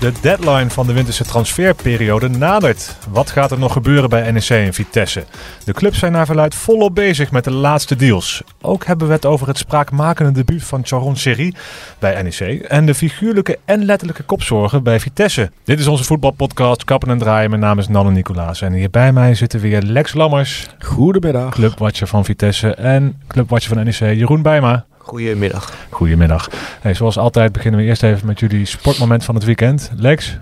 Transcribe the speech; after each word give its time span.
De 0.00 0.12
deadline 0.20 0.70
van 0.70 0.86
de 0.86 0.92
winterse 0.92 1.24
transferperiode 1.24 2.28
nadert. 2.28 2.96
Wat 3.10 3.30
gaat 3.30 3.50
er 3.50 3.58
nog 3.58 3.72
gebeuren 3.72 4.10
bij 4.10 4.30
NEC 4.30 4.48
en 4.48 4.74
Vitesse? 4.74 5.24
De 5.64 5.72
clubs 5.72 5.98
zijn 5.98 6.12
naar 6.12 6.26
verluid 6.26 6.54
volop 6.54 6.94
bezig 6.94 7.30
met 7.30 7.44
de 7.44 7.50
laatste 7.50 7.96
deals. 7.96 8.42
Ook 8.60 8.84
hebben 8.84 9.06
we 9.06 9.12
het 9.12 9.26
over 9.26 9.46
het 9.46 9.58
spraakmakende 9.58 10.32
debuut 10.32 10.64
van 10.64 10.80
Charon 10.84 11.16
Seri 11.16 11.54
bij 11.98 12.22
NEC 12.22 12.60
en 12.60 12.86
de 12.86 12.94
figuurlijke 12.94 13.58
en 13.64 13.84
letterlijke 13.84 14.22
kopzorgen 14.22 14.82
bij 14.82 15.00
Vitesse. 15.00 15.50
Dit 15.64 15.78
is 15.78 15.86
onze 15.86 16.04
voetbalpodcast 16.04 16.84
Kappen 16.84 17.10
en 17.10 17.18
Draaien. 17.18 17.50
Mijn 17.50 17.62
naam 17.62 17.78
is 17.78 17.88
Nanne 17.88 18.10
Nicolaas 18.10 18.60
en 18.60 18.72
hier 18.72 18.90
bij 18.90 19.12
mij 19.12 19.34
zitten 19.34 19.60
weer 19.60 19.82
Lex 19.82 20.14
Lammers, 20.14 20.66
Goedemiddag. 20.78 21.50
clubwatcher 21.50 22.06
van 22.06 22.24
Vitesse 22.24 22.74
en 22.74 23.20
clubwatcher 23.26 23.74
van 23.74 23.84
NEC 23.84 23.98
Jeroen 23.98 24.42
Bijma. 24.42 24.84
Goedemiddag. 25.06 25.86
Goedemiddag. 25.90 26.48
Hey, 26.80 26.94
zoals 26.94 27.18
altijd 27.18 27.52
beginnen 27.52 27.80
we 27.80 27.86
eerst 27.86 28.02
even 28.02 28.26
met 28.26 28.40
jullie 28.40 28.64
sportmoment 28.64 29.24
van 29.24 29.34
het 29.34 29.44
weekend. 29.44 29.90
Lex? 29.96 30.38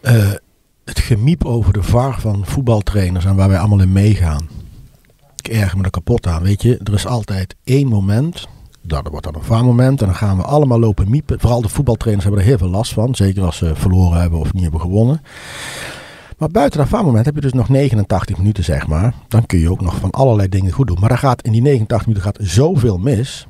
Eh, 0.00 0.30
het 0.84 0.98
gemiep 0.98 1.44
over 1.44 1.72
de 1.72 1.82
VAR 1.82 2.20
van 2.20 2.46
voetbaltrainers 2.46 3.24
en 3.24 3.36
waar 3.36 3.48
wij 3.48 3.58
allemaal 3.58 3.80
in 3.80 3.92
meegaan. 3.92 4.48
Ik 5.36 5.48
erger 5.48 5.78
me 5.78 5.84
er 5.84 5.90
kapot 5.90 6.26
aan. 6.26 6.42
Weet 6.42 6.62
je, 6.62 6.80
er 6.84 6.94
is 6.94 7.06
altijd 7.06 7.56
één 7.64 7.88
moment. 7.88 8.48
Dat 8.82 9.08
wordt 9.08 9.24
dan 9.24 9.34
een 9.34 9.42
VAR-moment. 9.42 10.00
En 10.00 10.06
dan 10.06 10.16
gaan 10.16 10.36
we 10.36 10.42
allemaal 10.42 10.80
lopen 10.80 11.10
miepen. 11.10 11.40
Vooral 11.40 11.62
de 11.62 11.68
voetbaltrainers 11.68 12.24
hebben 12.24 12.42
er 12.42 12.48
heel 12.48 12.58
veel 12.58 12.70
last 12.70 12.92
van. 12.92 13.14
Zeker 13.14 13.42
als 13.42 13.56
ze 13.56 13.74
verloren 13.74 14.20
hebben 14.20 14.38
of 14.38 14.52
niet 14.52 14.62
hebben 14.62 14.80
gewonnen. 14.80 15.22
Maar 16.38 16.48
buiten 16.48 16.78
dat 16.78 16.88
VAR-moment 16.88 17.24
heb 17.24 17.34
je 17.34 17.40
dus 17.40 17.52
nog 17.52 17.68
89 17.68 18.36
minuten, 18.36 18.64
zeg 18.64 18.86
maar. 18.86 19.14
Dan 19.28 19.46
kun 19.46 19.58
je 19.58 19.70
ook 19.70 19.80
nog 19.80 19.96
van 19.96 20.10
allerlei 20.10 20.48
dingen 20.48 20.72
goed 20.72 20.86
doen. 20.86 21.00
Maar 21.00 21.10
er 21.10 21.18
gaat 21.18 21.42
in 21.42 21.52
die 21.52 21.62
89 21.62 22.06
minuten 22.06 22.26
gaat 22.26 22.48
zoveel 22.48 22.98
mis. 22.98 23.46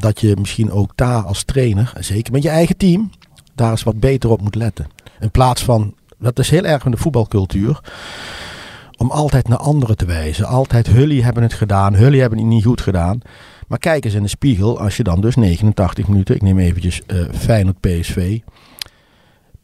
Dat 0.00 0.20
je 0.20 0.36
misschien 0.38 0.70
ook 0.70 0.92
daar 0.94 1.22
als 1.22 1.44
trainer, 1.44 1.92
zeker 1.98 2.32
met 2.32 2.42
je 2.42 2.48
eigen 2.48 2.76
team, 2.76 3.10
daar 3.54 3.70
eens 3.70 3.82
wat 3.82 4.00
beter 4.00 4.30
op 4.30 4.42
moet 4.42 4.54
letten. 4.54 4.86
In 5.20 5.30
plaats 5.30 5.62
van, 5.62 5.94
dat 6.18 6.38
is 6.38 6.50
heel 6.50 6.64
erg 6.64 6.84
in 6.84 6.90
de 6.90 6.96
voetbalcultuur, 6.96 7.80
om 8.96 9.10
altijd 9.10 9.48
naar 9.48 9.58
anderen 9.58 9.96
te 9.96 10.04
wijzen. 10.04 10.46
Altijd, 10.46 10.86
jullie 10.86 11.24
hebben 11.24 11.42
het 11.42 11.52
gedaan, 11.52 11.94
jullie 11.98 12.20
hebben 12.20 12.38
het 12.38 12.48
niet 12.48 12.64
goed 12.64 12.80
gedaan. 12.80 13.20
Maar 13.68 13.78
kijk 13.78 14.04
eens 14.04 14.14
in 14.14 14.22
de 14.22 14.28
spiegel, 14.28 14.80
als 14.80 14.96
je 14.96 15.02
dan 15.02 15.20
dus 15.20 15.34
89 15.34 16.08
minuten, 16.08 16.34
ik 16.34 16.42
neem 16.42 16.58
eventjes 16.58 17.02
eh 17.06 17.24
Feyenoord 17.32 17.80
PSV. 17.80 18.38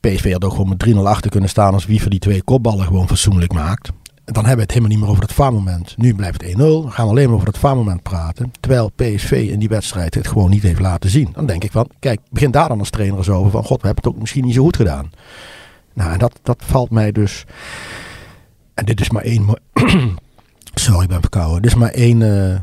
PSV 0.01 0.33
had 0.33 0.45
ook 0.45 0.51
gewoon 0.51 0.69
met 0.69 0.87
3-0 0.89 0.99
achter 0.99 1.31
kunnen 1.31 1.49
staan 1.49 1.73
als 1.73 1.87
Wiever 1.87 2.11
die 2.11 2.19
twee 2.19 2.43
kopballen 2.43 2.87
gewoon 2.87 3.09
fatsoenlijk 3.09 3.53
maakt. 3.53 3.91
Dan 4.33 4.45
hebben 4.45 4.55
we 4.55 4.63
het 4.63 4.71
helemaal 4.71 4.91
niet 4.91 5.01
meer 5.01 5.09
over 5.09 5.23
het 5.23 5.33
vaarmoment. 5.33 5.95
Nu 5.97 6.15
blijft 6.15 6.43
het 6.43 6.53
1-0. 6.53 6.57
Dan 6.57 6.93
gaan 6.93 7.05
we 7.05 7.11
alleen 7.11 7.27
maar 7.27 7.35
over 7.35 7.47
het 7.47 7.59
vaarmoment 7.59 8.03
praten. 8.03 8.53
Terwijl 8.61 8.91
PSV 8.95 9.49
in 9.51 9.59
die 9.59 9.69
wedstrijd 9.69 10.15
het 10.15 10.27
gewoon 10.27 10.51
niet 10.51 10.63
heeft 10.63 10.81
laten 10.81 11.11
zien. 11.11 11.29
Dan 11.33 11.47
denk 11.47 11.65
ik 11.65 11.73
van, 11.73 11.91
kijk, 11.99 12.21
begin 12.31 12.51
daar 12.51 12.69
dan 12.69 12.79
als 12.79 12.91
trainer 12.91 13.19
eens 13.19 13.29
over. 13.29 13.51
Van, 13.51 13.65
god, 13.65 13.81
we 13.81 13.87
hebben 13.87 14.05
het 14.05 14.15
ook 14.15 14.21
misschien 14.21 14.45
niet 14.45 14.55
zo 14.55 14.63
goed 14.63 14.77
gedaan. 14.77 15.11
Nou, 15.95 16.13
en 16.13 16.19
dat, 16.19 16.41
dat 16.43 16.63
valt 16.67 16.91
mij 16.91 17.13
dus... 17.13 17.45
En 18.75 18.85
dit 18.85 19.01
is 19.01 19.11
maar 19.11 19.23
één... 19.23 19.47
Sorry, 20.75 21.03
ik 21.03 21.09
ben 21.09 21.21
verkouden. 21.21 21.63
Dit 21.63 21.71
is 21.71 21.77
maar 21.77 21.91
één, 21.91 22.23
eh, 22.23 22.61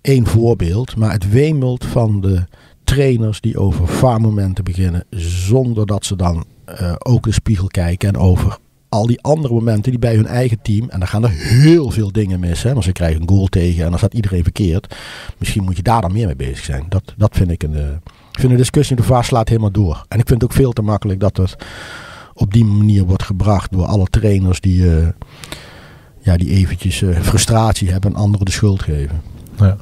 één 0.00 0.26
voorbeeld. 0.26 0.96
Maar 0.96 1.12
het 1.12 1.30
wemelt 1.30 1.84
van 1.84 2.20
de 2.20 2.46
trainers 2.84 3.40
die 3.40 3.58
over 3.58 3.88
vaarmomenten 3.88 4.64
beginnen. 4.64 5.04
Zonder 5.10 5.86
dat 5.86 6.04
ze 6.04 6.16
dan 6.16 6.44
eh, 6.64 6.92
ook 6.98 7.22
de 7.22 7.32
spiegel 7.32 7.66
kijken. 7.66 8.08
En 8.08 8.16
over 8.16 8.58
al 8.90 9.06
die 9.06 9.22
andere 9.22 9.54
momenten 9.54 9.90
die 9.90 10.00
bij 10.00 10.14
hun 10.14 10.26
eigen 10.26 10.58
team. 10.62 10.88
En 10.88 10.98
dan 10.98 11.08
gaan 11.08 11.24
er 11.24 11.30
heel 11.30 11.90
veel 11.90 12.12
dingen 12.12 12.40
mis. 12.40 12.62
Hè? 12.62 12.72
Want 12.72 12.84
ze 12.84 12.92
krijgen 12.92 13.20
een 13.22 13.28
goal 13.28 13.46
tegen 13.46 13.84
en 13.84 13.88
dan 13.90 13.98
staat 13.98 14.14
iedereen 14.14 14.42
verkeerd. 14.42 14.94
Misschien 15.38 15.62
moet 15.64 15.76
je 15.76 15.82
daar 15.82 16.00
dan 16.00 16.12
meer 16.12 16.26
mee 16.26 16.36
bezig 16.36 16.64
zijn. 16.64 16.84
Dat, 16.88 17.14
dat 17.16 17.36
vind 17.36 17.50
ik 17.50 17.62
een. 17.62 17.74
eh, 17.74 17.82
ik 18.32 18.38
vind 18.46 18.50
de 18.52 18.58
discussie 18.58 18.96
in 18.96 19.02
de 19.02 19.08
VAR 19.08 19.24
slaat 19.24 19.48
helemaal 19.48 19.70
door. 19.70 20.04
En 20.08 20.18
ik 20.18 20.26
vind 20.26 20.42
het 20.42 20.50
ook 20.50 20.56
veel 20.56 20.72
te 20.72 20.82
makkelijk 20.82 21.20
dat 21.20 21.36
het 21.36 21.56
op 22.34 22.52
die 22.52 22.64
manier 22.64 23.04
wordt 23.04 23.22
gebracht 23.22 23.72
door 23.72 23.84
alle 23.84 24.06
trainers 24.10 24.60
die, 24.60 24.96
eh, 24.98 25.06
ja, 26.20 26.36
die 26.36 26.50
eventjes 26.50 27.02
eh, 27.02 27.18
frustratie 27.20 27.90
hebben 27.90 28.10
en 28.14 28.16
anderen 28.20 28.46
de 28.46 28.52
schuld 28.52 28.82
geven. 28.82 29.20
Ja. 29.58 29.76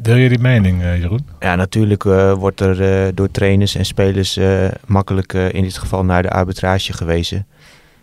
Deel 0.00 0.16
je 0.16 0.28
die 0.28 0.38
mening, 0.38 0.82
eh, 0.82 1.00
Jeroen? 1.00 1.26
Ja, 1.40 1.54
natuurlijk 1.56 2.04
eh, 2.04 2.32
wordt 2.32 2.60
er 2.60 3.04
eh, 3.06 3.12
door 3.14 3.30
trainers 3.30 3.74
en 3.74 3.84
spelers 3.86 4.36
eh, 4.36 4.68
makkelijk 4.86 5.34
eh, 5.34 5.52
in 5.52 5.62
dit 5.62 5.78
geval 5.78 6.04
naar 6.04 6.22
de 6.22 6.30
arbitrage 6.30 6.92
gewezen. 6.92 7.46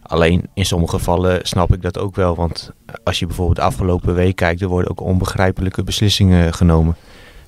Alleen 0.10 0.50
in 0.54 0.66
sommige 0.66 0.98
gevallen 0.98 1.40
snap 1.44 1.74
ik 1.74 1.82
dat 1.82 1.98
ook 1.98 2.16
wel. 2.16 2.36
Want 2.36 2.72
als 3.04 3.20
je 3.20 3.26
bijvoorbeeld 3.26 3.58
de 3.58 3.64
afgelopen 3.64 4.14
week 4.14 4.36
kijkt, 4.36 4.62
er 4.62 4.68
worden 4.68 4.92
ook 4.92 5.02
onbegrijpelijke 5.02 5.84
beslissingen 5.84 6.54
genomen. 6.54 6.96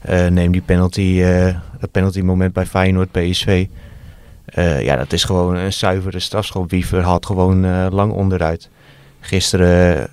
Eh, 0.02 0.28
neem 0.28 0.52
die 0.52 0.62
penalty, 0.62 1.22
eh 1.22 1.56
dat 1.80 1.92
penalty 1.92 2.22
moment 2.22 2.54
bij 2.54 2.66
Feyenoord 2.66 3.12
PSV. 3.12 3.68
Eh, 4.46 4.82
ja, 4.82 4.96
dat 4.96 5.14
is 5.14 5.24
gewoon 5.24 5.56
een 5.56 5.74
zuivere 5.74 6.20
strafschop. 6.20 6.70
Wiever 6.70 7.02
had 7.02 7.26
gewoon 7.26 7.90
lang 7.90 8.12
onderuit. 8.12 8.70
Gisteren 9.20 10.10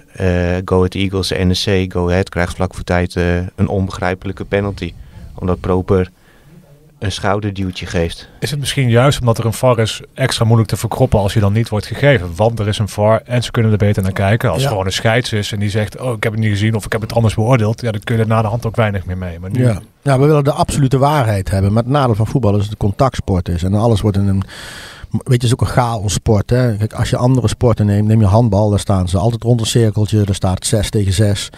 Go 0.64 0.76
Ahead 0.76 0.94
Eagles 0.94 1.30
NEC. 1.30 1.92
Go 1.92 2.08
Ahead 2.08 2.28
krijgt 2.28 2.54
vlak 2.54 2.74
voor 2.74 2.84
tijd 2.84 3.14
een 3.54 3.68
onbegrijpelijke 3.68 4.44
penalty. 4.44 4.92
Omdat 5.34 5.60
Proper 5.60 6.10
een 6.98 7.12
schouderduwtje 7.12 7.86
geeft. 7.86 8.28
Is 8.40 8.50
het 8.50 8.58
misschien 8.60 8.88
juist 8.90 9.20
omdat 9.20 9.38
er 9.38 9.44
een 9.46 9.52
VAR 9.52 9.78
is 9.78 10.00
extra 10.14 10.44
moeilijk 10.44 10.68
te 10.70 10.76
verkroppen 10.76 11.18
als 11.18 11.34
je 11.34 11.40
dan 11.40 11.52
niet 11.52 11.68
wordt 11.68 11.86
gegeven? 11.86 12.30
Want 12.36 12.58
er 12.58 12.68
is 12.68 12.78
een 12.78 12.88
VAR 12.88 13.22
en 13.24 13.42
ze 13.42 13.50
kunnen 13.50 13.72
er 13.72 13.78
beter 13.78 14.02
naar 14.02 14.12
kijken. 14.12 14.50
Als 14.50 14.62
Ja. 14.62 14.68
gewoon 14.68 14.86
een 14.86 14.92
scheids 14.92 15.32
is 15.32 15.52
en 15.52 15.58
die 15.58 15.70
zegt, 15.70 16.00
oh 16.00 16.16
ik 16.16 16.22
heb 16.22 16.32
het 16.32 16.40
niet 16.40 16.50
gezien 16.50 16.74
of 16.74 16.84
ik 16.84 16.92
heb 16.92 17.00
het 17.00 17.12
anders 17.14 17.34
beoordeeld. 17.34 17.80
Ja, 17.80 17.90
dan 17.90 18.00
kun 18.04 18.16
je 18.16 18.22
er 18.22 18.28
na 18.28 18.42
de 18.42 18.48
hand 18.48 18.66
ook 18.66 18.76
weinig 18.76 19.04
meer 19.04 19.18
mee. 19.18 19.38
Maar 19.38 19.50
nu, 19.50 19.62
Ja. 19.64 19.80
ja, 20.02 20.18
we 20.18 20.26
willen 20.26 20.44
de 20.44 20.52
absolute 20.52 20.98
waarheid 20.98 21.50
hebben. 21.50 21.72
Maar 21.72 21.82
het 21.82 21.92
nadeel 21.92 22.14
van 22.14 22.26
voetbal 22.26 22.50
is 22.50 22.56
dat 22.56 22.64
het 22.70 22.72
een 22.82 22.88
contactsport 22.88 23.48
is. 23.48 23.62
En 23.62 23.74
alles 23.74 24.00
wordt 24.00 24.16
in 24.16 24.28
een. 24.28 24.42
Weet 25.10 25.22
je, 25.24 25.32
het 25.32 25.42
is 25.42 25.52
ook 25.52 25.60
een 25.60 25.66
chaossport. 25.66 26.50
Hè? 26.50 26.76
Kijk, 26.76 26.92
als 26.92 27.10
je 27.10 27.16
andere 27.16 27.48
sporten 27.48 27.86
neemt, 27.86 28.06
neem 28.08 28.20
je 28.20 28.26
handbal, 28.26 28.70
daar 28.70 28.78
staan 28.78 29.08
ze 29.08 29.18
altijd 29.18 29.42
rond 29.42 29.60
een 29.60 29.66
cirkeltje. 29.66 30.22
Daar 30.24 30.34
staat 30.34 30.66
6 30.66 30.90
tegen 30.90 31.12
6. 31.12 31.48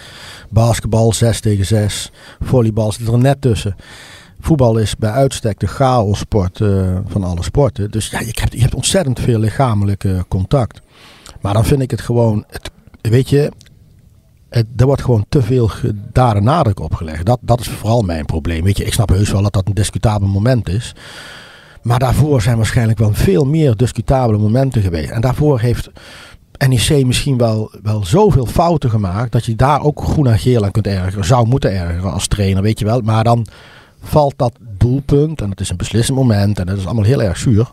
Basketbal 0.49 1.13
6 1.13 1.41
tegen 1.41 1.67
6. 1.67 2.11
Volleybal 2.41 2.93
zit 2.93 3.09
er 3.09 3.19
net 3.19 3.41
tussen. 3.41 3.77
Voetbal 4.41 4.79
is 4.79 4.97
bij 4.97 5.11
uitstek 5.11 5.61
de 5.61 5.67
chaossport 5.67 6.61
eh, 6.61 6.97
van 7.07 7.25
alle 7.25 7.43
sporten. 7.43 7.91
Dus 7.91 8.11
ja, 8.11 8.21
je 8.21 8.35
hebt, 8.41 8.53
je 8.53 8.61
hebt 8.61 8.75
ontzettend 8.75 9.21
veel 9.21 9.39
lichamelijk 9.39 10.05
eh, 10.05 10.21
contact. 10.29 10.81
Maar 11.41 11.55
dan 11.55 11.65
vind 11.65 11.83
ik 11.83 11.91
het 11.91 12.01
gewoon, 12.01 12.45
het, 12.49 12.71
weet 13.01 13.29
je, 13.29 13.53
het, 14.49 14.67
er 14.77 14.87
wordt 14.87 15.03
gewoon 15.03 15.25
te 15.29 15.43
veel 15.43 15.71
daar 16.13 16.43
nadruk 16.43 16.81
op 16.81 16.95
gelegd. 16.95 17.27
Dat, 17.27 17.39
dat 17.41 17.61
is 17.61 17.69
vooral 17.69 18.03
mijn 18.03 18.27
probleem. 18.27 18.65
Weet 18.65 18.77
je, 18.77 18.85
ik 18.85 18.93
snap 18.93 19.09
heus 19.09 19.31
wel 19.31 19.43
dat 19.43 19.53
dat 19.53 19.67
een 19.67 19.75
discutabel 19.75 20.29
moment 20.29 20.69
is. 20.69 20.95
Maar 21.83 21.99
daarvoor 21.99 22.43
zijn 22.43 22.57
waarschijnlijk 22.57 22.99
wel 22.99 23.15
veel 23.15 23.45
meer 23.45 23.77
discutabele 23.77 24.39
momenten 24.39 24.83
geweest. 24.83 25.11
En 25.11 25.21
daarvoor 25.21 25.61
heeft 25.61 25.91
NEC 26.69 27.07
misschien 27.07 27.37
wel, 27.37 27.71
wel 27.83 28.05
zoveel 28.05 28.47
fouten 28.47 28.91
gemaakt. 28.91 29.33
dat 29.33 29.45
je 29.45 29.57
daar 29.57 29.83
ook 29.83 30.03
groen 30.03 30.27
en 30.27 30.39
geel 30.39 30.65
aan 30.65 30.71
kunt 30.71 30.87
ergeren. 30.87 31.25
Zou 31.25 31.47
moeten 31.47 31.73
ergeren 31.73 32.13
als 32.13 32.27
trainer, 32.27 32.63
weet 32.63 32.79
je 32.79 32.85
wel. 32.85 33.01
Maar 33.01 33.25
dan 33.25 33.47
valt 34.01 34.35
dat 34.37 34.53
doelpunt. 34.79 35.41
En 35.41 35.51
het 35.51 35.61
is 35.61 35.71
een 35.71 35.77
beslissend 35.77 36.19
moment. 36.19 36.59
En 36.59 36.67
dat 36.67 36.79
is 36.79 36.87
allemaal 36.87 37.05
heel 37.05 37.23
erg 37.23 37.37
zuur. 37.37 37.73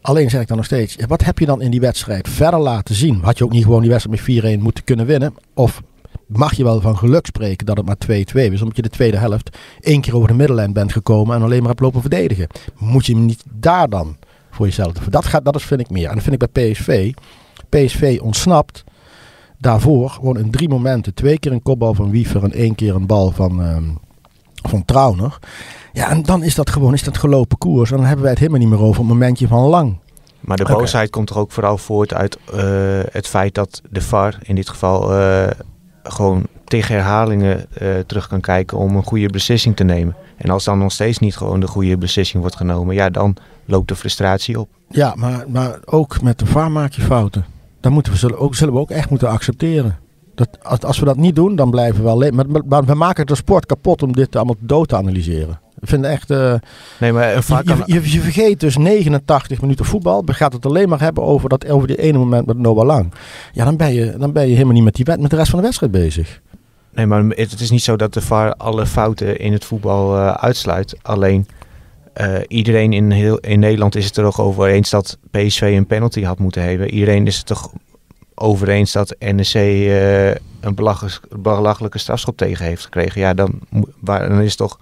Alleen 0.00 0.30
zeg 0.30 0.40
ik 0.40 0.48
dan 0.48 0.56
nog 0.56 0.66
steeds, 0.66 0.96
wat 1.08 1.24
heb 1.24 1.38
je 1.38 1.46
dan 1.46 1.60
in 1.60 1.70
die 1.70 1.80
wedstrijd 1.80 2.28
verder 2.28 2.60
laten 2.60 2.94
zien? 2.94 3.20
Had 3.22 3.38
je 3.38 3.44
ook 3.44 3.52
niet 3.52 3.64
gewoon 3.64 3.80
die 3.80 3.90
wedstrijd 3.90 4.26
met 4.26 4.58
4-1 4.58 4.62
moeten 4.62 4.84
kunnen 4.84 5.06
winnen? 5.06 5.34
Of 5.54 5.82
mag 6.26 6.54
je 6.54 6.64
wel 6.64 6.80
van 6.80 6.98
geluk 6.98 7.26
spreken 7.26 7.66
dat 7.66 7.76
het 7.76 7.86
maar 7.86 7.96
2-2 7.96 8.52
is, 8.52 8.60
omdat 8.60 8.76
je 8.76 8.82
de 8.82 8.88
tweede 8.88 9.16
helft 9.16 9.56
één 9.80 10.00
keer 10.00 10.16
over 10.16 10.28
de 10.28 10.34
middellijn 10.34 10.72
bent 10.72 10.92
gekomen 10.92 11.36
en 11.36 11.42
alleen 11.42 11.58
maar 11.58 11.68
hebt 11.68 11.80
lopen 11.80 12.00
verdedigen? 12.00 12.46
Moet 12.78 13.06
je 13.06 13.14
hem 13.14 13.24
niet 13.24 13.44
daar 13.52 13.88
dan 13.88 14.16
voor 14.50 14.66
jezelf 14.66 14.92
Dat, 14.92 15.26
gaat, 15.26 15.44
dat 15.44 15.56
is, 15.56 15.64
vind 15.64 15.80
ik 15.80 15.90
meer. 15.90 16.08
En 16.08 16.14
dat 16.14 16.22
vind 16.22 16.42
ik 16.42 16.52
bij 16.52 16.70
PSV. 16.70 17.12
PSV 17.68 18.18
ontsnapt 18.22 18.84
daarvoor 19.58 20.10
gewoon 20.10 20.38
in 20.38 20.50
drie 20.50 20.68
momenten. 20.68 21.14
Twee 21.14 21.38
keer 21.38 21.52
een 21.52 21.62
kopbal 21.62 21.94
van 21.94 22.10
Wiever 22.10 22.44
en 22.44 22.52
één 22.52 22.74
keer 22.74 22.94
een 22.94 23.06
bal 23.06 23.30
van, 23.30 23.62
ehm 23.62 23.84
van 24.62 24.84
Trauner. 24.84 25.38
Ja, 25.92 26.10
en 26.10 26.22
dan 26.22 26.42
is 26.42 26.54
dat 26.54 26.70
gewoon 26.70 26.94
is 26.94 27.02
dat 27.02 27.18
gelopen 27.18 27.58
koers. 27.58 27.90
En 27.90 27.96
dan 27.96 28.04
hebben 28.04 28.22
wij 28.22 28.32
het 28.32 28.40
helemaal 28.40 28.60
niet 28.60 28.70
meer 28.70 28.82
over 28.82 29.00
een 29.00 29.06
momentje 29.06 29.48
van 29.48 29.62
lang. 29.62 29.98
Maar 30.40 30.56
de 30.56 30.64
boosheid 30.64 31.10
komt 31.10 31.30
er 31.30 31.38
ook 31.38 31.52
vooral 31.52 31.78
voort 31.78 32.14
uit 32.14 32.38
eh, 32.54 32.60
het 33.12 33.26
feit 33.26 33.54
dat 33.54 33.82
de 33.90 34.00
VAR 34.00 34.38
in 34.42 34.54
dit 34.54 34.68
geval 34.68 35.14
eh, 35.14 35.46
gewoon 36.02 36.46
tegen 36.64 36.94
herhalingen 36.94 37.66
eh, 37.72 37.88
terug 38.06 38.28
kan 38.28 38.40
kijken 38.40 38.78
om 38.78 38.96
een 38.96 39.04
goede 39.04 39.28
beslissing 39.28 39.76
te 39.76 39.84
nemen. 39.84 40.16
En 40.36 40.50
als 40.50 40.64
dan 40.64 40.78
nog 40.78 40.92
steeds 40.92 41.18
niet 41.18 41.36
gewoon 41.36 41.60
de 41.60 41.66
goede 41.66 41.98
beslissing 41.98 42.40
wordt 42.40 42.56
genomen, 42.56 42.94
ja, 42.94 43.10
dan 43.10 43.36
loopt 43.64 43.88
de 43.88 43.96
frustratie 43.96 44.60
op. 44.60 44.68
Ja, 44.88 45.14
maar, 45.16 45.44
maar 45.48 45.78
ook 45.84 46.22
met 46.22 46.38
de 46.38 46.46
VAR 46.46 46.70
maak 46.70 46.92
je 46.92 47.02
fouten. 47.02 47.44
Dat 47.80 47.92
moeten 47.92 48.12
we, 48.12 48.18
zullen, 48.18 48.38
ook, 48.38 48.54
zullen 48.54 48.74
we 48.74 48.80
ook 48.80 48.90
echt 48.90 49.10
moeten 49.10 49.28
accepteren. 49.28 49.98
Dat, 50.38 50.84
als, 50.84 50.98
we 50.98 51.04
dat 51.04 51.16
niet 51.16 51.34
doen, 51.34 51.56
dan 51.56 51.70
blijven 51.70 52.04
we 52.04 52.10
alleen. 52.10 52.34
Maar, 52.68 52.84
we 52.84 52.94
maken 52.94 53.26
de 53.26 53.34
sport 53.34 53.66
kapot 53.66 54.02
om 54.02 54.12
dit 54.12 54.36
allemaal 54.36 54.56
dood 54.60 54.88
te 54.88 54.96
analyseren. 54.96 55.60
Ik 55.80 55.88
vind 55.88 56.04
echt. 56.04 56.30
eh, 56.30 56.54
Nee, 57.00 57.12
maar 57.12 57.36
een 57.36 57.42
VAR 57.42 57.62
je, 57.64 58.10
je, 58.10 58.20
vergeet 58.20 58.60
dus 58.60 58.76
89 58.76 59.60
minuten 59.60 59.84
voetbal. 59.84 60.22
Je 60.26 60.32
gaat 60.34 60.52
het 60.52 60.66
alleen 60.66 60.88
maar 60.88 61.00
hebben 61.00 61.24
over 61.24 61.48
dat 61.48 61.68
over 61.68 61.88
die 61.88 61.96
ene 61.96 62.18
moment 62.18 62.46
met 62.46 62.58
Noah 62.58 62.86
Lang. 62.86 63.12
Ja, 63.52 63.64
dan 63.64 63.76
ben 63.76 63.94
je, 63.94 64.14
dan 64.18 64.32
ben 64.32 64.48
je 64.48 64.52
helemaal 64.52 64.72
niet 64.74 64.84
met, 64.84 64.94
die, 64.94 65.18
met 65.20 65.30
de 65.30 65.36
rest 65.36 65.50
van 65.50 65.58
de 65.58 65.64
wedstrijd 65.64 65.92
bezig. 65.92 66.40
Nee, 66.94 67.06
maar 67.06 67.24
het 67.24 67.60
is 67.60 67.70
niet 67.70 67.82
zo 67.82 67.96
dat 67.96 68.14
de 68.14 68.20
VAR 68.20 68.54
alle 68.54 68.86
fouten 68.86 69.38
in 69.38 69.52
het 69.52 69.64
voetbal 69.64 70.16
eh, 70.16 70.34
uitsluit. 70.34 70.96
Alleen 71.02 71.46
eh, 72.12 72.34
iedereen 72.48 72.92
in, 72.92 73.10
heel, 73.10 73.38
in 73.38 73.58
Nederland 73.58 73.96
is 73.96 74.04
het 74.04 74.16
er 74.16 74.24
toch 74.24 74.40
over 74.40 74.66
eens 74.68 74.90
dat 74.90 75.18
PSV 75.30 75.60
een 75.76 75.86
penalty 75.86 76.22
had 76.22 76.38
moeten 76.38 76.62
hebben. 76.62 76.90
Iedereen 76.90 77.26
is 77.26 77.36
het 77.36 77.46
toch 77.46 77.72
over 78.38 78.86
dat 78.92 79.14
NEC 79.18 79.54
eh, 79.54 80.28
een 80.30 80.74
belachelijk- 80.74 81.20
belachelijke 81.42 81.98
strafschop 81.98 82.36
tegen 82.36 82.64
heeft 82.64 82.84
gekregen. 82.84 83.20
Ja, 83.20 83.34
dan, 83.34 83.60
dan 84.00 84.40
is 84.40 84.48
het 84.48 84.56
toch 84.58 84.78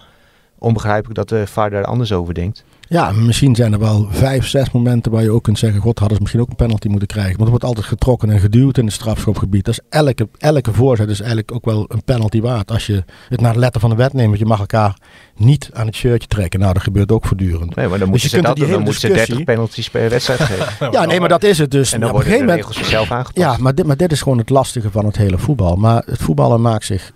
onbegrijpelijk 0.59 1.15
dat 1.15 1.29
de 1.29 1.47
VAR 1.47 1.71
daar 1.71 1.85
anders 1.85 2.13
over 2.13 2.35
denkt. 2.35 2.65
Ja, 2.89 3.11
misschien 3.13 3.55
zijn 3.55 3.73
er 3.73 3.79
wel 3.79 4.07
vijf, 4.11 4.47
zes 4.47 4.71
momenten 4.71 5.13
waar 5.13 5.23
je 5.23 5.31
ook 5.31 5.43
kunt 5.43 5.59
zeggen... 5.59 5.81
God, 5.81 5.99
hadden 5.99 6.17
ze 6.17 6.23
misschien 6.23 6.43
ook 6.43 6.51
een 6.51 6.57
penalty 6.57 6.89
moeten 6.89 7.09
krijgen. 7.09 7.33
Want 7.33 7.43
er 7.45 7.51
wordt 7.51 7.65
altijd 7.65 7.87
getrokken 7.87 8.31
en 8.31 8.41
geduwd 8.41 8.79
in 8.79 8.85
het 8.85 8.95
strafschopgebied. 8.95 9.65
Dus 9.65 9.81
elke, 9.89 10.29
elke 10.39 10.73
voorzet 10.73 11.09
is 11.09 11.19
eigenlijk 11.19 11.53
ook 11.53 11.65
wel 11.65 11.85
een 11.89 12.03
penalty 12.05 12.41
waard. 12.41 12.71
Als 12.71 12.87
je 12.87 13.05
het 13.29 13.41
naar 13.41 13.53
de 13.53 13.59
letter 13.59 13.81
van 13.81 13.91
de 13.91 13.97
wet 13.97 14.13
neemt. 14.13 14.27
Want 14.29 14.39
je 14.39 14.47
mag 14.47 14.59
elkaar 14.59 14.97
niet 15.37 15.71
aan 15.73 15.87
het 15.87 15.95
shirtje 15.95 16.29
trekken. 16.29 16.61
Nou, 16.61 16.73
dat 16.73 16.83
gebeurt 16.83 17.13
ook 17.13 17.27
voortdurend. 17.27 17.75
Nee, 17.75 17.89
maar 17.89 17.99
dan 17.99 18.11
Dus 18.13 18.23
moeten 18.23 18.41
je 18.41 18.47
ze 18.47 18.61
dat. 18.61 18.71
Dan 18.71 18.83
moeten 18.83 19.01
ze 19.01 19.07
30 19.07 19.17
discussie- 19.19 19.45
penalties 19.45 19.91
per 19.91 20.11
wedstrijd 20.11 20.41
geven. 20.41 20.89
Ja, 20.93 21.05
nee, 21.05 21.21
maar 21.21 21.29
dat 21.29 21.43
is 21.45 21.59
het 21.59 21.71
dus. 21.71 21.93
En 21.93 22.01
dan 22.01 22.11
op 22.11 22.17
een 22.17 22.23
worden 22.23 22.39
de 22.41 22.47
gegeven 22.47 22.63
moment... 22.65 22.77
regels 22.79 22.91
zelf 22.91 23.11
aangepast. 23.11 23.47
Ja, 23.47 23.57
maar 23.63 23.75
dit, 23.75 23.87
maar 23.87 23.97
dit 23.97 24.13
is 24.13 24.23
gewoon 24.23 24.39
het 24.39 24.51
lastige 24.51 24.91
van 24.91 25.05
het 25.07 25.17
hele 25.17 25.39
voetbal. 25.39 25.77
Maar 25.77 26.03
het 26.07 26.23
voetballen 26.23 26.61
maakt 26.61 26.85
zich 26.85 27.13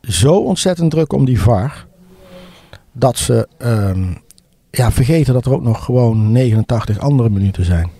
zo 0.00 0.34
ontzettend 0.36 0.90
druk 0.90 1.12
om 1.12 1.24
die 1.24 1.40
VAR. 1.40 1.86
Dat 2.92 3.18
ze 3.18 3.48
ehm, 3.58 4.12
ja, 4.76 4.90
vergeten 4.92 5.34
dat 5.34 5.46
er 5.46 5.52
ook 5.52 5.62
nog 5.62 5.84
gewoon 5.84 6.32
89 6.32 6.98
andere 6.98 7.28
minuten 7.30 7.64
zijn. 7.64 7.90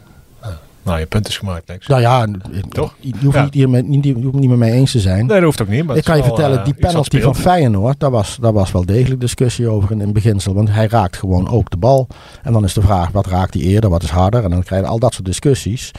Nou, 0.82 0.98
je 0.98 1.06
punt 1.06 1.28
is 1.28 1.38
gemaakt, 1.38 1.68
Lex. 1.68 1.86
Nou 1.86 2.00
ja, 2.00 2.26
Toch? 2.68 2.94
je 3.00 3.12
hoeft, 3.22 3.36
Ja. 3.36 3.42
niet, 3.44 3.54
hiermee- 3.54 3.82
niet, 3.82 4.04
je 4.04 4.12
hoeft 4.12 4.24
het 4.24 4.34
niet 4.34 4.48
met 4.48 4.58
mij 4.58 4.72
eens 4.72 4.90
te 4.90 5.00
zijn. 5.00 5.18
Nee, 5.18 5.26
dat 5.36 5.42
hoeft 5.44 5.62
ook 5.62 5.68
niet. 5.68 5.84
Maar 5.86 5.96
ik 5.96 6.04
kan 6.04 6.16
je 6.16 6.22
vertellen, 6.22 6.58
eh, 6.58 6.64
die 6.64 6.74
penalty 6.74 7.20
van. 7.20 7.34
Feyenoord, 7.34 8.00
daar 8.00 8.10
was, 8.10 8.38
daar 8.40 8.52
was 8.52 8.72
wel 8.72 8.84
degelijk 8.86 9.20
discussie 9.20 9.68
over 9.68 9.90
in, 9.90 10.00
in 10.00 10.12
beginsel. 10.12 10.54
Want 10.54 10.70
hij 10.70 10.86
raakt 10.86 11.16
gewoon 11.16 11.48
ook 11.48 11.70
de 11.70 11.76
bal. 11.76 12.06
En 12.42 12.52
dan 12.52 12.64
is 12.64 12.72
de 12.72 12.80
vraag, 12.80 13.10
wat 13.10 13.26
raakt 13.26 13.54
hij 13.54 13.62
eerder, 13.62 13.90
wat 13.90 14.02
is 14.02 14.10
harder? 14.10 14.44
En 14.44 14.50
dan 14.50 14.62
krijg 14.62 14.82
je 14.82 14.88
al 14.88 14.98
dat 14.98 15.12
soort 15.14 15.24
discussies. 15.26 15.90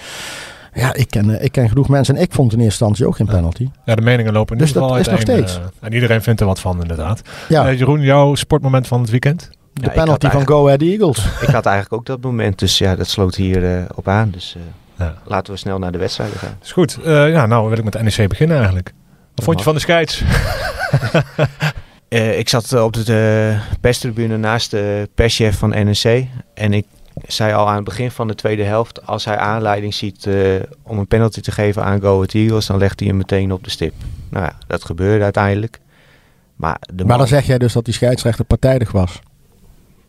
Ja, 0.73 0.93
ik 0.93 1.09
ken, 1.09 1.29
eh, 1.37 1.43
ik 1.45 1.51
ken 1.51 1.69
genoeg 1.69 1.89
mensen 1.89 2.15
en 2.15 2.21
ik 2.21 2.31
vond 2.33 2.53
in 2.53 2.59
eerste 2.59 2.69
instantie 2.85 3.07
ook 3.07 3.15
geen 3.15 3.27
penalty. 3.27 3.69
Ja, 3.85 3.95
de 3.95 4.01
meningen 4.01 4.33
lopen 4.33 4.53
in 4.53 4.59
Dus 4.59 4.67
ieder 4.67 4.81
geval 4.83 4.97
dat 4.97 5.07
is 5.07 5.11
nog 5.13 5.21
steeds. 5.21 5.55
eh, 5.57 5.63
en 5.81 5.93
iedereen 5.93 6.21
vindt 6.21 6.39
er 6.39 6.45
wat 6.45 6.59
van, 6.59 6.81
inderdaad. 6.81 7.21
Ja, 7.49 7.73
Jeroen, 7.73 8.01
jouw 8.01 8.35
sportmoment 8.35 8.87
van 8.87 9.01
het 9.01 9.09
weekend? 9.09 9.49
De 9.81 9.89
penalty 9.89 10.29
van 10.29 10.47
Go 10.47 10.65
Ahead 10.65 10.81
Eagles. 10.81 11.25
Ik 11.47 11.47
had 11.47 11.65
eigenlijk 11.65 11.93
ook 11.93 12.05
dat 12.05 12.21
moment, 12.21 12.59
dus 12.59 12.77
ja, 12.77 12.95
dat 12.95 13.07
sloot 13.07 13.35
hier 13.35 13.77
eh, 13.77 13.83
op 13.95 14.07
aan. 14.07 14.29
Dus 14.29 14.55
eh, 14.57 15.05
Ja. 15.05 15.13
laten 15.25 15.53
we 15.53 15.59
snel 15.59 15.79
naar 15.79 15.91
de 15.91 15.97
wedstrijden 15.97 16.37
gaan. 16.37 16.57
Is 16.63 16.71
goed. 16.71 16.97
Eh, 17.03 17.29
ja, 17.31 17.45
nou 17.45 17.69
wil 17.69 17.77
ik 17.77 17.83
met 17.83 17.93
de 17.93 18.03
NEC 18.03 18.29
beginnen 18.29 18.55
eigenlijk. 18.57 18.93
Wat 19.35 19.45
vond 19.45 19.57
je 19.57 19.63
van 19.63 19.73
de 19.73 19.79
scheids? 19.79 20.21
Eh, 22.09 22.39
ik 22.39 22.49
zat 22.49 22.73
op 22.73 22.93
de 22.93 23.51
eh, 23.71 23.77
perstribune 23.81 24.37
naast 24.37 24.71
de 24.71 25.09
perschef 25.15 25.57
van 25.57 25.69
NEC. 25.69 26.27
En 26.53 26.73
ik 26.73 26.85
zei 27.27 27.53
al 27.53 27.67
aan 27.69 27.75
het 27.75 27.83
begin 27.83 28.11
van 28.11 28.27
de 28.27 28.35
tweede 28.35 28.63
helft... 28.63 29.07
als 29.07 29.25
hij 29.25 29.37
aanleiding 29.37 29.93
ziet 29.93 30.25
eh, 30.25 30.35
om 30.83 30.97
een 30.97 31.07
penalty 31.07 31.41
te 31.41 31.51
geven 31.51 31.83
aan 31.83 32.01
Go 32.01 32.13
Ahead 32.15 32.33
Eagles... 32.33 32.65
dan 32.65 32.77
legt 32.77 32.99
hij 32.99 33.09
hem 33.09 33.17
meteen 33.17 33.51
op 33.51 33.63
de 33.63 33.69
stip. 33.69 33.93
Nou 34.29 34.45
ja, 34.45 34.53
dat 34.67 34.85
gebeurde 34.85 35.23
uiteindelijk. 35.23 35.79
Maar, 36.55 36.77
de 36.79 36.93
Maar 36.95 37.05
man- 37.05 37.17
dan 37.17 37.27
zeg 37.27 37.45
jij 37.45 37.57
dus 37.57 37.73
dat 37.73 37.85
die 37.85 37.93
scheidsrechter 37.93 38.45
partijdig 38.45 38.91
was. 38.91 39.19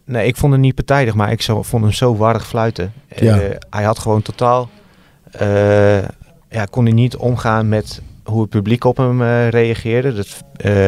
Nee, 0.07 0.27
ik 0.27 0.37
vond 0.37 0.53
hem 0.53 0.61
niet 0.61 0.75
partijdig, 0.75 1.15
maar 1.15 1.31
ik 1.33 1.43
zo, 1.43 1.63
vond 1.63 1.83
hem 1.83 1.93
zo 1.93 2.17
warrig 2.17 2.47
fluiten. 2.47 2.93
Ja. 3.17 3.41
Eh, 3.41 3.57
hij 3.71 3.85
had 3.85 3.99
gewoon 3.99 4.23
totaal... 4.23 4.69
eh, 5.31 6.03
ja, 6.51 6.65
kon 6.71 6.85
hij 6.85 6.93
niet 6.95 7.17
omgaan 7.17 7.69
met 7.69 8.03
hoe 8.25 8.41
het 8.41 8.51
publiek 8.51 8.85
op 8.85 8.97
hem 8.97 9.23
eh, 9.23 9.49
reageerde. 9.49 10.15
Dat, 10.15 10.27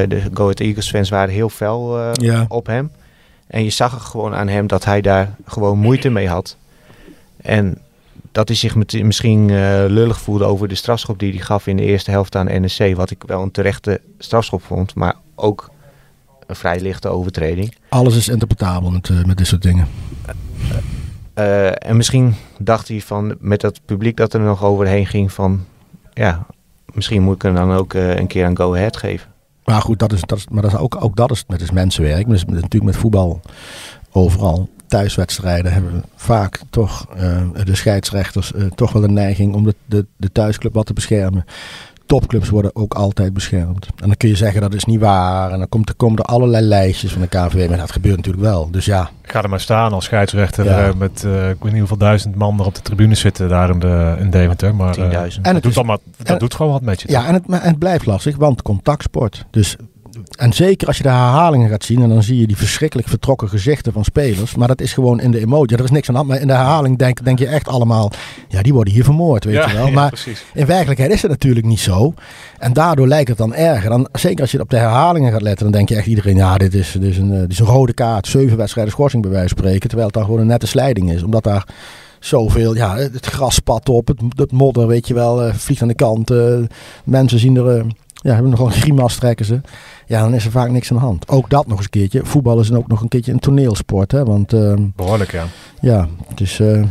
de 0.08 0.22
Go 0.34 0.42
Ahead 0.42 0.60
Eagles 0.60 0.90
fans 0.90 1.08
waren 1.08 1.34
heel 1.34 1.48
fel 1.48 1.98
Ja. 2.12 2.44
op 2.48 2.66
hem. 2.66 2.90
En 3.46 3.64
je 3.64 3.70
zag 3.70 3.94
er 3.94 4.00
gewoon 4.00 4.34
aan 4.34 4.48
hem 4.48 4.66
dat 4.66 4.84
hij 4.84 5.00
daar 5.00 5.34
gewoon 5.46 5.78
moeite 5.78 6.10
mee 6.10 6.28
had. 6.28 6.56
En 7.36 7.78
dat 8.32 8.48
hij 8.48 8.56
zich 8.56 8.74
met, 8.74 9.02
misschien 9.02 9.46
lullig 9.86 10.20
voelde 10.20 10.44
over 10.44 10.68
de 10.68 10.74
strafschop 10.74 11.18
die 11.18 11.32
hij 11.32 11.40
gaf 11.40 11.66
in 11.66 11.76
de 11.76 11.82
eerste 11.82 12.10
helft 12.10 12.36
aan 12.36 12.46
NEC. 12.60 12.96
Wat 12.96 13.10
ik 13.10 13.22
wel 13.26 13.42
een 13.42 13.50
terechte 13.50 14.00
strafschop 14.18 14.62
vond, 14.62 14.94
maar 14.94 15.14
ook 15.34 15.70
een 16.48 16.56
vrij 16.56 16.80
lichte 16.80 17.08
overtreding. 17.08 17.74
Alles 17.88 18.16
is 18.16 18.28
interpretabel 18.28 18.90
met, 18.90 19.08
eh, 19.08 19.24
met 19.24 19.38
dit 19.38 19.46
soort 19.46 19.62
dingen. 19.62 19.86
Eh, 21.34 21.88
en 21.88 21.96
misschien 21.96 22.34
dacht 22.58 22.88
hij 22.88 23.00
van 23.00 23.36
met 23.40 23.60
dat 23.60 23.80
publiek 23.84 24.16
dat 24.16 24.34
er 24.34 24.40
nog 24.40 24.64
overheen 24.64 25.06
ging 25.06 25.32
van 25.32 25.64
ja, 26.12 26.46
misschien 26.94 27.22
moet 27.22 27.34
ik 27.34 27.42
hem 27.42 27.54
dan 27.54 27.72
ook 27.72 27.94
eh, 27.94 28.16
een 28.16 28.26
keer 28.26 28.44
aan 28.44 28.56
Go 28.56 28.74
Ahead 28.74 28.96
geven. 28.96 29.28
Maar 29.64 29.80
goed, 29.80 29.98
dat 29.98 30.12
is, 30.12 30.20
dat 30.20 30.38
is, 30.38 30.46
maar 30.50 30.62
dat 30.62 30.72
is 30.72 30.78
ook, 30.78 31.04
ook 31.04 31.16
dat 31.16 31.30
is, 31.30 31.44
dat 31.46 31.60
is 31.60 31.70
mensenwerk. 31.70 32.28
Is 32.28 32.44
natuurlijk 32.44 32.84
met 32.84 32.96
voetbal 32.96 33.40
overal. 34.12 34.68
Thuiswedstrijden 34.86 35.72
hebben 35.72 35.92
we 35.92 36.00
vaak 36.16 36.60
toch 36.70 37.06
eh, 37.16 37.42
de 37.64 37.74
scheidsrechters 37.74 38.52
eh, 38.52 38.64
toch 38.74 38.92
wel 38.92 39.04
een 39.04 39.12
neiging 39.12 39.54
om 39.54 39.64
de, 39.64 39.74
de, 39.84 40.06
de 40.16 40.32
thuisclub 40.32 40.74
wat 40.74 40.86
te 40.86 40.92
beschermen. 40.92 41.44
Topclubs 42.08 42.48
worden 42.48 42.70
ook 42.76 42.94
altijd 42.94 43.32
beschermd. 43.32 43.86
En 43.86 44.06
dan 44.06 44.16
kun 44.16 44.28
je 44.28 44.36
zeggen 44.36 44.60
dat 44.60 44.74
is 44.74 44.84
niet 44.84 45.00
waar. 45.00 45.50
En 45.50 45.58
dan 45.58 45.68
komt, 45.68 45.88
er 45.88 45.94
komen 45.94 46.18
er 46.18 46.24
allerlei 46.24 46.64
lijstjes 46.66 47.12
van 47.12 47.20
de 47.20 47.28
KVB. 47.28 47.68
Maar 47.68 47.78
dat 47.78 47.92
gebeurt 47.92 48.16
natuurlijk 48.16 48.44
wel. 48.44 48.68
Dus 48.70 48.84
ja, 48.84 49.10
Ga 49.22 49.42
er 49.42 49.48
maar 49.48 49.60
staan 49.60 49.92
als 49.92 50.04
scheidsrechter 50.04 50.64
Ja. 50.64 50.86
eh, 50.88 50.94
met 50.94 51.24
eh, 51.24 51.48
ik 51.50 51.56
weet 51.60 51.70
niet 51.70 51.78
hoeveel 51.78 51.96
duizend 51.96 52.34
man 52.34 52.60
er 52.60 52.66
op 52.66 52.74
de 52.74 52.82
tribune 52.82 53.14
zitten 53.14 53.48
daar 53.48 53.70
in, 53.70 53.78
de, 53.78 54.16
in 54.18 54.30
Deventer. 54.30 54.74
Maar, 54.74 54.98
eh, 54.98 55.04
10.000. 55.04 55.12
En 55.12 55.22
het 55.24 55.42
dat 55.42 55.62
doet, 55.62 55.70
is- 55.70 55.76
allemaal, 55.76 55.98
dat 56.16 56.26
en- 56.28 56.38
doet 56.38 56.54
gewoon 56.54 56.72
wat 56.72 56.82
met 56.82 57.00
je. 57.02 57.10
Ja, 57.10 57.26
en 57.26 57.34
het, 57.34 57.46
maar- 57.46 57.60
en 57.62 57.68
het 57.68 57.78
blijft 57.78 58.06
lastig, 58.06 58.36
want 58.36 58.62
contactsport. 58.62 59.44
Dus, 59.50 59.76
en 60.38 60.52
zeker 60.52 60.86
als 60.86 60.96
je 60.96 61.02
de 61.02 61.08
herhalingen 61.08 61.68
gaat 61.68 61.84
zien, 61.84 62.02
en 62.02 62.08
dan 62.08 62.22
zie 62.22 62.40
je 62.40 62.46
die 62.46 62.56
verschrikkelijk 62.56 63.08
vertrokken 63.08 63.48
gezichten 63.48 63.92
van 63.92 64.04
spelers. 64.04 64.54
Maar 64.54 64.68
dat 64.68 64.80
is 64.80 64.92
gewoon 64.92 65.20
in 65.20 65.30
de 65.30 65.40
emotie. 65.40 65.76
Er 65.76 65.84
is 65.84 65.90
niks 65.90 66.08
aan 66.08 66.14
de 66.14 66.20
hand. 66.20 66.32
Maar 66.32 66.40
in 66.40 66.46
de 66.46 66.52
herhaling 66.54 66.98
denk, 66.98 67.24
denk 67.24 67.38
je 67.38 67.46
echt 67.46 67.68
allemaal, 67.68 68.12
ja, 68.48 68.62
die 68.62 68.74
worden 68.74 68.92
hier 68.94 69.04
vermoord, 69.04 69.44
weet 69.44 69.54
ja, 69.54 69.68
je 69.68 69.74
wel. 69.76 69.86
ja, 69.86 69.92
Maar 69.92 70.08
precies. 70.08 70.44
in 70.54 70.66
werkelijkheid 70.66 71.12
is 71.12 71.22
het 71.22 71.30
natuurlijk 71.30 71.66
niet 71.66 71.80
zo. 71.80 72.14
En 72.58 72.72
daardoor 72.72 73.08
lijkt 73.08 73.28
het 73.28 73.38
dan 73.38 73.54
erger. 73.54 73.90
Dan, 73.90 74.08
zeker 74.12 74.40
als 74.40 74.50
je 74.50 74.60
op 74.60 74.70
de 74.70 74.76
herhalingen 74.76 75.32
gaat 75.32 75.42
letten, 75.42 75.62
dan 75.64 75.72
denk 75.72 75.88
je 75.88 75.96
echt 75.96 76.06
iedereen, 76.06 76.36
ja, 76.36 76.56
dit 76.56 76.74
is, 76.74 76.92
dit 76.92 77.02
is, 77.02 77.18
een, 77.18 77.32
eh, 77.32 77.40
dit 77.40 77.50
is 77.50 77.58
een 77.58 77.66
rode 77.66 77.92
kaart. 77.92 78.26
Zeven 78.26 78.56
wedstrijden 78.56 78.92
schorsing 78.92 79.22
bij 79.22 79.30
wijze 79.30 79.48
van 79.48 79.58
spreken. 79.58 79.88
Terwijl 79.88 80.06
het 80.06 80.16
dan 80.16 80.24
gewoon 80.24 80.40
een 80.40 80.46
nette 80.46 80.66
slijding 80.66 81.12
is. 81.12 81.22
Omdat 81.22 81.44
daar 81.44 81.66
zoveel, 82.20 82.74
ja, 82.74 82.96
het 82.96 83.26
gras 83.26 83.54
spat 83.54 83.88
op, 83.88 84.06
het, 84.08 84.20
het 84.36 84.52
modder, 84.52 84.86
weet 84.86 85.08
je 85.08 85.14
wel, 85.14 85.42
eh, 85.42 85.54
vliegt 85.54 85.82
aan 85.82 85.88
de 85.88 85.94
kant. 85.94 86.30
eh, 86.30 86.58
mensen 87.04 87.38
zien 87.38 87.56
er, 87.56 87.86
ja, 88.14 88.32
hebben 88.32 88.50
nog 88.50 88.60
een 88.60 88.70
grimas 88.72 89.16
trekken 89.16 89.44
ze. 89.46 89.60
Ja, 90.08 90.20
dan 90.20 90.34
is 90.34 90.44
er 90.44 90.50
vaak 90.50 90.70
niks 90.70 90.90
aan 90.90 90.96
de 90.96 91.02
hand. 91.02 91.28
Ook 91.28 91.50
dat 91.50 91.66
nog 91.66 91.76
eens 91.76 91.84
een 91.84 91.90
keertje. 91.90 92.24
Voetbal 92.24 92.60
is 92.60 92.68
dan 92.68 92.78
ook 92.78 92.88
nog 92.88 93.00
een 93.00 93.08
keertje 93.08 93.32
een 93.32 93.38
toneelsport, 93.38 94.12
hè. 94.12 94.24
Want, 94.24 94.52
ehm, 94.52 94.86
Behoorlijk, 94.96 95.32
ja. 95.32 95.44
ja, 95.80 96.08
het 96.28 96.40
is... 96.40 96.60
eh, 96.60 96.82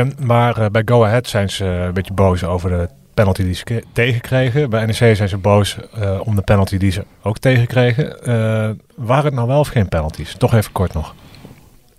Eh, 0.00 0.06
maar 0.18 0.56
eh, 0.58 0.66
bij 0.70 0.82
Go 0.84 1.04
Ahead 1.04 1.26
zijn 1.28 1.50
ze 1.50 1.64
een 1.64 1.92
beetje 1.94 2.12
boos 2.14 2.44
over 2.44 2.70
de 2.70 2.88
penalty 3.14 3.42
die 3.42 3.54
ze 3.54 3.82
tegenkregen. 3.92 4.70
Bij 4.70 4.84
NEC 4.86 5.16
zijn 5.16 5.28
ze 5.28 5.36
boos 5.36 5.76
eh, 5.94 6.20
om 6.24 6.34
de 6.36 6.42
penalty 6.42 6.76
die 6.78 6.90
ze 6.90 7.04
ook 7.22 7.38
tegenkregen. 7.38 8.22
Eh 8.22 8.70
waren 8.96 9.24
het 9.24 9.34
nou 9.34 9.48
wel 9.48 9.58
of 9.58 9.68
geen 9.68 9.88
penalties? 9.88 10.34
Toch 10.38 10.54
even 10.54 10.72
kort 10.72 10.92
nog. 10.92 11.14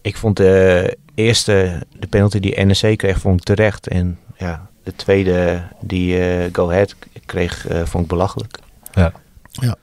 Ik 0.02 0.18
vond 0.18 0.38
de 0.38 0.98
eerste, 1.16 1.84
de 2.00 2.08
penalty 2.08 2.40
die 2.40 2.66
NEC 2.66 2.98
kreeg, 2.98 3.20
vond 3.20 3.40
ik 3.40 3.46
terecht. 3.46 3.88
En 3.88 4.18
ja, 4.38 4.68
de 4.84 4.96
tweede 4.96 5.62
die 5.82 6.20
eh, 6.20 6.50
Go 6.52 6.70
Ahead 6.72 6.96
kreeg, 7.26 7.66
vond 7.84 8.04
ik 8.04 8.10
belachelijk. 8.10 8.58
Ja, 8.94 9.12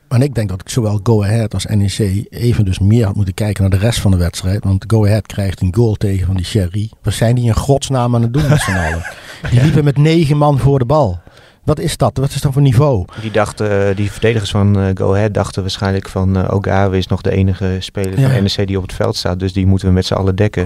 en 0.09 0.23
ik 0.23 0.35
denk 0.35 0.49
dat 0.49 0.61
ik 0.61 0.69
zowel 0.69 1.01
Go 1.03 1.23
Ahead 1.23 1.55
als 1.55 1.65
NEC 1.67 2.27
even 2.31 2.65
dus 2.65 2.79
meer 2.79 3.05
had 3.05 3.15
moeten 3.17 3.35
kijken 3.35 3.63
naar 3.63 3.71
de 3.71 3.85
rest 3.87 4.01
van 4.01 4.11
de 4.11 4.17
wedstrijd. 4.17 4.65
Want 4.65 4.85
Go 4.87 5.05
Ahead 5.07 5.27
krijgt 5.27 5.61
een 5.61 5.75
goal 5.75 5.95
tegen 5.95 6.27
van 6.27 6.37
die 6.37 6.45
Sherry. 6.45 6.91
Wat 7.03 7.13
zijn 7.15 7.35
die 7.35 7.45
in 7.45 7.55
godsnaam 7.55 8.15
aan 8.15 8.23
het 8.23 8.33
doen 8.33 8.49
met 8.49 8.61
z'n 8.61 8.71
allen? 8.71 9.03
Die 9.51 9.63
liepen 9.63 9.85
met 9.85 9.97
negen 9.97 10.37
man 10.37 10.59
voor 10.59 10.79
de 10.79 10.85
bal. 10.85 11.21
Wat 11.65 11.79
is 11.79 11.97
dat? 11.97 12.17
Wat 12.17 12.31
is 12.31 12.41
dat 12.41 12.53
voor 12.53 12.63
niveau? 12.63 13.05
Die, 13.21 13.31
dachten, 13.31 13.89
eh, 13.89 13.97
die 13.97 14.11
verdedigers 14.11 14.51
van 14.51 14.79
eh, 14.79 14.85
Go 14.95 15.15
Ahead 15.15 15.35
dachten 15.35 15.63
waarschijnlijk 15.63 16.09
van 16.09 16.37
eh 16.37 16.55
Ogawa 16.55 16.97
is 16.97 17.07
nog 17.07 17.21
de 17.21 17.31
enige 17.31 17.77
speler 17.81 18.21
Ja. 18.21 18.31
van 18.31 18.43
NEC 18.43 18.67
die 18.67 18.77
op 18.77 18.83
het 18.83 18.93
veld 18.93 19.17
staat. 19.17 19.39
Dus 19.39 19.53
die 19.53 19.67
moeten 19.67 19.89
we 19.89 19.95
met 19.95 20.07
z'n 20.07 20.15
allen 20.15 20.37
dekken. 20.37 20.63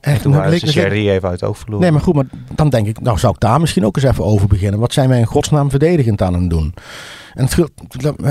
En 0.00 0.12
Echt, 0.12 0.22
toen 0.22 0.32
dan 0.32 0.40
waren 0.40 0.58
ze 0.58 0.66
Sherry 0.66 1.08
even 1.08 1.28
uit 1.28 1.40
het 1.40 1.48
oog 1.48 1.58
verloren. 1.58 1.82
Nee, 1.82 1.92
maar 1.92 2.00
goed, 2.00 2.14
maar 2.14 2.24
dan 2.54 2.68
denk 2.68 2.86
ik, 2.86 3.00
nou 3.00 3.18
zou 3.18 3.32
ik 3.34 3.40
daar 3.40 3.60
misschien 3.60 3.84
ook 3.84 3.96
eens 3.96 4.04
even 4.04 4.24
over 4.24 4.46
beginnen. 4.48 4.80
Wat 4.80 4.92
zijn 4.92 5.08
wij 5.08 5.18
in 5.18 5.24
godsnaam 5.26 5.70
verdedigend 5.70 6.22
aan 6.22 6.34
het 6.34 6.50
doen? 6.50 6.74
En 7.36 7.42
het 7.42 7.50
scheelt- 7.50 7.72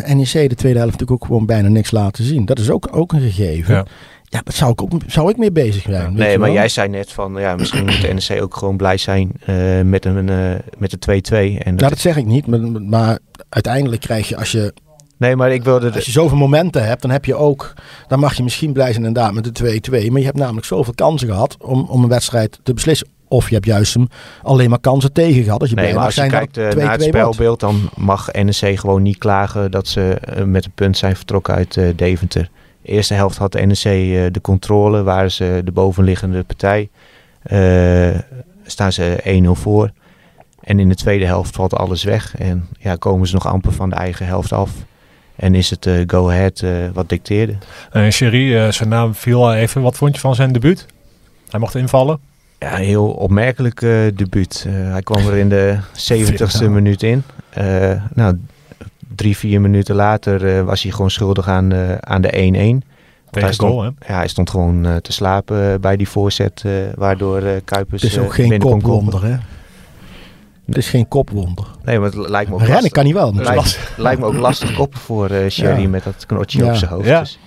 NEC 0.07 0.49
de 0.49 0.55
tweede 0.55 0.79
helft 0.79 0.91
natuurlijk 0.91 1.11
ook 1.11 1.25
gewoon 1.25 1.45
bijna 1.45 1.67
niks 1.67 1.91
laten 1.91 2.23
zien. 2.23 2.45
Dat 2.45 2.59
is 2.59 2.69
ook, 2.69 2.87
ook 2.91 3.13
een 3.13 3.21
gegeven. 3.21 3.73
Ja. 3.73 3.85
Ja, 4.23 4.41
dat 4.43 4.53
zou 4.53 4.71
ik 4.71 4.81
ook 4.81 4.91
zou 5.07 5.29
ik 5.29 5.37
mee 5.37 5.51
bezig 5.51 5.81
zijn. 5.81 6.13
Nee, 6.13 6.37
maar 6.37 6.47
wel? 6.47 6.57
jij 6.57 6.69
zei 6.69 6.89
net 6.89 7.11
van 7.11 7.35
ja, 7.35 7.55
misschien 7.55 7.85
moet 7.85 8.01
de 8.01 8.13
NEC 8.13 8.41
ook 8.41 8.55
gewoon 8.57 8.77
blij 8.77 8.97
zijn 8.97 9.31
eh, 9.45 9.81
met 9.81 10.05
een 10.05 10.29
eh, 10.29 10.55
met 10.77 10.91
de 10.91 10.97
2-2. 10.97 11.63
En 11.63 11.71
dat 11.71 11.79
Nou, 11.79 11.89
dat 11.89 11.99
zeg 11.99 12.17
ik 12.17 12.25
niet, 12.25 12.47
maar, 12.47 12.59
maar 12.81 13.19
uiteindelijk 13.49 14.01
krijg 14.01 14.29
je 14.29 14.37
als 14.37 14.51
je 14.51 14.73
Nee, 15.17 15.35
maar 15.35 15.51
ik 15.51 15.63
wilde... 15.63 15.89
De, 15.89 15.95
Als 15.95 16.05
je 16.05 16.11
zoveel 16.11 16.37
momenten 16.37 16.85
hebt, 16.85 17.01
dan 17.01 17.11
heb 17.11 17.25
je 17.25 17.35
ook. 17.35 17.73
Dan 18.07 18.19
mag 18.19 18.33
je 18.33 18.43
misschien 18.43 18.73
blij 18.73 18.93
zijn 18.93 19.05
inderdaad 19.05 19.33
met 19.33 19.55
de 19.55 19.79
2-2. 20.07 20.11
Maar 20.11 20.19
je 20.19 20.25
hebt 20.25 20.37
namelijk 20.37 20.65
zoveel 20.65 20.93
kansen 20.93 21.27
gehad 21.27 21.57
om, 21.61 21.85
om 21.89 22.03
een 22.03 22.09
wedstrijd 22.09 22.59
te 22.63 22.73
beslissen. 22.73 23.07
Of 23.27 23.47
je 23.47 23.53
hebt 23.53 23.65
juist 23.65 23.93
hem 23.93 24.07
alleen 24.43 24.69
maar 24.69 24.79
kansen 24.79 25.13
tegen 25.13 25.43
gehad. 25.43 25.61
Als 25.61 25.69
je 25.69 25.75
nee, 25.75 25.85
maar 25.85 25.95
mag 25.95 26.05
als 26.05 26.15
je 26.15 26.19
zijn 26.19 26.31
kijkt 26.31 26.57
eh, 26.57 26.65
het 26.65 26.75
2-2 26.75 26.77
naar 26.77 26.91
het 26.91 27.03
spelbeeld, 27.03 27.59
dan 27.59 27.89
mag 27.95 28.31
NEC 28.31 28.79
gewoon 28.79 29.01
niet 29.01 29.17
klagen 29.17 29.71
dat 29.71 29.87
ze 29.87 30.17
eh, 30.19 30.43
met 30.43 30.65
een 30.65 30.71
punt 30.75 30.97
zijn 30.97 31.15
vertrokken 31.15 31.53
uit 31.53 31.77
eh, 31.77 31.87
Deventer. 31.95 32.49
eerste 32.83 33.13
helft 33.13 33.37
had 33.37 33.51
de 33.51 33.61
NEC 33.61 33.83
de 34.33 34.41
controle, 34.41 35.03
waren 35.03 35.31
ze 35.31 35.61
de 35.63 35.71
bovenliggende 35.71 36.43
partij. 36.43 36.89
Eh, 37.45 38.19
staan 38.65 38.91
ze 38.91 39.41
1-0 39.43 39.49
voor. 39.51 39.91
En 40.61 40.79
in 40.79 40.89
de 40.89 40.95
tweede 40.95 41.25
helft 41.25 41.55
valt 41.55 41.75
alles 41.75 42.03
weg. 42.03 42.37
En 42.37 42.67
ja, 42.79 42.95
komen 42.95 43.27
ze 43.27 43.33
nog 43.33 43.47
amper 43.47 43.71
van 43.71 43.89
de 43.89 43.95
eigen 43.95 44.25
helft 44.25 44.51
af. 44.51 44.71
En 45.35 45.55
is 45.55 45.69
het 45.69 45.85
eh, 45.85 45.93
go-ahead 46.07 46.59
eh, 46.61 46.71
wat 46.93 47.09
dicteerde. 47.09 47.55
En 47.91 48.11
Sherry, 48.11 48.71
zijn 48.71 48.89
naam 48.89 49.15
viel 49.15 49.43
al 49.43 49.53
even. 49.53 49.81
Wat 49.81 49.97
vond 49.97 50.15
je 50.15 50.21
van 50.21 50.35
zijn 50.35 50.51
debuut? 50.51 50.85
Hij 51.49 51.59
mocht 51.59 51.75
invallen. 51.75 52.19
Ja, 52.59 52.77
een 52.79 52.85
heel 52.85 53.07
opmerkelijk 53.09 53.81
eh, 53.81 53.89
debuut. 54.15 54.63
Eh, 54.67 54.73
hij 54.73 55.01
kwam 55.01 55.27
er 55.27 55.35
in 55.35 55.49
de 55.49 55.77
70ste 55.93 56.59
nou. 56.59 56.69
minuut 56.69 57.03
in. 57.03 57.23
Eh, 57.49 57.91
nou, 58.13 58.39
drie, 59.15 59.37
vier 59.37 59.61
minuten 59.61 59.95
later 59.95 60.65
was 60.65 60.83
hij 60.83 60.91
gewoon 60.91 61.11
schuldig 61.11 61.47
aan, 61.47 61.73
aan 61.99 62.21
de 62.21 62.31
1-1. 62.31 62.83
Tegen 63.31 63.53
stond- 63.53 63.71
goal, 63.71 63.83
hè? 63.83 63.89
Ja, 64.07 64.15
hij 64.17 64.27
stond 64.27 64.49
gewoon 64.49 64.99
te 65.01 65.11
slapen 65.11 65.81
bij 65.81 65.95
die 65.97 66.09
voorzet, 66.09 66.63
waardoor 66.95 67.41
Kuipers 67.65 68.01
Het 68.01 68.11
is 68.11 68.17
ook 68.17 68.33
geen 68.33 68.59
kopwonder, 68.59 69.23
hè? 69.25 69.35
Het 70.65 70.77
is 70.77 70.89
geen 70.89 71.07
kopwonder. 71.07 71.65
Nee, 71.83 71.99
maar 71.99 72.11
het 72.11 72.29
lijkt 72.29 72.49
me 72.49 72.53
ook 72.55 72.59
Rennen 72.61 72.75
lastig, 72.75 72.91
kan 72.91 73.03
hij 73.05 73.13
wel. 73.13 73.31
natuurlijk. 73.33 73.55
lijkt, 73.65 73.91
lijkt 73.97 74.19
me 74.19 74.25
ook 74.27 74.33
lastig 74.37 74.73
koppen 74.75 74.99
voor 74.99 75.29
Sherry 75.49 75.81
Ja. 75.81 75.87
met 75.87 76.03
dat 76.03 76.25
knotje 76.25 76.63
Ja. 76.63 76.69
op 76.71 76.75
zijn 76.75 76.91
hoofd. 76.91 77.07
Ja. 77.07 77.19
Dus, 77.19 77.39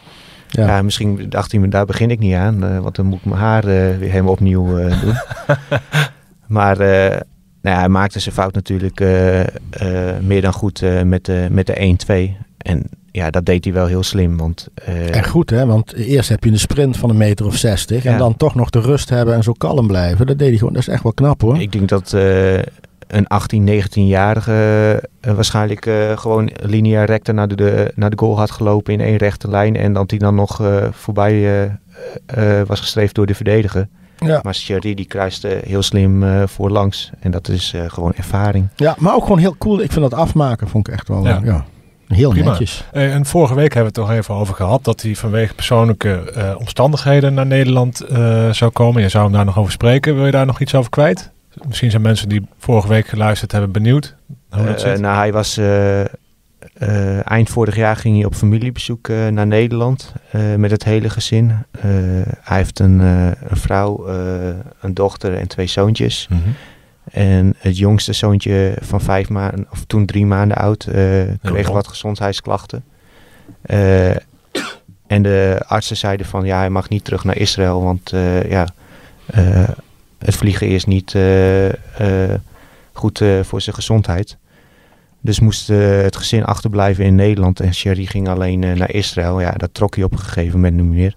ja. 0.49 0.67
Ja. 0.67 0.83
misschien 0.83 1.27
dacht 1.29 1.51
hij, 1.53 1.61
me, 1.61 1.69
daar 1.69 1.87
begin 1.87 2.11
ik 2.11 2.19
niet 2.19 2.35
aan, 2.35 2.65
eh, 2.65 2.79
want 2.79 2.97
dan 2.97 3.07
moet 3.07 3.19
ik 3.19 3.25
mijn 3.25 3.41
haar 3.41 3.65
eh, 3.65 3.99
weer 3.99 4.11
helemaal 4.11 4.33
opnieuw 4.33 4.79
eh, 4.79 5.01
doen. 5.03 5.15
maar 6.47 6.79
nou 7.63 7.77
ja, 7.77 7.79
hij 7.79 7.89
maakte 7.89 8.19
zijn 8.19 8.35
fout 8.35 8.55
natuurlijk 8.55 9.01
meer 10.21 10.43
dan 10.43 10.53
goed 10.53 10.83
met, 11.05 11.25
de, 11.25 11.47
met 11.51 11.67
de 11.67 11.97
1-2. 12.37 12.45
En 12.59 12.83
ja, 13.13 13.31
dat 13.31 13.45
deed 13.47 13.65
hij 13.65 13.73
wel 13.73 13.87
heel 13.87 14.03
slim, 14.03 14.37
want... 14.37 14.69
En 15.11 15.25
goed, 15.25 15.51
hè? 15.51 15.67
Want 15.67 15.93
eerst 15.95 16.29
heb 16.29 16.45
je 16.45 16.51
een 16.51 16.59
sprint 16.59 16.97
van 16.97 17.11
een 17.11 17.17
meter 17.17 17.47
of 17.47 17.57
60. 17.57 18.05
En 18.05 18.13
Ja. 18.13 18.19
dan 18.19 18.37
toch 18.37 18.55
nog 18.55 18.71
de 18.71 18.81
rust 18.81 19.09
hebben 19.09 19.35
en 19.35 19.43
zo 19.43 19.53
kalm 19.53 19.87
blijven. 19.87 20.27
Dat 20.27 20.39
deed 20.39 20.49
hij 20.49 20.59
gewoon. 20.59 20.73
Dat 20.73 20.83
is 20.83 20.89
echt 20.89 21.03
wel 21.03 21.13
knap 21.13 21.41
hoor. 21.41 21.61
Ik 21.61 21.73
denk 21.73 21.89
dat 21.89 22.17
een 23.09 23.27
18, 23.27 23.69
19-jarige 23.69 25.03
eh, 25.21 25.33
waarschijnlijk 25.33 25.87
eh, 25.87 26.19
gewoon 26.19 26.51
lineair 26.63 27.07
recte 27.07 27.33
naar 27.33 27.49
de, 27.49 27.55
de, 27.55 27.93
naar 27.95 28.11
de 28.11 28.19
goal 28.19 28.39
had 28.39 28.51
gelopen 28.51 28.93
in 28.93 29.01
één 29.01 29.17
rechte 29.17 29.49
lijn. 29.51 29.77
En 29.77 29.93
dat 29.93 30.11
hij 30.11 30.19
dan 30.19 30.35
nog 30.35 30.61
eh, 30.63 30.85
voorbij 30.91 31.33
eh, 32.27 32.61
eh, 32.61 32.67
was 32.67 32.81
gestreefd 32.81 33.15
door 33.15 33.27
de 33.27 33.35
verdediger. 33.35 33.89
Ja. 34.19 34.41
Maar 34.43 34.55
Sherry 34.55 34.95
die 34.95 35.05
kruiste 35.07 35.61
heel 35.67 35.83
slim 35.83 36.23
eh, 36.23 36.43
voorlangs. 36.47 37.11
En 37.21 37.31
dat 37.31 37.49
is 37.49 37.73
eh, 37.75 37.83
gewoon 37.87 38.13
ervaring. 38.17 38.69
ja, 38.77 38.95
maar 38.99 39.15
ook 39.15 39.23
gewoon 39.23 39.39
heel 39.39 39.57
cool. 39.59 39.81
Ik 39.83 39.93
vind 39.93 40.11
dat 40.11 40.21
afmaken 40.21 40.69
vond 40.69 40.89
ik 40.89 40.95
echt 40.95 41.09
wel 41.09 41.25
Ja. 41.25 41.41
ja. 41.45 41.65
heel 42.09 42.31
Prima. 42.31 42.51
netjes. 42.51 42.85
Eh, 42.93 43.15
En 43.15 43.27
vorige 43.27 43.55
week 43.55 43.75
hebben 43.75 43.93
we 43.95 44.01
het 44.01 44.09
toch 44.09 44.17
even 44.19 44.35
over 44.35 44.55
gehad 44.55 44.85
dat 44.85 45.03
hij 45.03 45.15
vanwege 45.15 45.55
persoonlijke 45.55 46.33
eh, 46.35 46.55
omstandigheden 46.59 47.35
naar 47.35 47.47
Nederland 47.47 48.01
eh, 48.01 48.51
zou 48.51 48.71
komen. 48.71 49.03
Je 49.03 49.09
zou 49.09 49.25
hem 49.25 49.33
daar 49.33 49.45
nog 49.45 49.59
over 49.59 49.73
spreken. 49.73 50.15
Wil 50.15 50.25
je 50.27 50.31
daar 50.33 50.47
nog 50.47 50.61
iets 50.61 50.75
over 50.75 50.91
kwijt? 50.91 51.31
Misschien 51.67 51.91
zijn 51.91 52.03
mensen 52.03 52.29
die 52.29 52.49
vorige 52.59 52.89
week 52.89 53.07
geluisterd 53.07 53.53
hebben 53.53 53.73
benieuwd 53.73 54.17
hoe 54.51 54.65
dat 54.65 54.83
Eh, 54.83 54.91
zit. 54.91 55.01
nou, 55.01 55.17
hij 55.17 55.33
was 55.33 55.57
eh, 55.57 56.01
eh, 56.01 57.31
eind 57.31 57.49
vorig 57.51 57.77
jaar 57.77 57.97
ging 57.97 58.17
hij 58.17 58.25
op 58.25 58.35
familiebezoek 58.35 59.09
naar 59.09 59.47
Nederland 59.47 60.13
met 60.57 60.71
het 60.71 60.85
hele 60.85 61.11
gezin. 61.11 61.53
Hij 62.41 62.57
heeft 62.57 62.79
een, 62.79 62.99
een 62.99 63.37
vrouw, 63.57 64.09
een 64.81 64.95
dochter 64.95 65.35
en 65.35 65.49
twee 65.49 65.67
zoontjes. 65.67 66.27
Mhm. 66.31 66.41
En 67.11 67.55
het 67.59 67.79
jongste 67.79 68.13
zoontje 68.13 68.75
van 68.81 69.01
vijf 69.01 69.29
maanden, 69.29 69.67
of 69.71 69.85
toen 69.85 70.07
drie 70.07 70.27
maanden 70.27 70.57
oud, 70.57 70.89
kreeg 71.43 71.69
wat 71.69 71.89
gezondheidsklachten. 71.89 72.85
En 75.07 75.23
de 75.23 75.63
artsen 75.67 75.97
zeiden 75.97 76.27
van 76.27 76.45
ja, 76.45 76.59
hij 76.59 76.71
mag 76.71 76.89
niet 76.89 77.05
terug 77.05 77.25
naar 77.25 77.37
Israël, 77.37 77.83
want 77.83 78.11
ja, 78.49 78.67
het 80.19 80.37
vliegen 80.37 80.69
is 80.69 80.85
niet 80.85 81.15
eh, 81.15 81.69
eh, 81.69 82.41
goed 82.93 83.21
eh, 83.21 83.41
voor 83.43 83.61
zijn 83.61 83.75
gezondheid. 83.75 84.37
Dus 85.21 85.41
moest 85.41 85.69
het 85.69 86.17
gezin 86.17 86.45
achterblijven 86.45 87.05
in 87.05 87.15
Nederland 87.15 87.61
en 87.61 87.75
Sherry 87.75 88.05
ging 88.05 88.29
alleen 88.29 88.59
naar 88.59 88.91
Israël. 88.91 89.41
Ja, 89.41 89.51
dat 89.51 89.75
trok 89.75 89.95
hij 89.95 90.05
op 90.05 90.13
een 90.13 90.19
gegeven 90.19 90.61
moment 90.61 90.75
niet 90.75 90.85
meer. 90.85 91.15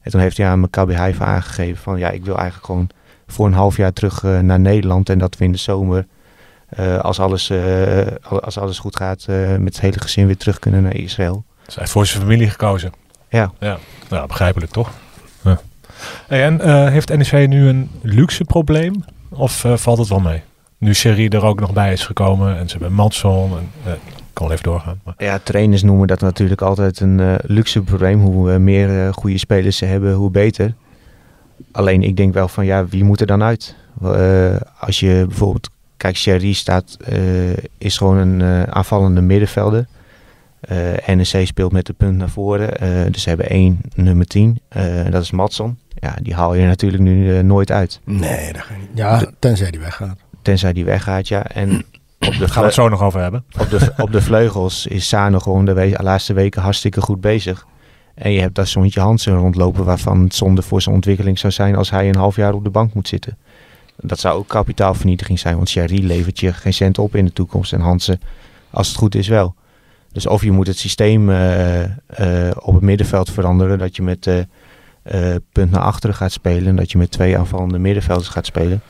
En 0.00 0.10
toen 0.10 0.20
heeft 0.20 0.36
hij 0.36 0.46
aan 0.46 0.60
Maccabi 0.60 0.94
Haifa 0.94 1.24
aangegeven 1.24 1.82
van 1.82 1.98
ja, 1.98 2.10
ik 2.10 2.24
wil 2.24 2.34
eigenlijk 2.36 2.66
gewoon 2.66 2.88
voor 3.26 3.46
een 3.46 3.52
half 3.52 3.76
jaar 3.76 3.92
terug 3.92 4.22
naar 4.22 4.60
Nederland. 4.60 5.08
En 5.08 5.18
dat 5.18 5.36
we 5.36 5.44
in 5.44 5.52
de 5.52 5.58
zomer, 5.58 6.06
als, 7.00 7.20
alles, 7.20 7.52
als 8.40 8.58
alles 8.58 8.78
goed 8.78 8.96
gaat, 8.96 9.26
met 9.58 9.74
het 9.74 9.80
hele 9.80 10.00
gezin 10.00 10.26
weer 10.26 10.36
terug 10.36 10.58
kunnen 10.58 10.82
naar 10.82 10.96
Israël. 10.96 11.44
Dus 11.64 11.74
hij 11.74 11.82
heeft 11.82 11.90
voor 11.90 12.06
zijn 12.06 12.22
familie 12.22 12.50
gekozen. 12.50 12.92
Ja. 13.28 13.52
Ja, 13.58 13.78
nou, 14.08 14.26
begrijpelijk 14.26 14.72
toch? 14.72 14.90
En 16.28 16.60
eh, 16.60 16.88
heeft 16.88 17.16
NEC 17.16 17.48
nu 17.48 17.68
een 17.68 17.90
luxe 18.02 18.44
probleem? 18.44 19.04
Of 19.28 19.64
eh, 19.64 19.76
valt 19.76 19.98
het 19.98 20.08
wel 20.08 20.20
mee? 20.20 20.42
Nu 20.78 20.94
Sherry 20.94 21.28
er 21.28 21.44
ook 21.44 21.60
nog 21.60 21.72
bij 21.72 21.92
is 21.92 22.04
gekomen 22.04 22.58
en 22.58 22.68
ze 22.68 22.76
hebben 22.78 22.96
Matson. 22.96 23.50
En, 23.50 23.70
eh, 23.84 23.92
kan 24.32 24.46
wel 24.46 24.56
even 24.56 24.70
doorgaan. 24.70 25.00
Maar, 25.04 25.14
Ja, 25.18 25.38
trainers 25.42 25.82
noemen 25.82 26.06
dat 26.06 26.20
natuurlijk 26.20 26.60
altijd 26.60 27.00
een 27.00 27.38
luxe 27.42 27.82
probleem. 27.82 28.20
Hoe 28.20 28.58
meer 28.58 29.06
eh, 29.06 29.12
goede 29.12 29.38
spelers 29.38 29.76
ze 29.76 29.84
hebben, 29.84 30.14
hoe 30.14 30.30
beter. 30.30 30.74
Alleen 31.72 32.02
ik 32.02 32.16
denk 32.16 32.34
wel 32.34 32.48
van 32.48 32.64
ja, 32.66 32.86
wie 32.86 33.04
moet 33.04 33.20
er 33.20 33.26
dan 33.26 33.42
uit? 33.42 33.76
Als 34.78 35.00
je 35.00 35.24
bijvoorbeeld, 35.28 35.70
kijk, 35.96 36.16
Sherry 36.16 36.52
staat, 36.52 36.96
is 37.78 37.96
gewoon 37.96 38.16
een 38.16 38.66
aanvallende 38.72 39.20
middenvelder. 39.20 39.86
Eh 40.66 41.14
NEC 41.16 41.46
speelt 41.46 41.72
met 41.72 41.86
de 41.86 41.92
punt 41.92 42.16
naar 42.16 42.28
voren. 42.28 42.78
eh, 42.78 42.88
dus 43.10 43.22
ze 43.22 43.28
hebben 43.28 43.48
één 43.48 43.80
nummer 43.94 44.26
10. 44.26 44.60
eh, 44.68 45.10
dat 45.10 45.22
is 45.22 45.30
Matson. 45.30 45.78
Ja, 45.94 46.14
die 46.22 46.34
haal 46.34 46.54
je 46.54 46.66
natuurlijk 46.66 47.02
nu 47.02 47.42
nooit 47.42 47.70
uit. 47.70 48.00
Nee, 48.04 48.52
dat 48.52 48.62
ga 48.62 48.74
je 48.74 48.80
niet. 48.80 48.88
Ja, 48.94 49.30
tenzij 49.38 49.70
die 49.70 49.80
weggaat. 49.80 50.18
Tenzij 50.42 50.72
die 50.72 50.84
weggaat, 50.84 51.28
ja. 51.28 51.44
En 51.46 51.70
op 52.18 52.32
de, 52.32 52.38
daar 52.38 52.48
gaan 52.48 52.60
we 52.60 52.66
het 52.66 52.74
zo 52.74 52.88
nog 52.88 53.02
over 53.02 53.20
hebben. 53.20 53.44
op 53.60 53.70
de, 53.70 53.92
op 53.96 54.12
de 54.12 54.22
vleugels 54.22 54.86
is 54.86 55.08
Sano 55.08 55.38
gewoon 55.38 55.64
de 55.64 55.72
we- 55.72 55.96
laatste 56.02 56.32
weken 56.32 56.62
hartstikke 56.62 57.00
goed 57.00 57.20
bezig. 57.20 57.66
En 58.14 58.32
je 58.32 58.40
hebt 58.40 58.54
daar 58.54 58.66
Sontje 58.66 59.00
Hansen 59.00 59.36
rondlopen 59.36 59.84
waarvan 59.84 60.22
het 60.22 60.34
zonde 60.34 60.62
voor 60.62 60.82
zijn 60.82 60.94
ontwikkeling 60.94 61.38
zou 61.38 61.52
zijn 61.52 61.76
als 61.76 61.90
hij 61.90 62.08
een 62.08 62.16
half 62.16 62.36
jaar 62.36 62.54
op 62.54 62.64
de 62.64 62.70
bank 62.70 62.94
moet 62.94 63.08
zitten. 63.08 63.36
Dat 63.96 64.18
zou 64.18 64.38
ook 64.38 64.48
kapitaalvernietiging 64.48 65.38
zijn, 65.38 65.56
want 65.56 65.68
Sherry 65.68 66.04
levert 66.04 66.40
je 66.40 66.52
geen 66.52 66.72
cent 66.74 66.98
op 66.98 67.14
in 67.14 67.24
de 67.24 67.32
toekomst 67.32 67.72
en 67.72 67.80
Hansen, 67.80 68.20
als 68.70 68.88
het 68.88 68.96
goed 68.96 69.14
is, 69.14 69.28
wel. 69.28 69.54
Dus 70.16 70.26
of 70.26 70.42
je 70.42 70.50
moet 70.50 70.66
het 70.66 70.78
systeem 70.78 71.30
eh, 71.30 71.82
eh, 71.84 71.90
op 72.58 72.74
het 72.74 72.82
middenveld 72.82 73.30
veranderen, 73.30 73.78
dat 73.78 73.96
je 73.96 74.02
met 74.02 74.26
eh, 74.26 75.34
punt 75.52 75.70
naar 75.70 75.80
achteren 75.80 76.16
gaat 76.16 76.32
spelen 76.32 76.66
en 76.66 76.76
dat 76.76 76.90
je 76.90 76.98
met 76.98 77.10
twee 77.10 77.38
aanvallende 77.38 77.78
middenvelders 77.78 78.28
gaat 78.28 78.46
spelen. 78.46 78.80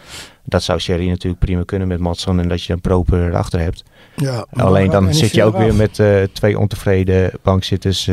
Dat 0.44 0.62
zou 0.62 0.78
Sherry 0.78 1.08
natuurlijk 1.08 1.38
prima 1.38 1.62
kunnen 1.62 1.88
met 1.88 1.98
Matson 1.98 2.40
en 2.40 2.48
dat 2.48 2.62
je 2.62 2.68
dan 2.68 2.80
proper 2.80 3.26
erachter 3.26 3.60
hebt. 3.60 3.84
Ja, 4.16 4.46
Alleen 4.52 4.90
dan 4.90 5.14
zit 5.14 5.34
je 5.34 5.44
ook 5.44 5.58
weer 5.58 5.74
met 5.74 6.00
twee 6.32 6.58
ontevreden 6.58 7.30
bankzitters 7.42 8.08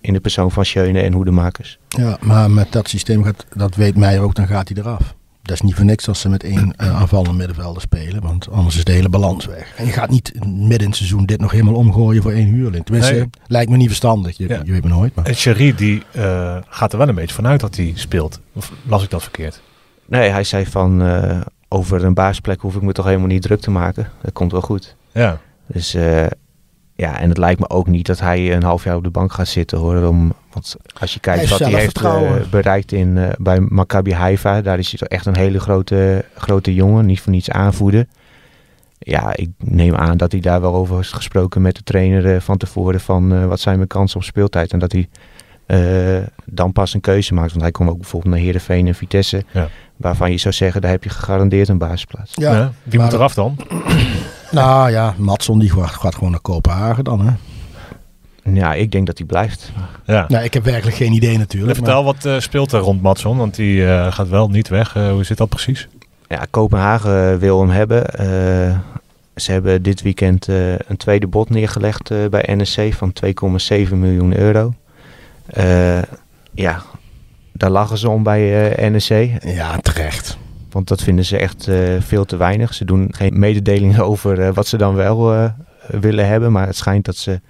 in 0.00 0.12
de 0.12 0.20
persoon 0.20 0.50
van 0.50 0.64
Schöne 0.64 1.00
en 1.00 1.12
Hoedemakers. 1.12 1.78
Ja, 1.88 2.18
maar 2.20 2.50
met 2.50 2.72
dat 2.72 2.88
systeem 2.88 3.24
gaat, 3.24 3.46
dat 3.54 3.74
weet 3.74 3.96
Meijer 3.96 4.22
ook, 4.22 4.34
dan 4.34 4.46
gaat 4.46 4.68
hij 4.68 4.82
eraf. 4.82 5.14
Dat 5.44 5.54
is 5.54 5.60
niet 5.60 5.74
voor 5.74 5.84
niks 5.84 6.08
als 6.08 6.20
ze 6.20 6.28
met 6.28 6.42
één 6.42 6.74
eh, 6.76 6.96
aanvallende 7.00 7.32
middenvelder 7.32 7.82
spelen, 7.82 8.22
want 8.22 8.50
anders 8.50 8.76
is 8.76 8.84
de 8.84 8.92
hele 8.92 9.08
balans 9.08 9.46
weg. 9.46 9.72
En 9.76 9.86
je 9.86 9.92
gaat 9.92 10.10
niet 10.10 10.32
midden 10.46 10.78
in 10.80 10.86
het 10.86 10.96
seizoen 10.96 11.24
dit 11.26 11.40
nog 11.40 11.50
helemaal 11.50 11.74
omgooien 11.74 12.22
voor 12.22 12.32
één 12.32 12.46
huurling. 12.46 12.84
Tenminste, 12.84 13.14
Nee. 13.14 13.30
lijkt 13.46 13.70
me 13.70 13.76
niet 13.76 13.86
verstandig. 13.86 14.36
Je, 14.36 14.48
Ja. 14.48 14.60
je 14.64 14.72
weet 14.72 14.82
me 14.82 14.88
nooit. 14.88 15.14
Maar. 15.14 15.24
En 15.24 15.34
Sherry 15.34 15.74
die 15.74 16.02
eh, 16.12 16.56
gaat 16.68 16.92
er 16.92 16.98
wel 16.98 17.08
een 17.08 17.14
beetje 17.14 17.34
vanuit 17.34 17.60
dat 17.60 17.76
hij 17.76 17.92
speelt. 17.94 18.40
Of 18.52 18.72
las 18.86 19.02
ik 19.02 19.10
dat 19.10 19.22
verkeerd? 19.22 19.60
Nee, 20.06 20.30
hij 20.30 20.44
zei 20.44 20.66
van 20.66 21.02
eh, 21.02 21.40
over 21.68 22.04
een 22.04 22.14
baasplek 22.14 22.60
hoef 22.60 22.74
ik 22.76 22.82
me 22.82 22.92
toch 22.92 23.04
helemaal 23.04 23.26
niet 23.26 23.42
druk 23.42 23.60
te 23.60 23.70
maken. 23.70 24.10
Dat 24.22 24.32
komt 24.32 24.52
wel 24.52 24.60
goed. 24.60 24.96
Ja. 25.12 25.38
Dus 25.66 25.94
eh, 25.94 26.26
ja, 26.96 27.20
en 27.20 27.28
het 27.28 27.38
lijkt 27.38 27.60
me 27.60 27.68
ook 27.68 27.86
niet 27.86 28.06
dat 28.06 28.20
hij 28.20 28.54
een 28.54 28.62
half 28.62 28.84
jaar 28.84 28.96
op 28.96 29.04
de 29.04 29.10
bank 29.10 29.32
gaat 29.32 29.48
zitten 29.48 29.78
hoor. 29.78 30.02
Om, 30.06 30.32
want 30.52 30.76
als 31.00 31.14
je 31.14 31.20
kijkt 31.20 31.48
wat 31.48 31.58
hij 31.58 31.72
heeft 31.72 32.00
eh, 32.02 32.32
bereikt 32.50 32.92
in, 32.92 33.18
eh, 33.18 33.28
bij 33.38 33.60
Maccabi 33.60 34.12
Haifa, 34.12 34.60
daar 34.62 34.78
is 34.78 34.88
hij 34.90 34.98
toch 34.98 35.08
echt 35.08 35.26
een 35.26 35.36
hele 35.36 35.60
grote, 35.60 36.24
grote 36.36 36.74
jongen, 36.74 37.06
niet 37.06 37.20
voor 37.20 37.32
niets 37.32 37.50
aanvoerder. 37.50 38.06
Ja, 38.98 39.36
ik 39.36 39.48
neem 39.58 39.94
aan 39.94 40.16
dat 40.16 40.32
hij 40.32 40.40
daar 40.40 40.60
wel 40.60 40.74
over 40.74 40.96
heeft 40.96 41.12
gesproken 41.12 41.62
met 41.62 41.76
de 41.76 41.82
trainer 41.82 42.34
eh, 42.34 42.40
van 42.40 42.56
tevoren 42.56 43.00
van 43.00 43.48
wat 43.48 43.60
zijn 43.60 43.76
mijn 43.76 43.88
kansen 43.88 44.16
op 44.16 44.24
speeltijd. 44.24 44.72
En 44.72 44.78
dat 44.78 44.92
hij 44.92 45.08
eh, 45.66 46.26
dan 46.44 46.72
pas 46.72 46.94
een 46.94 47.00
keuze 47.00 47.34
maakt. 47.34 47.50
Want 47.50 47.62
hij 47.62 47.70
kon 47.70 47.88
ook 47.88 47.98
bijvoorbeeld 47.98 48.34
naar 48.34 48.42
Heerenveen 48.42 48.86
en 48.86 48.94
Vitesse, 48.94 49.44
Ja. 49.50 49.68
waarvan 49.96 50.30
je 50.30 50.38
zou 50.38 50.54
zeggen, 50.54 50.80
daar 50.80 50.90
heb 50.90 51.04
je 51.04 51.10
gegarandeerd 51.10 51.68
een 51.68 51.78
basisplaats. 51.78 52.32
Ja, 52.34 52.52
Ja, 52.52 52.72
wie 52.82 52.98
maar- 52.98 53.06
moet 53.06 53.14
eraf 53.16 53.34
dan? 53.34 53.56
Nou 54.54 54.90
ja, 54.90 55.14
Matson 55.16 55.58
die 55.58 55.70
gaat, 55.70 55.90
gaat 55.90 56.14
gewoon 56.14 56.30
naar 56.30 56.40
Kopenhagen 56.40 57.04
dan. 57.04 57.20
Hè? 57.26 57.32
Ja, 58.52 58.74
ik 58.74 58.90
denk 58.92 59.06
dat 59.06 59.18
hij 59.18 59.26
blijft. 59.26 59.72
Ja. 60.06 60.24
Nou, 60.28 60.44
ik 60.44 60.54
heb 60.54 60.64
werkelijk 60.64 60.96
geen 60.96 61.12
idee 61.12 61.38
natuurlijk. 61.38 61.66
maar- 61.80 61.84
Vertel, 61.88 62.04
wat 62.04 62.24
eh, 62.24 62.38
speelt 62.40 62.72
er 62.72 62.80
rond 62.80 63.02
Matson? 63.02 63.36
Want 63.36 63.54
die 63.54 63.86
eh, 63.86 64.12
gaat 64.12 64.28
wel 64.28 64.48
niet 64.48 64.68
weg. 64.68 64.96
Eh, 64.96 65.10
hoe 65.10 65.24
zit 65.24 65.36
dat 65.36 65.48
precies? 65.48 65.88
Ja, 66.28 66.46
Kopenhagen 66.50 67.38
wil 67.38 67.60
hem 67.60 67.70
hebben. 67.70 68.06
Eh, 68.10 68.78
ze 69.36 69.52
hebben 69.52 69.82
dit 69.82 70.02
weekend 70.02 70.48
eh, 70.48 70.72
een 70.72 70.96
tweede 70.96 71.26
bod 71.26 71.50
neergelegd 71.50 72.10
eh, 72.10 72.18
bij 72.30 72.48
NSC 72.56 72.80
van 72.92 73.12
2,7 73.88 73.94
miljoen 73.98 74.36
euro. 74.36 74.74
Eh, 75.46 76.02
ja, 76.54 76.82
daar 77.52 77.70
lachen 77.70 77.98
ze 77.98 78.08
om 78.10 78.22
bij 78.22 78.72
eh, 78.76 78.90
NEC. 78.90 79.42
Ja, 79.44 79.78
terecht. 79.78 80.36
Want 80.74 80.88
dat 80.88 81.02
vinden 81.02 81.24
ze 81.24 81.36
echt 81.36 81.68
eh, 81.68 81.76
veel 82.00 82.24
te 82.24 82.36
weinig. 82.36 82.74
Ze 82.74 82.84
doen 82.84 83.08
geen 83.10 83.38
mededelingen 83.38 84.04
over 84.10 84.40
eh, 84.40 84.54
wat 84.54 84.66
ze 84.66 84.76
dan 84.76 84.94
wel 84.94 85.32
eh, 85.34 85.50
willen 86.00 86.26
hebben. 86.26 86.52
Maar 86.52 86.66
het 86.66 86.76
schijnt 86.76 87.04
dat 87.04 87.16
ze 87.16 87.40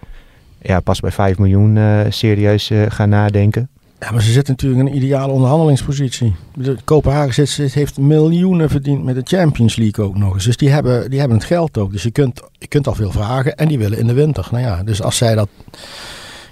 ja, 0.62 0.80
pas 0.80 1.00
bij 1.00 1.10
5 1.10 1.38
miljoen 1.38 1.78
serieus 2.08 2.70
gaan 2.88 3.08
nadenken. 3.08 3.68
Ja, 4.00 4.10
maar 4.10 4.22
ze 4.22 4.32
zitten 4.32 4.52
natuurlijk 4.52 4.80
in 4.80 4.86
een 4.86 4.96
ideale 4.96 5.32
onderhandelingspositie. 5.32 6.34
De 6.54 6.76
Kopenhagen 6.84 7.48
zit- 7.48 7.74
heeft 7.74 7.98
miljoenen 7.98 8.70
verdiend 8.70 9.04
met 9.04 9.14
de 9.14 9.36
Champions 9.36 9.76
League 9.76 10.04
ook 10.04 10.16
nog 10.16 10.34
eens. 10.34 10.44
Dus 10.44 10.56
die 10.56 10.70
hebben, 10.70 11.10
die 11.10 11.18
hebben 11.18 11.38
het 11.38 11.46
geld 11.46 11.78
ook. 11.78 11.92
Dus 11.92 12.02
je 12.02 12.10
kunt, 12.10 12.40
je 12.58 12.66
kunt 12.66 12.86
al 12.86 12.94
veel 12.94 13.10
vragen 13.10 13.54
en 13.56 13.68
die 13.68 13.78
willen 13.78 13.98
in 13.98 14.06
de 14.06 14.12
winter. 14.12 14.48
Nou 14.50 14.62
ja, 14.62 14.82
dus 14.82 15.02
als 15.02 15.16
zij 15.16 15.34
dat... 15.34 15.48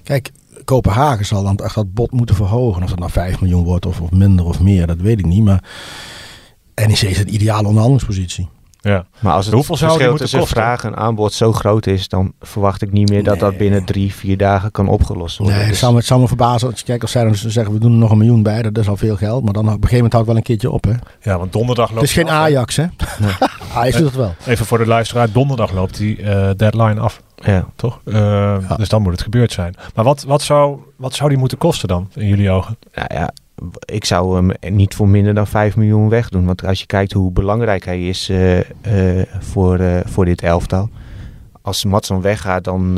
Kijk, 0.03 0.31
Kopenhagen 0.65 1.27
zal 1.27 1.43
dan 1.43 1.57
echt 1.57 1.75
dat 1.75 1.95
bod 1.95 2.11
moeten 2.13 2.35
verhogen. 2.35 2.83
Of 2.83 2.89
dat 2.89 2.99
nou 2.99 3.11
5 3.11 3.41
miljoen 3.41 3.65
wordt 3.65 3.87
of, 3.87 4.01
of 4.01 4.11
minder 4.11 4.45
of 4.45 4.61
meer, 4.61 4.87
dat 4.87 5.01
weet 5.01 5.19
ik 5.19 5.27
niet. 5.27 5.45
Maar 5.45 5.63
NEC 6.75 7.01
is 7.01 7.19
een 7.19 7.35
ideale 7.35 7.67
onderhandelingspositie. 7.69 8.49
Ja. 8.81 9.05
Maar 9.21 9.33
als 9.33 9.45
het 9.47 9.55
Hoeveel 9.55 9.77
verschil 9.77 10.17
tussen 10.17 10.39
kosten? 10.39 10.57
vraag 10.57 10.85
en 10.85 10.97
aanbod 10.97 11.33
zo 11.33 11.53
groot 11.53 11.87
is, 11.87 12.09
dan 12.09 12.33
verwacht 12.41 12.83
ik 12.83 12.93
niet 12.93 13.09
meer 13.11 13.23
dat 13.25 13.39
dat 13.39 13.49
Nee. 13.51 13.59
binnen 13.59 13.85
drie, 13.85 14.15
vier 14.15 14.37
dagen 14.37 14.71
kan 14.71 14.89
opgelost 14.89 15.37
worden. 15.39 15.55
Nee, 15.57 15.65
het 15.65 15.73
Dus- 15.73 15.81
zou 15.81 15.93
me, 15.93 15.99
het 15.99 16.07
zou 16.07 16.21
me 16.21 16.29
verbazen 16.29 16.71
als, 16.71 16.83
kijk, 16.85 17.03
als 17.03 17.11
zij 17.11 17.25
dan 17.25 17.35
zeggen 17.35 17.73
we 17.73 17.79
doen 17.81 17.93
er 17.93 17.99
nog 17.99 18.11
een 18.11 18.19
miljoen 18.19 18.43
bij. 18.43 18.63
Dat 18.63 18.79
is 18.79 18.89
al 18.89 18.97
veel 18.97 19.17
geld. 19.17 19.45
Maar 19.45 19.53
dan 19.53 19.63
op 19.63 19.69
een 19.69 19.75
gegeven 19.75 19.95
moment 19.97 20.13
houdt 20.13 20.27
het 20.29 20.37
wel 20.37 20.37
een 20.37 20.43
keertje 20.59 20.71
op. 20.71 20.85
Hè? 20.85 21.31
ja, 21.31 21.39
want 21.39 21.53
donderdag 21.53 21.89
loopt 21.89 22.01
Het 22.01 22.11
is 22.11 22.17
geen 22.17 22.29
af? 22.29 22.33
Ajax 22.33 22.77
hè. 22.77 22.85
Ajax 23.75 23.97
doet 24.01 24.07
het 24.07 24.17
wel. 24.17 24.35
Even 24.47 24.67
voor 24.67 24.79
de 24.79 24.87
luisteraar, 24.87 25.33
donderdag 25.33 25.73
loopt 25.73 25.97
die 25.97 26.23
eh, 26.23 26.51
deadline 26.57 27.01
af, 27.01 27.23
ja. 27.37 27.67
toch? 27.77 28.01
Eh, 28.05 28.77
Dus 28.77 28.89
dan 28.89 29.03
moet 29.03 29.13
het 29.13 29.23
gebeurd 29.23 29.53
zijn. 29.53 29.75
Maar 29.95 30.05
wat, 30.05 30.23
wat, 30.23 30.43
zou, 30.43 30.79
wat 30.97 31.15
zou 31.15 31.29
die 31.29 31.39
moeten 31.39 31.59
kosten 31.59 31.89
dan, 31.89 32.11
in 32.15 32.27
jullie 32.27 32.51
ogen? 32.51 32.79
Nou 32.95 33.07
ja, 33.15 33.33
ik 33.85 34.05
zou 34.05 34.35
hem 34.37 34.75
niet 34.75 34.95
voor 34.95 35.09
minder 35.09 35.35
dan 35.35 35.47
5 35.47 35.77
miljoen 35.77 36.09
wegdoen. 36.09 36.45
Want 36.45 36.67
als 36.67 36.81
je 36.81 36.87
kijkt 36.87 37.13
hoe 37.13 37.33
belangrijk 37.33 37.85
hij 37.85 38.09
is 38.09 38.29
eh, 38.29 38.59
eh, 38.59 39.27
voor, 39.41 39.79
eh, 39.79 40.01
voor 40.05 40.25
dit 40.25 40.43
elftal. 40.43 40.89
Als 41.63 41.85
Matson 41.85 42.21
weggaat, 42.21 42.65
dan 42.65 42.93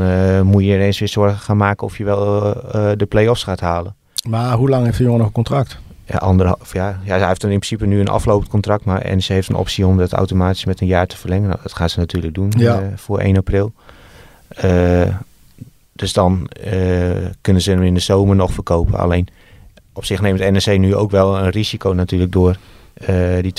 moet 0.46 0.64
je 0.64 0.74
ineens 0.74 0.98
weer 0.98 1.08
zorgen 1.08 1.38
gaan 1.38 1.56
maken 1.56 1.86
of 1.86 1.98
je 1.98 2.04
wel 2.04 2.40
de 2.96 3.06
play-offs 3.08 3.42
gaat 3.42 3.60
halen. 3.60 3.94
Maar 4.28 4.56
hoe 4.56 4.68
lang 4.68 4.84
heeft 4.84 4.98
de 4.98 5.02
jongen 5.04 5.18
nog 5.18 5.26
een 5.26 5.32
contract? 5.34 5.78
Ja, 6.04 6.16
anderhalf 6.16 6.72
jaar. 6.72 7.00
Ja, 7.02 7.18
hij 7.18 7.28
heeft 7.28 7.40
dan 7.40 7.50
in 7.50 7.58
principe 7.58 7.86
nu 7.86 8.00
een 8.00 8.08
aflopend 8.08 8.50
contract. 8.50 8.84
Maar 8.84 9.02
NEC 9.04 9.24
heeft 9.24 9.48
een 9.48 9.54
optie 9.54 9.86
om 9.86 9.96
dat 9.96 10.12
automatisch 10.12 10.64
met 10.64 10.80
een 10.80 10.86
jaar 10.86 11.06
te 11.06 11.16
verlengen. 11.16 11.48
Nou, 11.48 11.60
dat 11.62 11.72
gaan 11.72 11.90
ze 11.90 11.98
natuurlijk 11.98 12.34
doen 12.34 12.52
Ja. 12.56 12.90
voor 12.96 13.18
1 13.18 13.36
april. 13.36 13.72
Dus 15.92 16.12
dan 16.12 16.48
kunnen 17.40 17.62
ze 17.62 17.70
hem 17.70 17.82
in 17.82 17.94
de 17.94 18.00
zomer 18.00 18.36
nog 18.36 18.52
verkopen. 18.52 18.98
Alleen 18.98 19.28
op 19.94 20.04
zich 20.04 20.20
neemt 20.20 20.50
NEC 20.50 20.78
nu 20.78 20.94
ook 20.94 21.10
wel 21.10 21.36
een 21.38 21.50
risico 21.50 21.92
natuurlijk 21.92 22.32
door 22.32 22.56
eh, 22.94 23.16
die 23.40 23.52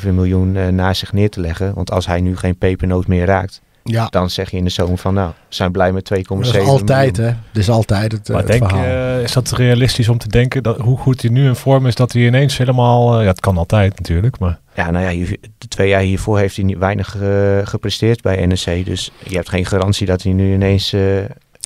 2,7 0.00 0.08
miljoen 0.14 0.56
eh, 0.56 0.66
naast 0.68 1.00
zich 1.00 1.12
neer 1.12 1.30
te 1.30 1.40
leggen. 1.40 1.74
Want 1.74 1.90
als 1.90 2.06
hij 2.06 2.20
nu 2.20 2.36
geen 2.36 2.56
pepernoot 2.58 3.06
meer 3.06 3.26
raakt, 3.26 3.60
Ja, 3.84 4.06
dan 4.06 4.30
zeg 4.30 4.50
je 4.50 4.56
in 4.56 4.64
de 4.64 4.70
zomer 4.70 4.98
van 4.98 5.14
nou, 5.14 5.28
we 5.28 5.34
zijn 5.54 5.72
blij 5.72 5.92
met 5.92 6.10
2,7 6.14 6.22
dat 6.22 6.38
miljoen. 6.38 6.60
is 6.62 6.68
altijd 6.68 7.16
hè. 7.16 7.24
Dat 7.24 7.62
is 7.62 7.70
altijd 7.70 8.12
het, 8.12 8.28
eh, 8.28 8.34
maar 8.34 8.42
het 8.44 8.52
denk, 8.52 8.68
verhaal. 8.68 9.20
is 9.20 9.32
dat 9.32 9.50
realistisch 9.50 10.08
om 10.08 10.18
te 10.18 10.28
denken 10.28 10.62
dat 10.62 10.78
hoe 10.78 10.98
goed 10.98 11.22
hij 11.22 11.30
nu 11.30 11.46
in 11.46 11.54
vorm 11.54 11.86
is, 11.86 11.94
dat 11.94 12.12
hij 12.12 12.22
ineens 12.22 12.56
helemaal... 12.58 13.20
ja, 13.20 13.26
het 13.26 13.40
kan 13.40 13.56
altijd 13.58 13.98
natuurlijk, 13.98 14.38
maar... 14.38 14.58
Ja, 14.74 14.90
nou 14.90 15.04
ja, 15.04 15.10
hier- 15.10 15.36
de 15.58 15.68
twee 15.68 15.88
jaar 15.88 16.00
hiervoor 16.00 16.38
heeft 16.38 16.56
hij 16.56 16.64
niet 16.64 16.78
weinig 16.78 17.16
gepresteerd 17.64 18.22
bij 18.22 18.46
NEC. 18.46 18.84
Dus 18.84 19.10
je 19.24 19.34
hebt 19.34 19.48
geen 19.48 19.66
garantie 19.66 20.06
dat 20.06 20.22
hij 20.22 20.32
nu 20.32 20.52
ineens... 20.52 20.92
eh, 20.92 21.00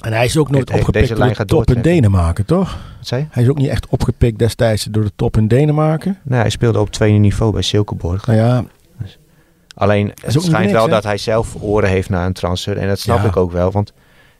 en 0.02 0.12
hij 0.12 0.24
is 0.24 0.36
ook 0.36 0.50
nooit 0.50 0.66
deze 0.66 0.78
opgepikt 0.78 1.18
lijn 1.18 1.34
door 1.34 1.46
de 1.46 1.46
top 1.46 1.76
in. 1.76 1.82
Denemarken, 1.82 2.44
toch? 2.44 2.70
wat 2.98 3.06
zei 3.06 3.20
je? 3.20 3.26
Hij 3.30 3.42
is 3.42 3.48
ook 3.48 3.58
niet 3.58 3.68
echt 3.68 3.86
opgepikt 3.88 4.38
destijds 4.38 4.84
door 4.84 5.02
de 5.04 5.12
top 5.16 5.36
in 5.36 5.48
Denemarken. 5.48 6.18
Nou, 6.22 6.40
hij 6.40 6.50
speelde 6.50 6.80
op 6.80 6.90
tweede 6.90 7.18
niveau 7.18 7.52
bij 7.52 7.62
Silkeborg. 7.62 8.26
Nou 8.26 8.38
ja, 8.38 8.64
Alleen 9.74 10.12
het 10.22 10.32
schijnt 10.32 10.58
niks, 10.58 10.72
wel 10.72 10.84
hè? 10.84 10.90
dat 10.90 11.02
hij 11.04 11.18
zelf 11.18 11.56
oren 11.60 11.88
heeft 11.88 12.08
naar 12.08 12.26
een 12.26 12.32
transfer. 12.32 12.76
En 12.78 12.88
dat 12.88 12.98
snap 12.98 13.18
Ja. 13.18 13.24
ik 13.28 13.36
ook 13.36 13.52
wel. 13.52 13.70
Want 13.70 13.92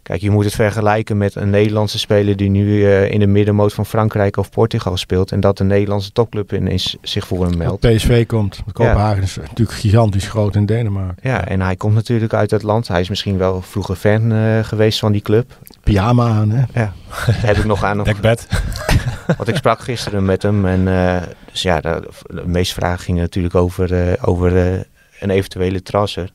kijk, 0.02 0.20
je 0.20 0.30
moet 0.30 0.44
het 0.44 0.54
vergelijken 0.54 1.16
met 1.16 1.34
een 1.34 1.50
Nederlandse 1.50 1.98
speler 1.98 2.36
die 2.36 2.50
nu 2.50 2.84
eh, 2.86 3.10
in 3.10 3.20
de 3.20 3.26
middenmoot 3.26 3.72
van 3.72 3.86
Frankrijk 3.86 4.36
of 4.36 4.50
Portugal 4.50 4.96
speelt. 4.96 5.32
En 5.32 5.40
dat 5.40 5.58
de 5.58 5.64
Nederlandse 5.64 6.12
topclub 6.12 6.52
ineens 6.52 6.96
zich 7.02 7.26
voor 7.26 7.46
hem 7.46 7.56
meldt. 7.56 7.80
PSV 7.80 8.26
komt. 8.26 8.62
Kopenhagen 8.72 9.22
is 9.22 9.36
natuurlijk 9.36 9.78
gigantisch 9.78 10.28
groot 10.28 10.56
in 10.56 10.66
Denemarken. 10.66 11.30
Ja, 11.30 11.48
en 11.48 11.60
hij 11.60 11.76
komt 11.76 11.94
natuurlijk 11.94 12.34
uit 12.34 12.50
het 12.50 12.62
land. 12.62 12.88
Hij 12.88 13.00
is 13.00 13.08
misschien 13.08 13.38
wel 13.38 13.62
vroeger 13.62 13.96
fan 13.96 14.32
eh, 14.32 14.58
geweest 14.62 14.98
van 14.98 15.12
die 15.12 15.22
club. 15.22 15.58
Pyjama 15.84 16.28
aan, 16.28 16.50
hè? 16.50 16.64
Ja, 16.80 16.92
heb 17.48 17.56
ik 17.56 17.64
nog 17.64 17.84
aan. 17.84 17.96
Nog, 17.96 18.06
Dekbed. 18.06 18.46
want 19.36 19.48
ik 19.48 19.56
sprak 19.56 19.80
gisteren 19.80 20.24
met 20.24 20.42
hem. 20.42 20.66
En 20.66 20.88
eh, 20.88 21.22
dus 21.50 21.62
ja, 21.62 21.80
de, 21.80 22.08
de 22.26 22.46
meeste 22.46 22.74
vragen 22.74 23.04
gingen 23.04 23.22
natuurlijk 23.22 23.54
over, 23.54 24.08
eh, 24.08 24.28
over 24.28 24.56
eh, 24.56 24.80
een 25.20 25.30
eventuele 25.30 25.82
transfer. 25.82 26.30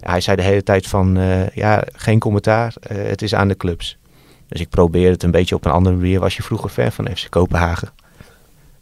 Hij 0.00 0.20
zei 0.20 0.36
de 0.36 0.42
hele 0.42 0.62
tijd 0.62 0.86
van, 0.86 1.16
eh, 1.16 1.48
ja, 1.48 1.82
geen 1.92 2.18
commentaar. 2.18 2.74
eh, 2.80 2.96
het 3.08 3.22
is 3.22 3.34
aan 3.34 3.48
de 3.48 3.56
clubs. 3.56 3.96
Dus 4.48 4.60
ik 4.60 4.68
probeerde 4.68 5.10
het 5.12 5.22
een 5.22 5.30
beetje 5.30 5.54
op 5.54 5.64
een 5.64 5.72
andere 5.72 5.96
manier. 5.96 6.20
Was 6.20 6.36
je 6.36 6.42
vroeger 6.42 6.70
fan 6.70 6.92
van 6.92 7.08
FC 7.16 7.26
Kopenhagen? 7.30 7.88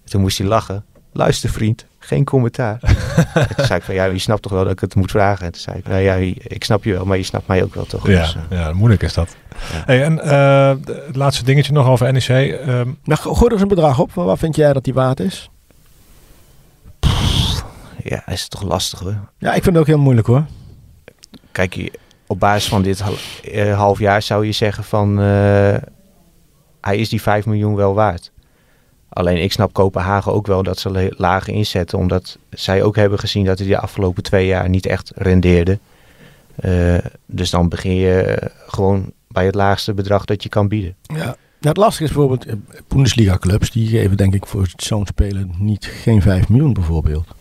Toen 0.04 0.20
moest 0.20 0.38
hij 0.38 0.46
lachen. 0.46 0.84
Luister 1.12 1.50
vriend, 1.50 1.86
geen 1.98 2.24
commentaar. 2.24 2.78
En 2.82 2.96
toen 3.56 3.64
zei 3.66 3.78
ik 3.78 3.84
van, 3.84 3.94
ja, 3.94 4.04
je 4.04 4.18
snapt 4.18 4.42
toch 4.42 4.52
wel 4.52 4.62
dat 4.62 4.72
ik 4.72 4.80
het 4.80 4.94
moet 4.94 5.10
vragen? 5.10 5.46
En 5.46 5.52
toen 5.52 5.60
zei 5.60 5.76
ik, 5.78 5.88
nou 5.88 6.00
ja, 6.00 6.14
ik 6.42 6.64
snap 6.64 6.84
je 6.84 6.92
wel, 6.92 7.04
maar 7.04 7.16
je 7.16 7.22
snapt 7.22 7.46
mij 7.46 7.62
ook 7.62 7.74
wel 7.74 7.84
toch? 7.84 8.06
Ja, 8.08 8.20
Dus, 8.20 8.36
eh, 8.50 8.58
ja, 8.58 8.72
moeilijk 8.72 9.02
is 9.02 9.14
dat. 9.14 9.36
Ja. 9.72 9.82
Hey, 9.86 10.02
en 10.04 10.20
eh, 10.20 10.74
het 11.06 11.16
laatste 11.16 11.44
dingetje 11.44 11.72
nog 11.72 11.86
over 11.88 12.12
NEC. 12.12 12.28
ehm, 12.28 12.88
Maar 13.04 13.16
go- 13.16 13.32
gooi 13.34 13.46
er 13.46 13.52
eens 13.52 13.60
een 13.62 13.68
bedrag 13.68 13.98
op. 13.98 14.14
Maar 14.14 14.24
wat 14.24 14.38
vind 14.38 14.56
jij 14.56 14.72
dat 14.72 14.84
die 14.84 14.94
waard 14.94 15.20
is? 15.20 15.50
ja, 18.02 18.26
is 18.28 18.40
het 18.40 18.50
toch 18.50 18.62
lastig 18.62 18.98
hoor. 18.98 19.16
Ja, 19.38 19.48
ik 19.54 19.62
vind 19.62 19.66
het 19.66 19.76
ook 19.76 19.86
heel 19.86 19.98
moeilijk 19.98 20.26
hoor. 20.26 20.44
Kijk, 21.56 21.98
op 22.26 22.40
basis 22.40 22.68
van 22.68 22.82
dit 22.82 23.02
eh, 23.42 23.78
half 23.78 23.98
jaar 23.98 24.22
zou 24.22 24.46
je 24.46 24.52
zeggen 24.52 24.84
van... 24.84 25.20
eh, 25.20 25.76
hij 26.80 26.96
is 26.96 27.08
die 27.08 27.22
5 27.22 27.46
miljoen 27.46 27.74
wel 27.74 27.94
waard. 27.94 28.30
Alleen 29.08 29.42
ik 29.42 29.52
snap 29.52 29.72
Kopenhagen 29.72 30.32
ook 30.32 30.46
wel 30.46 30.62
dat 30.62 30.78
ze 30.78 31.14
lager 31.16 31.52
inzetten. 31.52 31.98
Omdat 31.98 32.38
zij 32.50 32.82
ook 32.82 32.96
hebben 32.96 33.18
gezien 33.18 33.44
dat 33.44 33.58
hij 33.58 33.68
de 33.68 33.78
afgelopen 33.78 34.22
twee 34.22 34.46
jaar 34.46 34.68
niet 34.68 34.86
echt 34.86 35.12
rendeerde. 35.14 35.78
Eh, 36.56 36.98
dus 37.26 37.50
dan 37.50 37.68
begin 37.68 37.94
je 37.94 38.50
gewoon 38.66 39.12
bij 39.28 39.44
het 39.44 39.54
laagste 39.54 39.94
bedrag 39.94 40.24
dat 40.24 40.42
je 40.42 40.48
kan 40.48 40.68
bieden. 40.68 40.94
Ja. 41.02 41.36
Het 41.60 41.76
lastige 41.76 42.04
is 42.04 42.12
bijvoorbeeld, 42.12 42.46
Bundesliga 42.88 43.38
clubs, 43.38 43.70
die 43.70 43.88
geven 43.88 44.16
denk 44.16 44.34
ik 44.34 44.46
voor 44.46 44.68
zo'n 44.76 45.06
speler 45.06 45.46
niet, 45.58 45.84
geen 45.84 46.22
5 46.22 46.48
miljoen 46.48 46.72
bijvoorbeeld. 46.72 47.35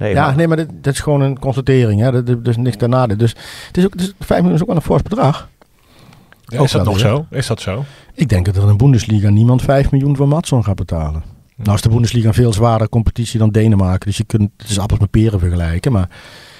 Nee, 0.00 0.14
ja, 0.14 0.26
maar- 0.26 0.36
nee, 0.36 0.48
maar 0.48 0.56
dit, 0.56 0.68
dit 0.80 0.94
is 0.94 1.00
gewoon 1.00 1.20
een 1.20 1.38
constatering. 1.38 2.00
Hè. 2.00 2.10
Dat, 2.12 2.26
dat, 2.26 2.44
dat 2.44 2.46
is 2.46 2.56
niks 2.56 2.76
daarna. 2.76 3.06
Dus 3.06 3.34
het 3.66 3.76
is 3.76 3.84
ook, 3.84 3.94
is, 3.94 4.12
5 4.20 4.28
miljoen 4.40 4.54
is 4.54 4.60
ook 4.60 4.66
wel 4.66 4.76
een 4.76 4.82
fors 4.82 5.02
bedrag. 5.02 5.48
ja, 6.44 6.62
is 6.62 6.72
dat 6.72 6.84
nog 6.84 6.98
zo? 6.98 7.26
Is 7.30 7.46
dat 7.46 7.60
zo? 7.60 7.84
Ik 8.14 8.28
denk 8.28 8.46
dat 8.46 8.56
er 8.56 8.62
in 8.62 8.68
de 8.68 8.76
Bundesliga 8.76 9.28
niemand 9.28 9.62
5 9.62 9.90
miljoen 9.90 10.16
voor 10.16 10.28
Matson 10.28 10.64
gaat 10.64 10.76
betalen. 10.76 11.22
Nou 11.56 11.74
is 11.74 11.82
de 11.82 11.88
Bundesliga 11.88 12.28
een 12.28 12.34
veel 12.34 12.52
zwaardere 12.52 12.90
competitie 12.90 13.38
dan 13.38 13.50
Denemarken. 13.50 14.06
Dus 14.08 14.16
je 14.16 14.24
kunt, 14.24 14.50
het 14.56 14.70
is 14.70 14.78
appels 14.78 15.00
met 15.00 15.10
peren 15.10 15.38
vergelijken. 15.38 15.92
Maar 15.92 16.08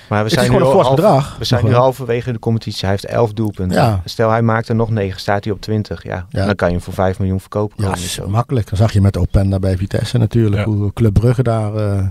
maar 0.08 0.18
we 0.24 0.24
het 0.24 0.38
is 0.38 0.38
zijn, 0.38 0.50
nu, 0.50 0.56
gewoon 0.58 0.76
een 0.76 0.82
fors 0.84 0.94
bedrag. 0.96 1.36
we 1.38 1.44
zijn 1.44 1.64
nu 1.64 1.72
halverwege 1.74 2.32
de 2.32 2.38
competitie. 2.38 2.80
Hij 2.80 2.90
heeft 2.90 3.04
11 3.04 3.32
doelpunten. 3.32 3.76
Ja. 3.78 4.00
Stel 4.04 4.30
hij 4.30 4.42
maakt 4.42 4.68
er 4.68 4.74
nog 4.74 4.90
9, 4.90 5.20
staat 5.20 5.44
hij 5.44 5.52
op 5.52 5.60
20. 5.60 6.02
Ja, 6.02 6.26
Ja. 6.28 6.46
Dan 6.46 6.54
kan 6.54 6.68
je 6.68 6.74
hem 6.74 6.82
voor 6.82 6.92
5 6.94 7.18
miljoen 7.18 7.40
verkopen. 7.40 7.84
Ja, 7.84 7.92
is 7.94 8.20
makkelijk. 8.28 8.68
Dan 8.68 8.76
zag 8.78 8.92
je 8.92 9.00
met 9.00 9.16
Openda 9.16 9.58
bij 9.58 9.76
Vitesse 9.76 10.18
natuurlijk. 10.18 10.66
Ja. 10.66 10.72
Hoe 10.72 10.92
Club 10.92 11.12
Brugge 11.14 11.42
daar 11.42 11.74
eh, 11.74 12.06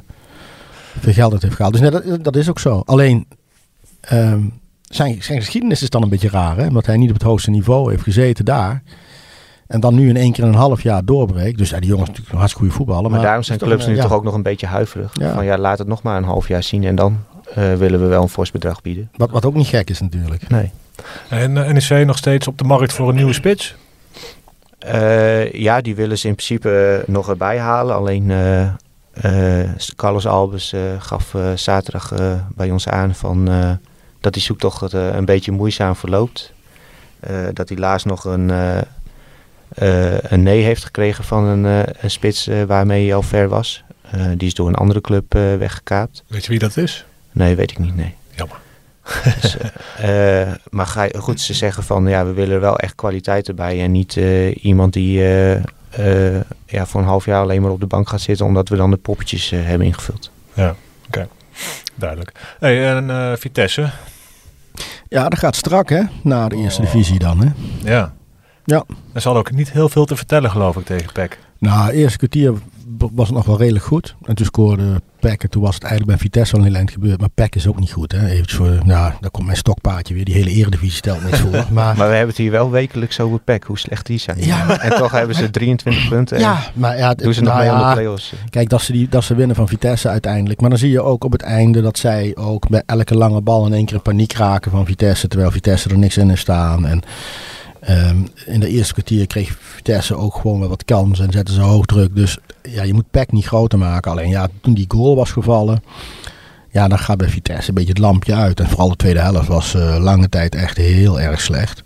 veel 0.99 1.13
geld 1.13 1.33
uit 1.33 1.41
heeft 1.41 1.55
gehaald. 1.55 1.73
Dus 1.73 1.81
nee, 1.81 1.91
dat, 1.91 2.23
dat 2.23 2.35
is 2.35 2.49
ook 2.49 2.59
zo. 2.59 2.81
Alleen 2.85 3.27
ehm, 4.01 4.41
zijn, 4.81 5.23
zijn 5.23 5.39
geschiedenis 5.39 5.81
is 5.81 5.89
dan 5.89 6.03
een 6.03 6.09
beetje 6.09 6.29
raar. 6.29 6.57
Hè? 6.57 6.67
Omdat 6.67 6.85
hij 6.85 6.97
niet 6.97 7.09
op 7.09 7.15
het 7.15 7.23
hoogste 7.23 7.49
niveau 7.49 7.89
heeft 7.89 8.03
gezeten 8.03 8.45
daar. 8.45 8.83
En 9.67 9.79
dan 9.79 9.95
nu 9.95 10.09
in 10.09 10.17
één 10.17 10.31
keer 10.31 10.43
een 10.43 10.53
half 10.53 10.81
jaar 10.81 11.05
doorbreekt. 11.05 11.57
Dus 11.57 11.69
ja, 11.69 11.79
die 11.79 11.89
jongens 11.89 12.07
natuurlijk 12.07 12.33
een 12.33 12.39
hartstikke 12.39 12.69
goede 12.69 12.83
voetballer. 12.83 13.11
Maar, 13.11 13.21
daarom 13.21 13.43
zijn 13.43 13.59
clubs 13.59 13.83
een, 13.83 13.89
nu 13.89 13.95
ja. 13.95 14.01
toch 14.01 14.13
ook 14.13 14.23
nog 14.23 14.33
een 14.33 14.43
beetje 14.43 14.67
huiverig. 14.67 15.11
Ja. 15.13 15.33
Van 15.33 15.45
ja, 15.45 15.57
laat 15.57 15.77
het 15.77 15.87
nog 15.87 16.01
maar 16.01 16.17
een 16.17 16.23
half 16.23 16.47
jaar 16.47 16.63
zien 16.63 16.83
en 16.83 16.95
dan 16.95 17.17
eh, 17.53 17.73
willen 17.73 18.01
we 18.01 18.05
wel 18.05 18.21
een 18.21 18.29
fors 18.29 18.51
bedrag 18.51 18.81
bieden. 18.81 19.09
Wat, 19.15 19.29
wat 19.29 19.45
ook 19.45 19.53
niet 19.53 19.67
gek 19.67 19.89
is 19.89 19.99
natuurlijk. 19.99 20.49
Nee. 20.49 20.71
En 21.29 21.65
eh, 21.65 21.89
NEC 21.89 22.05
nog 22.05 22.17
steeds 22.17 22.47
op 22.47 22.57
de 22.57 22.63
markt 22.63 22.93
voor 22.93 23.09
een 23.09 23.15
nieuwe 23.15 23.33
spits? 23.33 23.75
Eh, 24.79 25.53
ja, 25.53 25.81
die 25.81 25.95
willen 25.95 26.17
ze 26.17 26.27
in 26.27 26.35
principe 26.35 27.03
nog 27.07 27.29
erbij 27.29 27.59
halen. 27.59 27.95
Alleen 27.95 28.31
Carlos 29.95 30.27
Albers 30.27 30.73
eh, 30.73 30.81
gaf 30.99 31.33
eh, 31.35 31.51
zaterdag 31.55 32.11
eh, 32.11 32.33
bij 32.55 32.71
ons 32.71 32.87
aan 32.87 33.15
van, 33.15 33.49
eh, 33.49 33.71
dat 34.19 34.33
die 34.33 34.41
zoektocht 34.41 34.93
eh, 34.93 35.07
een 35.15 35.25
beetje 35.25 35.51
moeizaam 35.51 35.95
verloopt. 35.95 36.53
Eh, 37.19 37.35
dat 37.53 37.69
hij 37.69 37.77
laatst 37.77 38.05
nog 38.05 38.23
een, 38.25 38.49
eh, 38.49 38.77
eh, 39.69 40.19
een 40.21 40.43
nee 40.43 40.63
heeft 40.63 40.83
gekregen 40.83 41.23
van 41.23 41.43
een, 41.43 41.65
eh, 41.65 41.93
een 42.01 42.11
spits 42.11 42.47
eh, 42.47 42.63
waarmee 42.63 43.05
hij 43.05 43.15
al 43.15 43.21
ver 43.21 43.47
was. 43.47 43.83
Eh, 44.11 44.25
die 44.37 44.47
is 44.47 44.53
door 44.53 44.67
een 44.67 44.75
andere 44.75 45.01
club 45.01 45.35
eh, 45.35 45.55
weggekaapt. 45.55 46.23
Weet 46.27 46.43
je 46.43 46.49
wie 46.49 46.59
dat 46.59 46.77
is? 46.77 47.05
Nee, 47.31 47.55
weet 47.55 47.71
ik 47.71 47.79
niet, 47.79 47.95
nee. 47.95 48.15
Jammer. 48.35 48.57
Dus, 49.41 49.57
eh, 49.97 50.41
eh, 50.41 50.55
maar 50.69 50.85
ga 50.85 51.07
goed, 51.17 51.41
ze 51.41 51.53
zeggen 51.53 51.83
van 51.83 52.07
ja, 52.07 52.25
we 52.25 52.33
willen 52.33 52.53
er 52.55 52.61
wel 52.61 52.77
echt 52.77 52.95
kwaliteit 52.95 53.47
erbij. 53.47 53.81
En 53.81 53.91
niet 53.91 54.17
eh, 54.17 54.63
iemand 54.63 54.93
die 54.93 55.19
eh, 55.19 55.51
eh, 55.55 55.63
ja, 56.65 56.85
voor 56.85 57.01
een 57.01 57.07
half 57.07 57.25
jaar 57.25 57.41
alleen 57.41 57.61
maar 57.61 57.71
op 57.71 57.79
de 57.79 57.85
bank 57.85 58.09
gaat 58.09 58.21
zitten. 58.21 58.45
Omdat 58.45 58.69
we 58.69 58.75
dan 58.75 58.89
de 58.91 58.97
poppetjes 58.97 59.51
eh, 59.51 59.63
hebben 59.63 59.87
ingevuld. 59.87 60.31
Duidelijk. 61.95 62.31
Hey, 62.59 62.95
en 62.95 63.09
eh, 63.09 63.31
Vitesse? 63.37 63.89
Ja, 65.07 65.29
dat 65.29 65.39
gaat 65.39 65.55
strak 65.55 65.89
hè, 65.89 66.01
naar 66.23 66.49
de 66.49 66.55
eerste 66.55 66.81
Oh. 66.81 66.91
divisie 66.91 67.19
dan 67.19 67.39
hè. 67.39 67.49
Ja. 67.93 68.13
Ja. 68.65 68.83
Er 69.13 69.21
zal 69.21 69.37
ook 69.37 69.51
niet 69.51 69.71
heel 69.71 69.89
veel 69.89 70.05
te 70.05 70.15
vertellen, 70.15 70.51
geloof 70.51 70.75
ik, 70.75 70.85
tegen 70.85 71.11
PEC. 71.11 71.39
Nou, 71.59 71.85
het 71.85 71.95
eerste 71.95 72.17
kwartier 72.17 72.53
was 72.97 73.27
het 73.27 73.35
nog 73.35 73.45
wel 73.45 73.57
redelijk 73.57 73.85
goed. 73.85 74.15
En 74.25 74.35
toen 74.35 74.45
scoorde 74.45 75.01
Peck. 75.19 75.43
En 75.43 75.49
toen 75.49 75.61
was 75.61 75.73
het 75.73 75.83
eigenlijk 75.83 76.17
bij 76.17 76.21
Vitesse 76.21 76.53
al 76.53 76.59
een 76.59 76.65
heel 76.65 76.75
eind 76.75 76.91
gebeurd. 76.91 77.19
Maar 77.19 77.29
Peck 77.29 77.55
is 77.55 77.67
ook 77.67 77.79
niet 77.79 77.91
goed. 77.91 78.11
Hè. 78.11 78.19
Heeft 78.19 78.53
voor, 78.53 78.79
nou, 78.83 79.13
daar 79.19 79.31
komt 79.31 79.45
mijn 79.45 79.57
stokpaardje 79.57 80.13
weer. 80.13 80.25
Die 80.25 80.33
hele 80.33 80.49
eredivisie 80.49 80.97
stelt 80.97 81.23
niks 81.23 81.39
voor. 81.39 81.51
Maar, 81.71 81.97
Maar 81.97 82.07
we 82.07 82.15
hebben 82.15 82.27
het 82.27 82.37
hier 82.37 82.51
wel 82.51 82.71
wekelijks 82.71 83.19
over 83.19 83.39
PEC, 83.39 83.63
hoe 83.63 83.79
slecht 83.79 84.05
die 84.05 84.17
zijn. 84.17 84.45
Ja. 84.45 84.79
En 84.79 84.97
toch 84.97 85.11
hebben 85.11 85.35
ze 85.35 85.49
23 85.49 86.07
punten. 86.09 86.37
En 86.37 86.43
ja, 86.43 86.59
maar 86.73 86.97
ja, 86.97 87.13
doen 87.13 87.33
ze 87.33 87.41
nog 87.41 87.53
nou 87.53 87.63
mee 87.65 87.71
aan 87.71 87.79
ja, 87.79 87.89
de 87.89 87.93
play-offs. 87.93 88.33
Kijk, 88.49 88.69
dat 88.69 88.81
ze, 88.81 88.91
die, 88.91 89.09
dat 89.09 89.23
ze 89.23 89.35
winnen 89.35 89.55
van 89.55 89.67
Vitesse 89.67 90.09
uiteindelijk. 90.09 90.61
Maar 90.61 90.69
dan 90.69 90.79
zie 90.79 90.91
je 90.91 91.01
ook 91.01 91.23
op 91.23 91.31
het 91.31 91.41
einde 91.41 91.81
dat 91.81 91.97
zij 91.97 92.35
ook 92.35 92.69
bij 92.69 92.83
elke 92.85 93.15
lange 93.15 93.41
bal 93.41 93.65
in 93.65 93.73
één 93.73 93.85
keer 93.85 93.95
in 93.95 94.01
paniek 94.01 94.33
raken 94.33 94.71
van 94.71 94.85
Vitesse. 94.85 95.27
Terwijl 95.27 95.51
Vitesse 95.51 95.89
er 95.89 95.97
niks 95.97 96.17
in 96.17 96.29
heeft 96.29 96.41
staan. 96.41 96.85
En 96.85 97.01
ehm, 97.89 98.17
in 98.45 98.59
de 98.59 98.67
eerste 98.67 98.93
kwartier 98.93 99.27
kreeg 99.27 99.57
Vitesse 99.59 100.15
ook 100.15 100.35
gewoon 100.35 100.67
wat 100.67 100.85
kans 100.85 101.19
en 101.19 101.31
zetten 101.31 101.55
ze 101.55 101.61
hoog 101.61 101.85
druk. 101.85 102.15
Dus 102.15 102.37
ja, 102.61 102.83
je 102.83 102.93
moet 102.93 103.11
Peck 103.11 103.31
niet 103.31 103.45
groter 103.45 103.79
maken. 103.79 104.11
Alleen 104.11 104.29
ja, 104.29 104.47
toen 104.61 104.73
die 104.73 104.85
goal 104.87 105.15
was 105.15 105.31
gevallen. 105.31 105.83
Ja, 106.71 106.87
dan 106.87 106.99
gaat 106.99 107.17
bij 107.17 107.29
Vitesse 107.29 107.69
een 107.69 107.75
beetje 107.75 107.89
het 107.89 108.01
lampje 108.01 108.33
uit. 108.33 108.59
En 108.59 108.67
vooral 108.67 108.89
de 108.89 108.95
tweede 108.95 109.19
helft 109.19 109.47
was 109.47 109.73
eh, 109.73 109.97
lange 109.99 110.29
tijd 110.29 110.55
echt 110.55 110.77
heel 110.77 111.19
erg 111.19 111.41
slecht. 111.41 111.83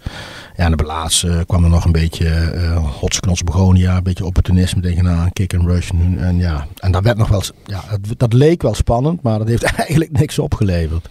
Ja, 0.55 0.65
en 0.65 0.77
de 0.77 0.83
laatste 0.83 1.29
eh, 1.29 1.39
kwam 1.47 1.63
er 1.63 1.69
nog 1.69 1.85
een 1.85 1.91
beetje 1.91 2.27
eh 2.27 2.99
hotsknots 2.99 3.43
begonia, 3.43 3.97
een 3.97 4.03
beetje 4.03 4.25
opportunisme 4.25 4.81
tegenaan, 4.81 5.33
kick 5.33 5.53
and 5.53 5.65
rush. 5.65 5.89
En, 5.89 6.15
en 6.19 6.37
ja, 6.37 6.67
en 6.77 6.91
dat 6.91 7.03
werd 7.03 7.17
nog 7.17 7.27
wel, 7.27 7.41
ja, 7.65 7.83
dat 8.17 8.33
leek 8.33 8.61
wel 8.61 8.73
spannend, 8.73 9.21
maar 9.21 9.37
dat 9.37 9.47
heeft 9.47 9.63
eigenlijk 9.77 10.11
niks 10.11 10.39
opgeleverd. 10.39 11.09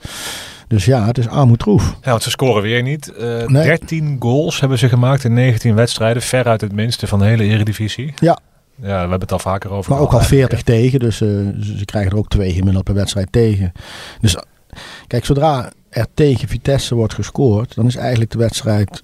Dus 0.73 0.85
ja, 0.85 1.07
het 1.07 1.19
is 1.19 1.29
armoedroef. 1.29 1.97
Ja, 2.03 2.11
want 2.11 2.23
ze 2.23 2.31
scoren 2.31 2.63
weer 2.63 2.83
niet. 2.83 3.13
Eh 3.13 3.47
Nee. 3.47 3.65
13 3.65 4.17
goals 4.19 4.61
hebben 4.61 4.79
ze 4.79 4.89
gemaakt 4.89 5.25
in 5.25 5.35
19 5.35 5.75
wedstrijden. 5.75 6.23
Veruit 6.23 6.61
het 6.61 6.73
minste 6.73 7.07
van 7.07 7.19
de 7.19 7.25
hele 7.25 7.45
eredivisie. 7.45 8.15
Ja. 8.17 8.39
Ja, 8.77 8.93
we 8.93 8.99
hebben 8.99 9.21
het 9.21 9.33
al 9.33 9.39
vaker 9.39 9.71
over 9.71 9.91
Maar 9.91 10.01
ook 10.01 10.13
al 10.13 10.21
40 10.21 10.39
eigenlijk, 10.39 10.65
tegen, 10.65 10.99
dus 10.99 11.21
eh, 11.21 11.29
ze, 11.79 11.85
krijgen 11.85 12.13
er 12.13 12.19
ook 12.19 12.29
twee 12.29 12.53
gemiddeld 12.53 12.85
per 12.85 12.95
wedstrijd 12.95 13.33
tegen. 13.33 13.73
Dus 14.21 14.37
eh, 14.37 14.43
kijk, 15.07 15.25
zodra 15.25 15.71
er 15.89 16.07
tegen 16.15 16.49
Vitesse 16.49 16.95
wordt 16.95 17.15
gescoord, 17.15 17.75
dan 17.75 17.87
is 17.87 17.97
eigenlijk 17.97 18.31
de 18.31 18.39
wedstrijd 18.39 19.03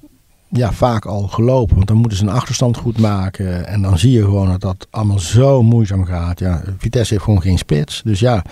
ja, 0.49 0.73
vaak 0.73 1.07
al 1.07 1.23
gelopen. 1.23 1.77
Want 1.77 1.89
dan 1.89 1.97
moeten 1.97 2.19
ze 2.19 2.25
een 2.25 2.31
achterstand 2.31 2.77
goed 2.77 2.99
maken. 2.99 3.67
En 3.67 3.83
dan 3.83 3.99
zie 3.99 4.13
je 4.13 4.23
gewoon 4.23 4.49
dat 4.49 4.61
dat 4.61 4.87
allemaal 4.91 5.19
zo 5.19 5.63
moeizaam 5.63 6.05
gaat. 6.05 6.39
Ja, 6.39 6.63
Vitesse 6.79 7.13
heeft 7.13 7.25
gewoon 7.25 7.43
geen 7.43 7.59
spits. 7.59 8.03
Dus 8.05 8.21
ja, 8.21 8.45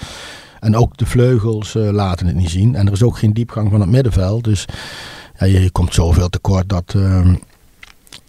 en 0.61 0.77
ook 0.77 0.97
de 0.97 1.07
vleugels 1.07 1.75
eh, 1.75 1.91
laten 1.91 2.27
het 2.27 2.37
niet 2.37 2.51
zien. 2.51 2.75
En 2.75 2.87
er 2.87 2.93
is 2.93 3.03
ook 3.03 3.19
geen 3.19 3.33
diepgang 3.33 3.71
van 3.71 3.81
het 3.81 3.91
middenveld. 3.91 4.45
Dus 4.45 4.65
ja, 5.39 5.47
je, 5.47 5.63
je 5.63 5.71
komt 5.71 5.95
zoveel 5.95 6.29
tekort 6.29 6.69
dat... 6.69 6.95
ehm, 6.97 7.35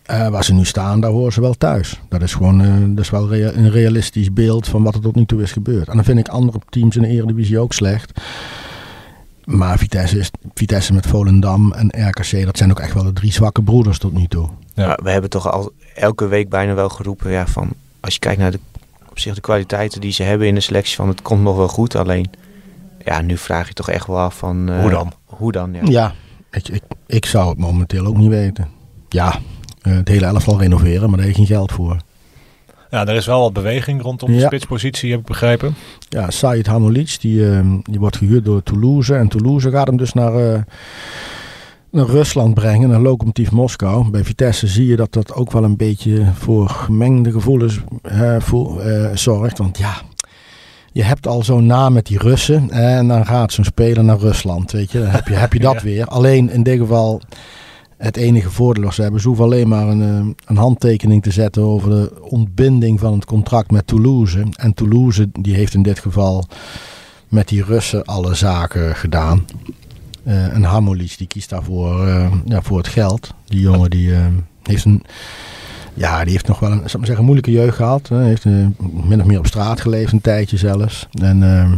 eh, 0.05 0.27
waar 0.27 0.43
ze 0.43 0.53
nu 0.53 0.65
staan, 0.65 0.99
daar 0.99 1.11
horen 1.11 1.33
ze 1.33 1.41
wel 1.41 1.53
thuis. 1.53 1.99
Dat 2.09 2.21
is 2.21 2.33
gewoon 2.33 2.61
eh, 2.61 2.73
dat 2.95 3.03
is 3.03 3.09
wel 3.09 3.29
rea- 3.29 3.53
een 3.53 3.69
realistisch 3.71 4.33
beeld 4.33 4.67
van 4.67 4.83
wat 4.83 4.95
er 4.95 5.01
tot 5.01 5.15
nu 5.15 5.25
toe 5.25 5.41
is 5.41 5.51
gebeurd. 5.51 5.87
En 5.87 5.95
dan 5.95 6.03
vind 6.03 6.19
ik 6.19 6.27
andere 6.27 6.59
teams 6.69 6.95
in 6.95 7.01
de 7.01 7.07
Eredivisie 7.07 7.59
ook 7.59 7.73
slecht. 7.73 8.11
Maar 9.43 9.77
Vitesse, 9.77 10.19
is, 10.19 10.31
Vitesse 10.53 10.93
met 10.93 11.07
Volendam 11.07 11.71
en 11.71 12.07
RKC, 12.09 12.45
dat 12.45 12.57
zijn 12.57 12.71
ook 12.71 12.79
echt 12.79 12.93
wel 12.93 13.03
de 13.03 13.13
drie 13.13 13.31
zwakke 13.31 13.61
broeders 13.61 13.97
tot 13.97 14.13
nu 14.13 14.27
toe. 14.27 14.49
Ja. 14.73 14.99
We 15.03 15.09
hebben 15.09 15.29
toch 15.29 15.51
al 15.51 15.71
elke 15.95 16.27
week 16.27 16.49
bijna 16.49 16.73
wel 16.73 16.89
geroepen 16.89 17.31
ja, 17.31 17.47
van 17.47 17.69
als 17.99 18.13
je 18.13 18.19
kijkt 18.19 18.39
naar 18.39 18.51
de, 18.51 18.59
op 19.17 19.23
zich 19.23 19.35
de 19.35 19.41
kwaliteiten 19.41 20.01
die 20.01 20.11
ze 20.11 20.23
hebben 20.23 20.47
in 20.47 20.55
de 20.55 20.61
selectie 20.61 20.95
van 20.95 21.07
het 21.07 21.21
komt 21.21 21.41
nog 21.43 21.55
wel 21.55 21.67
goed. 21.67 21.95
Alleen 21.95 22.25
ja, 23.05 23.21
nu 23.21 23.37
vraag 23.37 23.67
je 23.67 23.73
toch 23.73 23.89
echt 23.89 24.07
wel 24.07 24.17
af 24.19 24.37
van 24.37 24.69
eh, 24.69 24.79
Hoe 24.81 24.89
dan? 24.89 25.11
Hoe 25.25 25.51
dan, 25.51 25.73
ja. 25.73 25.81
Ja, 25.83 26.13
ik, 26.51 26.67
ik, 26.67 26.81
ik 27.07 27.25
zou 27.25 27.49
het 27.49 27.57
momenteel 27.57 28.05
ook 28.05 28.17
niet 28.17 28.29
weten. 28.29 28.67
Ja, 29.09 29.39
eh, 29.81 29.95
het 29.95 30.07
hele 30.07 30.25
elftal 30.25 30.59
renoveren, 30.59 31.09
maar 31.09 31.17
daar 31.17 31.27
heb 31.27 31.35
je 31.35 31.45
geen 31.45 31.55
geld 31.55 31.71
voor. 31.71 31.97
Ja, 32.89 33.05
er 33.07 33.15
is 33.15 33.25
wel 33.25 33.41
wat 33.41 33.53
beweging 33.53 34.01
rondom 34.01 34.31
de 34.31 34.37
Ja. 34.37 34.45
spitspositie, 34.45 35.11
heb 35.11 35.19
ik 35.19 35.25
begrepen. 35.25 35.75
Ja, 36.09 36.29
Said 36.29 36.67
Hanulic, 36.67 37.17
die, 37.19 37.51
eh, 37.51 37.65
die 37.83 37.99
wordt 37.99 38.17
gehuurd 38.17 38.45
door 38.45 38.63
Toulouse. 38.63 39.15
En 39.15 39.27
Toulouse 39.27 39.71
gaat 39.71 39.87
hem 39.87 39.97
dus 39.97 40.13
naar, 40.13 40.53
eh, 40.53 40.61
naar 41.91 42.05
Rusland 42.05 42.53
brengen, 42.53 42.89
naar 42.89 42.99
Lokomotiv 43.01 43.51
Moskou. 43.51 44.09
Bij 44.09 44.23
Vitesse 44.23 44.67
zie 44.67 44.85
je 44.87 44.95
dat 44.95 45.13
dat 45.13 45.33
ook 45.33 45.51
wel 45.51 45.63
een 45.63 45.75
beetje 45.77 46.25
voor 46.33 46.69
gemengde 46.69 47.31
gevoelens 47.31 47.79
eh, 48.01 48.35
voel- 48.39 48.81
eh, 48.81 49.15
zorgt. 49.15 49.57
Want 49.57 49.77
ja, 49.77 49.93
je 50.91 51.03
hebt 51.03 51.27
al 51.27 51.43
zo'n 51.43 51.65
naam 51.65 51.93
met 51.93 52.05
die 52.05 52.17
Russen. 52.19 52.69
En 52.69 53.07
dan 53.07 53.25
gaat 53.25 53.51
zo'n 53.53 53.63
speler 53.63 54.03
naar 54.03 54.17
Rusland, 54.19 54.71
weet 54.71 54.91
je. 54.91 54.99
Dan 54.99 55.07
heb 55.09 55.27
je, 55.27 55.33
heb 55.33 55.53
je 55.53 55.59
dat 55.69 55.73
Ja. 55.73 55.81
weer. 55.81 56.05
Alleen 56.05 56.49
in 56.49 56.63
dit 56.63 56.77
geval... 56.79 57.21
Het 57.97 58.17
enige 58.17 58.49
voordeel 58.51 58.83
was, 58.83 58.95
ze 58.95 59.01
hebben 59.01 59.21
ze 59.21 59.27
hoeven 59.27 59.45
alleen 59.45 59.67
maar 59.67 59.87
een, 59.87 60.01
eh, 60.01 60.33
een 60.45 60.57
handtekening 60.57 61.23
te 61.23 61.31
zetten 61.31 61.63
over 61.63 61.89
de 61.89 62.11
ontbinding 62.21 62.99
van 62.99 63.13
het 63.13 63.25
contract 63.25 63.71
met 63.71 63.87
Toulouse. 63.87 64.45
En 64.55 64.73
Toulouse 64.73 65.29
die 65.39 65.55
heeft 65.55 65.73
in 65.73 65.83
dit 65.83 65.99
geval 65.99 66.45
met 67.27 67.47
die 67.47 67.63
Russen 67.63 68.05
alle 68.05 68.35
zaken 68.35 68.95
gedaan. 68.95 69.45
Eh 70.27 70.53
en 70.53 70.63
Hamolis 70.63 71.17
die 71.17 71.27
kiest 71.27 71.49
daarvoor 71.49 72.07
eh, 72.07 72.31
ja, 72.45 72.61
voor 72.61 72.77
het 72.77 72.87
geld. 72.87 73.33
Die 73.45 73.59
jongen 73.59 73.89
die 73.89 74.15
eh, 74.15 74.25
heeft 74.63 74.85
een, 74.85 75.03
ja, 75.93 76.23
die 76.23 76.31
heeft 76.31 76.47
nog 76.47 76.59
wel 76.59 76.71
een, 76.71 76.77
zal 76.77 76.85
ik 76.85 76.95
maar 76.97 77.05
zeggen, 77.05 77.23
moeilijke 77.25 77.51
jeugd 77.51 77.75
gehad. 77.75 78.07
Hij 78.09 78.25
heeft 78.25 78.45
min 78.79 79.21
of 79.21 79.25
meer 79.27 79.39
op 79.39 79.47
straat 79.47 79.81
geleefd 79.81 80.11
een 80.13 80.21
tijdje 80.21 80.57
zelfs. 80.57 81.07
En 81.21 81.43
eh, 81.57 81.71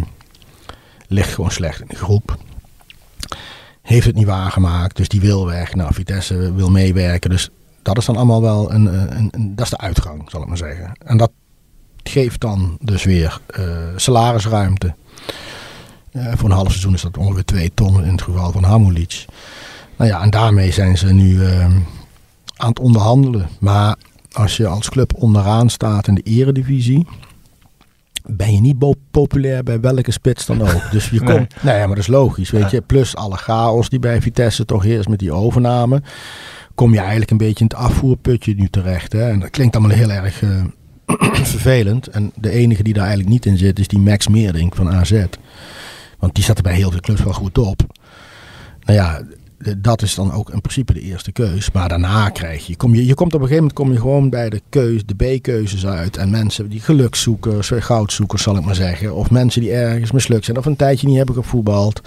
ligt 1.08 1.34
gewoon 1.34 1.52
slecht 1.52 1.82
in 1.82 1.88
de 1.90 1.96
groep 1.96 2.38
heeft 3.82 4.06
het 4.06 4.16
niet 4.16 4.26
waargemaakt, 4.26 4.96
dus 4.96 5.08
die 5.08 5.22
wil 5.22 5.46
weg. 5.46 5.74
Nou, 5.76 5.94
Vitesse 5.94 6.54
wil 6.54 6.70
meewerken, 6.70 7.30
dus 7.30 7.50
dat 7.82 7.98
is 7.98 8.06
dan 8.06 8.16
allemaal 8.16 8.42
wel 8.42 8.74
een, 8.74 8.86
een, 8.86 9.30
een- 9.32 9.56
dat 9.56 9.66
is 9.66 9.72
de 9.72 9.78
uitgang, 9.78 10.30
zal 10.30 10.42
ik 10.42 10.48
maar 10.48 10.58
zeggen. 10.58 10.92
En 11.06 11.18
dat 11.18 11.32
geeft 12.04 12.40
dan 12.42 12.78
dus 12.82 13.04
weer 13.04 13.40
salarisruimte. 13.96 14.94
Eh, 16.12 16.26
voor 16.36 16.50
een 16.50 16.56
half 16.56 16.68
seizoen 16.70 16.94
is 16.94 17.02
dat 17.02 17.18
ongeveer 17.18 17.46
2 17.46 17.72
ton 17.74 18.04
in 18.04 18.12
het 18.12 18.22
geval 18.22 18.52
van 18.52 18.64
Hamulic. 18.64 19.26
Nou 19.98 20.10
ja, 20.10 20.22
en 20.22 20.30
daarmee 20.30 20.72
zijn 20.72 20.98
ze 20.98 21.14
nu 21.14 21.46
eh, 21.46 21.66
aan 22.56 22.70
het 22.70 22.80
onderhandelen. 22.80 23.48
Maar 23.60 23.96
als 24.32 24.58
je 24.58 24.68
als 24.68 24.90
club 24.90 25.14
onderaan 25.16 25.70
staat 25.70 26.08
in 26.08 26.16
de 26.16 26.22
eredivisie, 26.22 27.08
ben 28.26 28.54
je 28.54 28.60
niet 28.62 28.78
populair 29.12 29.64
bij 29.64 29.80
welke 29.80 30.12
spits 30.12 30.46
dan 30.46 30.62
ook. 30.62 30.92
Dus 30.92 31.10
je 31.10 31.20
Nee. 31.22 31.36
komt, 31.36 31.64
nee, 31.64 31.78
maar 31.80 31.88
dat 31.88 31.98
is 31.98 32.08
logisch, 32.08 32.50
weet 32.50 32.62
Ja. 32.62 32.68
je. 32.72 32.82
Plus 32.82 33.16
alle 33.16 33.38
chaos 33.38 33.90
die 33.90 34.00
bij 34.00 34.22
Vitesse 34.22 34.66
toch 34.66 34.84
heerst 34.84 35.10
met 35.10 35.20
die 35.20 35.32
overname, 35.32 36.02
kom 36.76 36.94
je 36.94 37.00
eigenlijk 37.00 37.32
een 37.32 37.38
beetje 37.38 37.60
in 37.66 37.72
het 37.72 37.76
afvoerputje 37.80 38.54
nu 38.56 38.68
terecht. 38.70 39.12
Hè? 39.14 39.30
En 39.30 39.40
dat 39.40 39.50
klinkt 39.50 39.76
allemaal 39.76 39.98
heel 39.98 40.12
erg 40.12 40.42
eh, 40.44 40.64
vervelend. 41.54 42.08
En 42.08 42.32
de 42.36 42.50
enige 42.50 42.84
die 42.84 42.94
daar 42.94 43.06
eigenlijk 43.06 43.34
niet 43.34 43.46
in 43.46 43.58
zit, 43.58 43.80
is 43.80 43.88
die 43.88 44.00
Max 44.00 44.28
Meerdink 44.28 44.76
van 44.76 44.90
AZ. 44.90 45.24
Want 46.20 46.36
die 46.36 46.44
zat 46.44 46.58
er 46.58 46.64
bij 46.64 46.76
heel 46.76 46.92
veel 46.92 47.00
clubs 47.00 47.24
wel 47.24 47.34
goed 47.34 47.58
op. 47.58 47.82
Nou 48.86 49.00
ja, 49.00 49.22
dat 49.78 50.02
is 50.02 50.16
dan 50.16 50.32
ook 50.32 50.50
in 50.50 50.62
principe 50.62 50.94
de 50.94 51.02
eerste 51.02 51.32
keus. 51.32 51.72
Maar 51.72 51.90
daarna 51.90 52.30
krijg 52.30 52.68
je, 52.68 52.76
kom 52.76 52.96
je, 52.96 53.06
je 53.06 53.14
komt 53.14 53.34
op 53.34 53.42
een 53.42 53.48
gegeven 53.48 53.64
moment 53.64 53.80
kom 53.80 53.92
je 53.92 54.00
gewoon 54.00 54.30
bij 54.30 54.50
de 54.50 54.62
keus, 54.70 55.06
de 55.06 55.16
B-keuzes 55.16 55.86
uit. 55.86 56.18
En 56.18 56.30
mensen 56.30 56.70
die 56.70 56.80
gelukszoekers, 56.80 57.72
eh, 57.72 57.82
goudzoekers 57.82 58.44
zal 58.44 58.58
ik 58.58 58.66
maar 58.66 58.76
zeggen. 58.76 59.16
Of 59.16 59.32
mensen 59.32 59.62
die 59.62 59.72
ergens 59.72 60.12
mislukt 60.12 60.46
zijn 60.46 60.58
of 60.58 60.66
een 60.66 60.76
tijdje 60.76 61.08
niet 61.08 61.18
hebben 61.18 61.36
gevoetbald. 61.36 62.02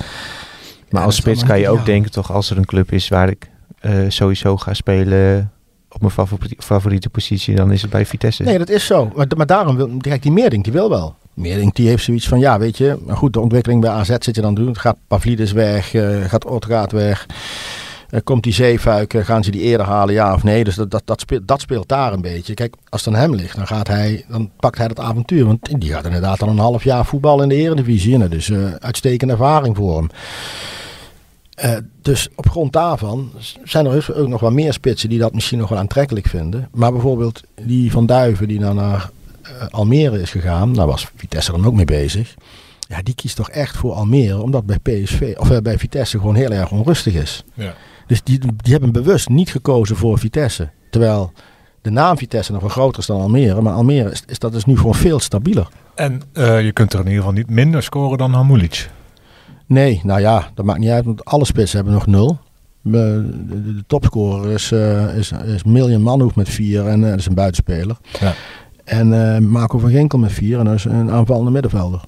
Maar 0.90 1.04
als 1.04 1.16
spits 1.16 1.44
kan 1.44 1.58
je 1.60 1.68
ook 1.68 1.78
ja. 1.78 1.84
denken 1.84 2.10
toch 2.10 2.32
als 2.32 2.50
er 2.50 2.56
een 2.56 2.64
club 2.64 2.92
is 2.92 3.08
waar 3.08 3.28
ik 3.28 3.50
eh, 3.78 3.98
sowieso 4.08 4.56
ga 4.56 4.74
spelen 4.74 5.52
op 5.88 6.00
mijn 6.00 6.12
favori- 6.12 6.56
favoriete 6.58 7.10
positie, 7.10 7.54
dan 7.54 7.72
is 7.72 7.82
het 7.82 7.90
bij 7.90 8.06
Vitesse. 8.06 8.42
Nee, 8.42 8.58
dat 8.58 8.68
is 8.68 8.86
zo. 8.86 9.12
Maar, 9.16 9.26
maar 9.36 9.46
daarom 9.46 9.76
wil 9.76 9.90
kijk, 9.98 10.22
die 10.22 10.32
Meerdink, 10.32 10.64
die 10.64 10.72
wil 10.72 10.88
wel. 10.88 11.16
Die 11.42 11.88
heeft 11.88 12.04
zoiets 12.04 12.28
van, 12.28 12.38
ja, 12.38 12.58
weet 12.58 12.78
je, 12.78 12.98
maar 13.06 13.16
goed, 13.16 13.32
de 13.32 13.40
ontwikkeling 13.40 13.80
bij 13.80 13.90
AZ 13.90 14.16
zit 14.18 14.34
je 14.34 14.40
dan 14.40 14.54
doen. 14.54 14.76
Gaat 14.76 14.96
Pavlidis 15.06 15.52
weg, 15.52 15.94
eh, 15.94 16.24
gaat 16.24 16.44
Otgaard 16.44 16.92
weg. 16.92 17.26
Eh, 18.12 18.20
komt 18.24 18.42
die 18.42 18.52
Zeefuik, 18.52 19.14
eh, 19.14 19.24
gaan 19.24 19.44
ze 19.44 19.50
die 19.50 19.60
eerder 19.60 19.86
halen, 19.86 20.14
ja 20.14 20.34
of 20.34 20.42
nee? 20.42 20.64
Dus 20.64 20.74
dat, 20.74 20.90
dat, 20.90 21.02
dat, 21.04 21.20
speelt, 21.20 21.48
dat 21.48 21.60
speelt 21.60 21.88
daar 21.88 22.12
een 22.12 22.20
beetje. 22.20 22.54
Kijk, 22.54 22.74
als 22.88 23.04
het 23.04 23.14
aan 23.14 23.20
hem 23.20 23.34
ligt, 23.34 23.56
dan, 23.56 23.66
gaat 23.66 23.88
hij, 23.88 24.24
dan 24.28 24.50
pakt 24.56 24.78
hij 24.78 24.88
dat 24.88 25.00
avontuur. 25.00 25.46
Want 25.46 25.80
die 25.80 25.90
gaat 25.92 26.04
inderdaad 26.04 26.38
dan 26.38 26.48
een 26.48 26.58
half 26.58 26.84
jaar 26.84 27.04
voetbal 27.04 27.42
in 27.42 27.48
de 27.48 27.54
eredivisie. 27.54 28.28
Is 28.28 28.50
eh, 28.50 28.72
uitstekende 28.78 29.32
ervaring 29.32 29.76
voor 29.76 29.96
hem. 29.96 30.08
Dus 32.02 32.28
op 32.34 32.48
grond 32.48 32.72
daarvan 32.72 33.30
zijn 33.64 33.86
er 33.86 33.92
dus 33.92 34.12
ook 34.12 34.28
nog 34.28 34.40
wel 34.40 34.50
meer 34.50 34.72
spitsen 34.72 35.08
die 35.08 35.18
dat 35.18 35.34
misschien 35.34 35.58
nog 35.58 35.68
wel 35.68 35.78
aantrekkelijk 35.78 36.26
vinden. 36.26 36.68
Maar 36.72 36.92
bijvoorbeeld 36.92 37.42
die 37.62 37.90
van 37.90 38.06
Duiven 38.06 38.48
die 38.48 38.58
dan 38.58 38.76
naar 38.76 39.10
Almere 39.70 40.20
is 40.20 40.30
gegaan, 40.30 40.72
daar 40.72 40.86
was 40.86 41.08
Vitesse 41.16 41.50
dan 41.52 41.66
ook 41.66 41.74
mee 41.74 41.84
bezig. 41.84 42.34
Ja, 42.88 43.02
die 43.02 43.14
kiest 43.14 43.36
toch 43.36 43.50
echt 43.50 43.76
voor 43.76 43.92
Almere, 43.92 44.42
omdat 44.42 44.66
bij 44.66 44.78
PSV 44.78 45.34
of 45.38 45.50
eh, 45.50 45.58
bij 45.58 45.78
Vitesse 45.78 46.18
gewoon 46.18 46.34
heel 46.34 46.50
erg 46.50 46.70
onrustig 46.70 47.14
is. 47.14 47.44
Ja. 47.54 47.74
Dus 48.06 48.22
die, 48.22 48.38
die 48.38 48.72
hebben 48.72 48.92
bewust 48.92 49.28
niet 49.28 49.50
gekozen 49.50 49.96
voor 49.96 50.18
Vitesse. 50.18 50.70
Terwijl 50.90 51.32
de 51.82 51.90
naam 51.90 52.18
Vitesse 52.18 52.52
nog 52.52 52.60
wel 52.60 52.70
groter 52.70 52.98
is 53.00 53.06
dan 53.06 53.20
Almere. 53.20 53.60
Maar 53.60 53.72
Almere 53.72 54.10
is, 54.10 54.22
is 54.26 54.38
dat 54.38 54.52
dus 54.52 54.64
nu 54.64 54.76
gewoon 54.76 54.94
veel 54.94 55.20
stabieler. 55.20 55.68
En 55.94 56.22
eh, 56.32 56.64
je 56.64 56.72
kunt 56.72 56.92
er 56.92 56.98
in 56.98 57.04
ieder 57.06 57.18
geval 57.20 57.36
niet 57.36 57.50
minder 57.50 57.82
scoren 57.82 58.18
dan 58.18 58.32
Hamulic. 58.32 58.90
Nee, 59.66 60.00
nou 60.04 60.20
ja, 60.20 60.50
dat 60.54 60.64
maakt 60.64 60.78
niet 60.78 60.90
uit, 60.90 61.04
want 61.04 61.24
alle 61.24 61.44
spitsen 61.44 61.76
hebben 61.76 61.94
nog 61.94 62.06
nul. 62.06 62.38
Eh, 62.84 62.92
De, 62.92 63.84
topscorer 63.86 64.50
is, 64.50 64.72
eh 64.72 65.16
is, 65.16 65.32
is 65.32 65.64
Million 65.64 66.02
Manhoef 66.02 66.34
met 66.34 66.48
vier 66.48 66.86
en 66.86 67.04
eh, 67.04 67.10
dat 67.10 67.18
is 67.18 67.26
een 67.26 67.34
buitenspeler. 67.34 67.96
Ja. 68.20 68.34
En 68.92 69.34
eh, 69.34 69.38
Marco 69.38 69.78
van 69.78 69.90
Ginkel 69.90 70.18
met 70.18 70.32
vier 70.32 70.58
en 70.58 70.64
dat 70.64 70.74
is 70.74 70.84
een 70.84 71.10
aanvallende 71.10 71.50
middenvelder. 71.50 72.00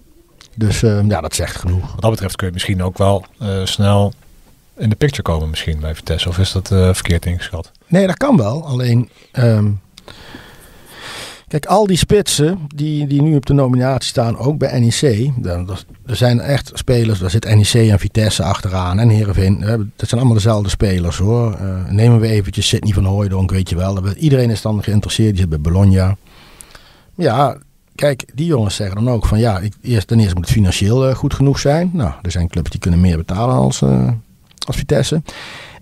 Dus 0.55 0.83
eh, 0.83 1.09
ja, 1.09 1.21
dat 1.21 1.35
zegt 1.35 1.57
genoeg. 1.57 1.93
Wat 1.93 2.01
dat 2.01 2.11
betreft 2.11 2.37
kun 2.37 2.47
je 2.47 2.53
misschien 2.53 2.83
ook 2.83 2.99
wel 2.99 3.25
eh, 3.39 3.65
snel 3.65 4.13
in 4.77 4.89
de 4.89 4.97
picture 4.97 5.23
komen 5.23 5.51
misschien 5.51 5.81
bij 5.81 5.95
Vitesse. 5.95 6.29
Of 6.29 6.39
is 6.39 6.53
dat 6.53 6.69
verkeerd 6.69 7.27
ingeschat? 7.27 7.71
Nee, 7.87 8.07
dat 8.07 8.17
kan 8.17 8.37
wel. 8.37 8.67
Alleen, 8.67 9.09
ehm, 9.33 9.71
kijk, 11.49 11.67
al 11.67 11.87
die 11.87 11.97
spitsen 11.97 12.59
die, 12.75 13.07
die 13.07 13.23
nu 13.23 13.37
op 13.37 13.47
de 13.47 13.53
nominatie 13.53 14.09
staan, 14.09 14.39
ook 14.39 14.59
bij 14.59 14.81
NEC. 14.81 15.31
Er 16.07 16.17
zijn 16.17 16.41
echt 16.41 16.71
spelers, 16.75 17.19
daar 17.19 17.31
zit 17.31 17.55
NEC 17.55 17.91
en 17.91 17.99
Vitesse 17.99 18.43
achteraan 18.43 18.99
en 18.99 19.09
Heerenveen. 19.09 19.61
Dat 19.97 20.09
zijn 20.09 20.21
allemaal 20.21 20.37
dezelfde 20.37 20.69
spelers 20.69 21.17
hoor. 21.17 21.53
Eh, 21.53 21.89
nemen 21.89 22.21
we 22.21 22.29
eventjes 22.29 22.69
Sidney 22.69 22.93
van 22.93 23.05
Hooijdonk, 23.05 23.51
weet 23.51 23.69
je 23.69 23.77
wel. 23.77 24.09
Iedereen 24.09 24.51
is 24.51 24.63
dan 24.63 24.83
geïnteresseerd, 24.83 25.31
die 25.31 25.41
zit 25.41 25.49
bij 25.49 25.61
Bologna. 25.61 26.17
Ja, 27.17 27.57
kijk, 27.95 28.25
die 28.35 28.47
jongens 28.47 28.75
zeggen 28.75 29.05
dan 29.05 29.15
ook 29.15 29.27
van 29.27 29.39
ja, 29.39 29.59
ik, 29.59 29.73
eerst, 29.81 30.07
ten 30.07 30.19
eerste 30.19 30.35
moet 30.35 30.45
het 30.45 30.55
financieel 30.55 31.09
eh, 31.09 31.15
goed 31.15 31.35
genoeg 31.35 31.59
zijn. 31.59 31.91
Nou, 31.93 32.13
er 32.23 32.31
zijn 32.31 32.49
clubs 32.49 32.71
die 32.71 32.81
kunnen 32.81 33.01
meer 33.01 33.17
betalen 33.17 33.55
als, 33.55 33.83
eh, 33.83 34.09
als 34.67 34.77
Vitesse. 34.77 35.23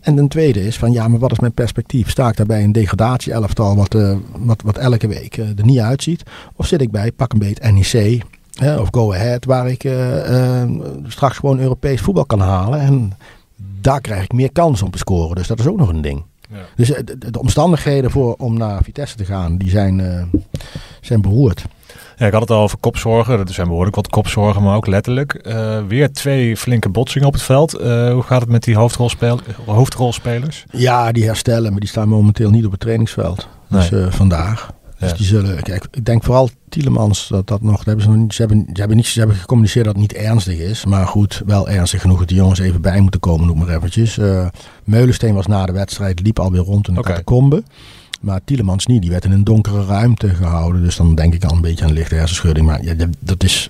En 0.01 0.14
ten 0.16 0.29
tweede 0.29 0.66
is 0.66 0.79
van 0.79 0.92
ja, 0.92 1.09
maar 1.09 1.18
wat 1.18 1.33
is 1.33 1.38
mijn 1.38 1.53
perspectief? 1.53 2.11
Sta 2.11 2.29
ik 2.29 2.37
daarbij 2.37 2.64
een 2.64 2.73
degradatie-elftal 2.73 3.77
wat, 3.77 3.95
eh, 3.95 4.16
wat, 4.38 4.62
wat 4.62 4.79
elke 4.79 5.07
week 5.07 5.37
er 5.37 5.64
niet 5.64 5.79
uitziet? 5.79 6.23
Of 6.57 6.66
zit 6.66 6.81
ik 6.81 6.90
bij 6.90 7.12
pak 7.12 7.33
een 7.33 7.38
beet 7.38 7.73
NEC 7.73 8.23
hè, 8.55 8.79
of 8.79 8.88
Go 8.90 9.12
Ahead 9.12 9.45
waar 9.45 9.71
ik 9.71 9.88
straks 11.07 11.37
gewoon 11.37 11.61
Europees 11.61 12.01
voetbal 12.01 12.25
kan 12.25 12.40
halen? 12.40 12.81
En 12.81 13.12
daar 13.81 14.01
krijg 14.01 14.25
ik 14.25 14.33
meer 14.33 14.53
kans 14.53 14.83
om 14.83 14.90
te 14.90 14.99
scoren. 14.99 15.37
Dus 15.37 15.47
dat 15.47 15.59
is 15.59 15.66
ook 15.66 15.79
nog 15.79 15.88
een 15.88 16.03
ding. 16.03 16.23
Ja. 16.51 16.59
Dus 16.77 16.88
de, 16.88 17.31
de 17.31 17.40
omstandigheden 17.40 18.11
voor, 18.11 18.35
om 18.35 18.59
naar 18.59 18.83
Vitesse 18.83 19.16
te 19.16 19.25
gaan, 19.25 19.57
die 19.57 19.71
zijn, 19.71 20.01
zijn 21.07 21.21
beroerd. 21.21 21.65
Ja, 22.17 22.27
ik 22.27 22.33
had 22.33 22.41
het 22.41 22.51
al 22.51 22.62
over 22.62 22.79
kopzorgen. 22.79 23.38
Er 23.38 23.53
zijn 23.53 23.67
behoorlijk 23.67 23.97
wat 23.97 24.09
kopzorgen, 24.09 24.62
maar 24.62 24.77
ook 24.77 24.87
letterlijk. 24.87 25.33
Eh, 25.35 25.79
weer 25.88 26.12
twee 26.12 26.57
flinke 26.57 26.88
botsingen 26.88 27.27
op 27.29 27.33
het 27.33 27.43
veld. 27.43 27.75
Eh, 27.75 28.12
hoe 28.12 28.23
gaat 28.23 28.41
het 28.41 28.51
met 28.51 28.62
die 28.65 28.77
hoofdrolspel 28.77 29.41
hoofdrolspelers? 29.67 30.65
Ja, 30.71 31.12
die 31.12 31.25
herstellen, 31.25 31.71
maar 31.71 31.81
die 31.81 31.88
staan 31.88 32.09
momenteel 32.09 32.51
niet 32.51 32.65
op 32.65 32.71
het 32.71 32.81
trainingsveld. 32.81 33.49
Dus 33.69 33.91
Nee. 33.91 34.05
eh, 34.05 34.11
vandaag. 34.12 34.71
Dus 34.99 35.11
Ja. 35.11 35.17
die 35.17 35.27
zullen, 35.27 35.62
kijk, 35.62 35.87
ik 35.91 36.05
denk 36.05 36.25
vooral 36.25 36.51
Tielemans 36.69 37.29
dat 37.29 37.47
dat 37.47 37.62
nog, 37.62 37.77
dat 37.77 37.85
hebben 37.87 38.05
ze 38.05 38.11
nog 38.11 38.19
niet, 38.19 38.35
ze 38.35 38.41
hebben, 38.43 38.65
ze 38.73 38.79
hebben 38.79 38.97
niet, 38.97 39.07
ze 39.07 39.19
hebben 39.19 39.37
gecommuniceerd 39.37 39.85
dat 39.85 39.95
het 39.95 40.03
niet 40.03 40.12
ernstig 40.15 40.59
is. 40.59 40.85
Maar 40.85 41.07
goed, 41.07 41.43
wel 41.47 41.69
ernstig 41.69 42.01
genoeg 42.01 42.19
dat 42.19 42.29
die 42.29 42.37
jongens 42.37 42.59
even 42.59 42.81
bij 42.81 43.01
moeten 43.01 43.21
komen, 43.21 43.47
noem 43.47 43.59
maar 43.59 43.69
eventjes. 43.77 44.19
Meulensteen 44.85 45.35
was 45.35 45.47
na 45.47 45.67
de 45.67 45.73
wedstrijd, 45.73 46.21
liep 46.21 46.38
alweer 46.38 46.61
rond 46.61 46.88
in 46.88 46.95
de 46.95 47.01
catacombe. 47.01 47.62
Maar 48.23 48.41
Tielemans 48.45 48.87
niet, 48.87 49.01
die 49.03 49.11
werd 49.11 49.25
in 49.25 49.33
een 49.33 49.45
donkere 49.45 49.85
ruimte 49.85 50.29
gehouden. 50.35 50.83
Dus 50.83 50.97
dan 50.97 51.15
denk 51.15 51.35
ik 51.35 51.45
al 51.45 51.55
een 51.57 51.61
beetje 51.61 51.85
aan 51.85 51.93
lichte 51.93 52.15
hersenschudding. 52.15 52.67
Maar 52.67 52.85
ja, 52.85 52.95
dat- 53.19 53.43
is, 53.45 53.69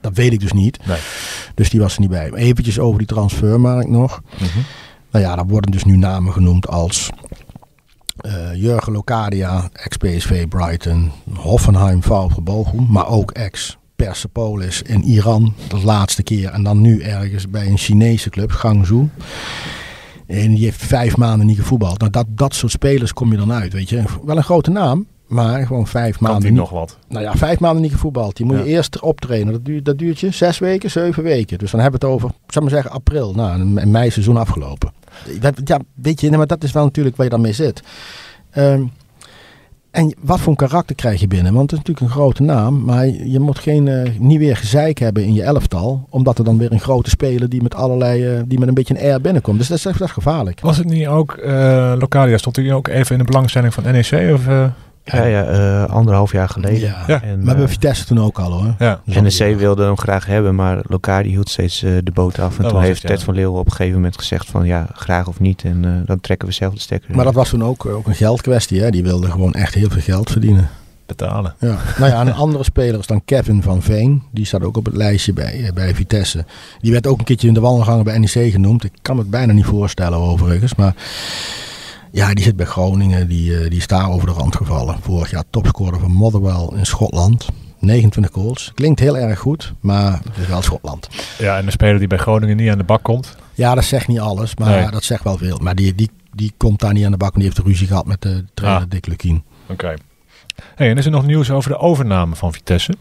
dat 0.00 0.14
weet 0.14 0.32
ik 0.32 0.40
dus 0.40 0.52
niet. 0.52 0.78
Nee. 0.86 0.98
Dus 1.54 1.70
die 1.70 1.80
was 1.80 1.94
er 1.94 2.00
niet 2.00 2.10
bij. 2.10 2.32
Eventjes 2.32 2.78
over 2.78 2.98
die 2.98 3.06
transfermarkt 3.06 3.88
nog. 3.90 4.20
Mhm. 4.34 4.58
Nou 5.10 5.24
ja, 5.24 5.36
daar 5.36 5.46
worden 5.46 5.70
dus 5.70 5.84
nu 5.84 5.96
namen 5.96 6.32
genoemd 6.32 6.68
als 6.68 7.10
eh, 8.18 8.54
Jurgen 8.54 8.92
Locadia, 8.92 9.68
ex-PSV 9.72 10.48
Brighton, 10.48 11.10
Hoffenheim, 11.34 12.02
VfB 12.02 12.38
Bochum, 12.42 12.86
maar 12.90 13.08
ook 13.08 13.30
ex-Persepolis 13.30 14.82
in 14.82 15.02
Iran, 15.02 15.54
de 15.68 15.78
laatste 15.84 16.22
keer. 16.22 16.50
En 16.50 16.62
dan 16.62 16.80
nu 16.80 17.00
ergens 17.00 17.50
bij 17.50 17.66
een 17.66 17.78
Chinese 17.78 18.30
club, 18.30 18.50
Guangzhou. 18.50 19.08
En 20.28 20.50
die 20.54 20.64
heeft 20.64 20.84
vijf 20.84 21.16
maanden 21.16 21.46
niet 21.46 21.58
gevoetbald. 21.58 21.98
Nou, 21.98 22.10
dat, 22.10 22.26
dat 22.28 22.54
soort 22.54 22.72
spelers 22.72 23.12
kom 23.12 23.30
je 23.30 23.36
dan 23.36 23.52
uit, 23.52 23.72
weet 23.72 23.88
je. 23.88 24.02
Wel 24.24 24.36
een 24.36 24.42
grote 24.44 24.70
naam, 24.70 25.06
maar 25.26 25.66
gewoon 25.66 25.86
vijf 25.86 26.16
Kan 26.18 26.30
maanden 26.30 26.48
niet. 26.50 26.58
nog 26.58 26.70
wat? 26.70 26.98
Nou 27.08 27.22
ja, 27.22 27.34
vijf 27.36 27.58
maanden 27.60 27.82
niet 27.82 27.92
gevoetbald. 27.92 28.36
Die 28.36 28.46
moet 28.46 28.56
je 28.56 28.64
eerst 28.64 29.00
optrainen. 29.00 29.52
Dat 29.52 29.64
duurt, 29.64 29.84
dat 29.84 29.98
duurt 29.98 30.20
je 30.20 30.30
zes 30.30 30.58
weken, 30.58 30.90
zeven 30.90 31.22
weken. 31.22 31.58
Dus 31.58 31.70
dan 31.70 31.80
hebben 31.80 32.00
we 32.00 32.06
het 32.06 32.14
over, 32.14 32.28
ik 32.28 32.52
zou 32.52 32.64
maar 32.64 32.74
zeggen, 32.74 32.90
april. 32.90 33.34
Nou, 33.34 33.60
een 33.60 33.90
mei 33.90 34.10
seizoen 34.10 34.36
afgelopen. 34.36 34.92
Dat, 35.40 35.60
ja, 35.64 35.80
weet 35.94 36.20
je, 36.20 36.30
maar 36.30 36.46
dat 36.46 36.64
is 36.64 36.72
wel 36.72 36.84
natuurlijk 36.84 37.16
waar 37.16 37.24
je 37.26 37.32
dan 37.32 37.40
mee 37.40 37.52
zit. 37.52 37.82
Ehm, 38.50 38.82
en 39.90 40.14
wat 40.20 40.40
voor 40.40 40.48
een 40.48 40.56
karakter 40.56 40.96
krijg 40.96 41.20
je 41.20 41.28
binnen? 41.28 41.54
Want 41.54 41.70
het 41.70 41.80
is 41.80 41.86
natuurlijk 41.86 42.06
een 42.06 42.20
grote 42.20 42.42
naam. 42.42 42.84
Maar 42.84 43.06
je 43.06 43.40
moet 43.40 43.58
geen, 43.58 43.88
eh, 43.88 44.10
niet 44.18 44.38
weer 44.38 44.56
gezeik 44.56 44.98
hebben 44.98 45.24
in 45.24 45.34
je 45.34 45.42
elftal. 45.42 46.06
Omdat 46.10 46.38
er 46.38 46.44
dan 46.44 46.58
weer 46.58 46.72
een 46.72 46.80
grote 46.80 47.10
speler 47.10 47.48
die 47.48 47.62
met 47.62 47.74
allerlei, 47.74 48.26
eh, 48.26 48.42
die 48.46 48.58
met 48.58 48.68
een 48.68 48.74
beetje 48.74 48.94
een 48.94 49.04
air 49.04 49.20
binnenkomt. 49.20 49.58
Dus 49.58 49.68
dat 49.68 49.76
is, 49.76 49.98
dat 49.98 50.10
gevaarlijk. 50.10 50.60
Was 50.60 50.76
het 50.76 50.86
niet 50.86 51.06
ook, 51.06 51.32
eh 51.32 51.92
Locadia 51.98 52.38
stond 52.38 52.56
hij 52.56 52.72
ook 52.72 52.88
even 52.88 53.12
in 53.12 53.18
de 53.18 53.24
belangstelling 53.24 53.74
van 53.74 53.84
NEC? 53.84 54.32
Of? 54.34 54.46
Ja, 55.12 55.24
ja 55.24 55.44
eh, 55.44 55.84
anderhalf 55.92 56.32
jaar 56.32 56.48
geleden. 56.48 56.88
Ja. 56.88 57.04
Ja. 57.06 57.22
En, 57.22 57.44
Maar 57.44 57.54
bij 57.54 57.64
eh, 57.64 57.70
Vitesse 57.70 58.04
toen 58.04 58.20
ook 58.20 58.38
al 58.38 58.52
hoor. 58.52 58.74
ja. 58.78 59.00
Dus 59.04 59.38
NEC 59.38 59.58
wilde 59.58 59.84
hem 59.84 59.98
graag 59.98 60.26
hebben, 60.26 60.54
maar 60.54 60.80
Locadia 60.88 61.30
hield 61.32 61.48
steeds 61.50 61.82
eh, 61.82 61.92
de 62.02 62.10
boot 62.10 62.38
af. 62.38 62.56
En 62.56 62.62
Dat 62.62 62.72
toen 62.72 62.80
heeft 62.82 63.02
het, 63.02 63.10
ja. 63.10 63.16
Ted 63.16 63.24
van 63.24 63.34
Leeuwen 63.34 63.60
op 63.60 63.66
een 63.66 63.72
gegeven 63.72 63.94
moment 63.94 64.18
gezegd 64.18 64.46
van 64.50 64.66
ja, 64.66 64.86
graag 64.94 65.26
of 65.28 65.40
niet. 65.40 65.62
En 65.64 65.84
eh, 65.84 65.90
dan 66.06 66.20
trekken 66.20 66.48
we 66.48 66.54
zelf 66.54 66.74
de 66.74 66.80
stekker. 66.80 67.14
Maar 67.14 67.24
dat 67.24 67.34
was 67.34 67.48
toen 67.48 67.64
ook, 67.64 67.86
ook 67.86 68.06
een 68.06 68.14
geldkwestie. 68.14 68.80
Hè? 68.82 68.90
Die 68.90 69.02
wilde 69.02 69.30
gewoon 69.30 69.52
echt 69.52 69.74
heel 69.74 69.88
veel 69.90 70.00
geld 70.02 70.30
verdienen. 70.30 70.68
betalen. 71.06 71.54
Ja. 71.58 71.76
nou 71.98 72.10
ja, 72.12 72.20
een 72.20 72.32
andere 72.34 72.64
speler 72.64 73.00
is 73.00 73.06
dan 73.06 73.22
Kevin 73.24 73.62
van 73.62 73.82
Veen. 73.82 74.22
Die 74.30 74.44
staat 74.44 74.62
ook 74.62 74.76
op 74.76 74.84
het 74.84 74.96
lijstje 74.96 75.32
bij, 75.32 75.70
bij 75.74 75.94
Vitesse. 75.94 76.44
Die 76.80 76.92
werd 76.92 77.06
ook 77.06 77.18
een 77.18 77.24
keertje 77.24 77.48
in 77.48 77.54
de 77.54 77.60
wandelgangen 77.60 78.04
bij 78.04 78.18
NEC 78.18 78.52
genoemd. 78.52 78.84
Ik 78.84 78.92
kan 79.02 79.14
me 79.16 79.20
het 79.22 79.30
bijna 79.30 79.52
niet 79.52 79.64
voorstellen 79.64 80.18
overigens. 80.18 80.74
Maar 80.74 80.94
ja, 82.10 82.34
die 82.34 82.44
zit 82.44 82.56
bij 82.56 82.66
Groningen. 82.66 83.28
Die, 83.28 83.54
eh, 83.58 83.70
die 83.70 83.78
is 83.78 83.86
daar 83.86 84.10
over 84.10 84.26
de 84.26 84.32
rand 84.32 84.56
gevallen. 84.56 84.96
Vorig 85.00 85.30
jaar 85.30 85.44
topscorer 85.50 86.00
van 86.00 86.12
Motherwell 86.12 86.68
in 86.78 86.86
Schotland. 86.86 87.48
29 87.78 88.32
goals. 88.34 88.72
Klinkt 88.74 89.00
heel 89.00 89.16
erg 89.18 89.38
goed, 89.38 89.72
maar 89.80 90.12
het 90.12 90.36
is 90.36 90.46
wel 90.46 90.62
Schotland. 90.62 91.08
Ja, 91.38 91.56
en 91.58 91.66
een 91.66 91.72
speler 91.72 91.98
die 91.98 92.08
bij 92.08 92.18
Groningen 92.18 92.56
niet 92.56 92.70
aan 92.70 92.78
de 92.78 92.84
bak 92.84 93.02
komt. 93.02 93.36
Ja, 93.54 93.74
dat 93.74 93.84
zegt 93.84 94.08
niet 94.08 94.20
alles, 94.20 94.56
maar 94.56 94.70
Nee. 94.80 94.90
dat 94.90 95.04
zegt 95.04 95.24
wel 95.24 95.36
veel. 95.38 95.58
Maar 95.62 95.74
die, 95.74 95.94
die, 95.94 96.10
die 96.34 96.52
komt 96.56 96.80
daar 96.80 96.92
niet 96.92 97.04
aan 97.04 97.10
de 97.10 97.16
bak. 97.16 97.32
want 97.34 97.42
Die 97.44 97.52
heeft 97.54 97.66
ruzie 97.66 97.86
gehad 97.86 98.06
met 98.06 98.22
de 98.22 98.44
trainer 98.54 98.82
Ah. 98.82 98.90
Dick 98.90 99.06
Lukien. 99.06 99.42
Oké. 99.68 99.94
Hey, 100.74 100.90
en 100.90 100.98
is 100.98 101.04
er 101.04 101.10
nog 101.10 101.26
nieuws 101.26 101.50
over 101.50 101.70
de 101.70 101.78
overname 101.78 102.34
van 102.36 102.52
Vitesse? 102.52 102.92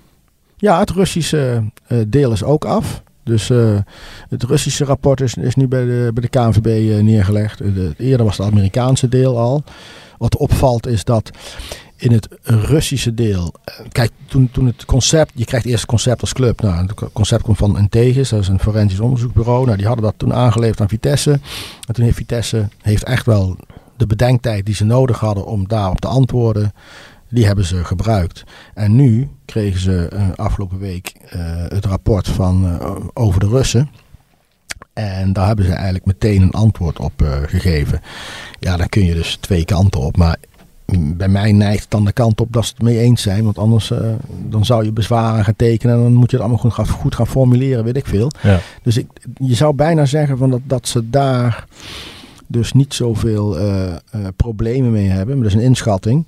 Ja, 0.57 0.79
het 0.79 0.89
Russische 0.89 1.63
eh, 1.87 1.97
deel 2.07 2.31
is 2.31 2.43
ook 2.43 2.65
af. 2.65 3.01
Dus 3.27 3.49
eh, 3.49 3.77
het 4.29 4.43
Russische 4.43 4.85
rapport 4.85 5.21
is, 5.21 5.55
nu 5.55 5.67
bij 5.67 5.85
de, 5.85 6.11
bij 6.13 6.21
de 6.21 6.27
KNVB 6.29 6.65
eh, 6.65 7.03
neergelegd. 7.03 7.61
Eh, 7.61 7.73
de- 7.73 7.93
eerder 7.97 8.25
was 8.25 8.37
het 8.37 8.47
Amerikaanse 8.47 9.07
deel 9.09 9.37
al. 9.39 9.63
Wat 10.17 10.37
opvalt 10.37 10.87
is 10.87 11.03
dat 11.03 11.29
in 11.95 12.11
het 12.11 12.27
Russische 12.43 13.13
deel... 13.13 13.53
kijk, 13.91 14.11
toen, 14.27 14.49
toen 14.51 14.65
het 14.65 14.85
concept... 14.85 15.31
Je 15.35 15.45
krijgt 15.45 15.65
eerst 15.65 15.81
het 15.81 15.89
concept 15.89 16.21
als 16.21 16.33
club. 16.33 16.61
Nou, 16.61 16.85
het 16.87 16.93
concept 17.13 17.43
komt 17.43 17.57
van 17.57 17.77
Entegis. 17.77 18.29
Dat 18.29 18.39
is 18.41 18.47
een 18.47 18.59
forensisch 18.59 18.99
onderzoeksbureau. 18.99 19.65
Nou, 19.65 19.77
die 19.77 19.85
hadden 19.85 20.05
dat 20.05 20.13
toen 20.17 20.33
aangeleverd 20.33 20.81
aan 20.81 20.89
Vitesse. 20.89 21.31
En 21.87 21.93
toen 21.93 22.03
heeft 22.03 22.17
Vitesse 22.17 22.67
heeft 22.81 23.03
echt 23.03 23.25
wel 23.25 23.57
de 23.97 24.07
bedenktijd 24.07 24.65
die 24.65 24.75
ze 24.75 24.85
nodig 24.85 25.19
hadden 25.19 25.45
om 25.45 25.67
daarop 25.67 25.99
te 26.01 26.07
antwoorden... 26.07 26.73
Die 27.29 27.45
hebben 27.45 27.65
ze 27.65 27.83
gebruikt. 27.83 28.43
En 28.73 28.95
nu 28.95 29.29
kregen 29.45 29.79
ze 29.79 30.07
eh, 30.07 30.29
afgelopen 30.35 30.79
week 30.79 31.13
eh, 31.29 31.39
het 31.67 31.85
rapport 31.85 32.27
van, 32.27 32.79
eh, 32.79 32.95
over 33.13 33.39
de 33.39 33.47
Russen. 33.47 33.89
En 34.93 35.33
daar 35.33 35.47
hebben 35.47 35.65
ze 35.65 35.71
eigenlijk 35.71 36.05
meteen 36.05 36.41
een 36.41 36.51
antwoord 36.51 36.99
op 36.99 37.13
gegeven. 37.45 38.01
Ja, 38.59 38.77
dan 38.77 38.89
kun 38.89 39.05
je 39.05 39.13
dus 39.13 39.35
twee 39.35 39.65
kanten 39.65 40.01
op. 40.01 40.17
Maar 40.17 40.37
bij 40.95 41.27
mij 41.27 41.51
neigt 41.51 41.81
het 41.81 41.91
dan 41.91 42.05
de 42.05 42.11
kant 42.11 42.41
op 42.41 42.53
dat 42.53 42.65
ze 42.65 42.73
het 42.73 42.83
mee 42.83 42.99
eens 42.99 43.21
zijn. 43.21 43.43
Want 43.43 43.57
anders 43.57 43.91
dan 44.27 44.65
zou 44.65 44.85
je 44.85 44.91
bezwaren 44.91 45.43
gaan 45.43 45.55
tekenen. 45.55 45.95
En 45.95 46.01
dan 46.01 46.13
moet 46.13 46.31
je 46.31 46.37
het 46.37 46.45
allemaal 46.45 46.63
goed 46.63 46.73
gaan, 46.73 46.87
goed 46.87 47.15
gaan 47.15 47.27
formuleren, 47.27 47.83
weet 47.83 47.97
ik 47.97 48.05
veel. 48.05 48.31
Ja. 48.41 48.59
Dus 48.81 48.97
ik, 48.97 49.07
je 49.33 49.55
zou 49.55 49.73
bijna 49.73 50.05
zeggen 50.05 50.37
van 50.37 50.49
dat, 50.49 50.61
dat 50.63 50.87
ze 50.87 51.09
daar 51.09 51.67
dus 52.47 52.73
niet 52.73 52.93
zoveel 52.93 53.57
eh, 53.57 53.95
problemen 54.35 54.91
mee 54.91 55.07
hebben. 55.07 55.35
Maar 55.35 55.43
dat 55.43 55.55
is 55.55 55.61
een 55.61 55.67
inschatting. 55.67 56.27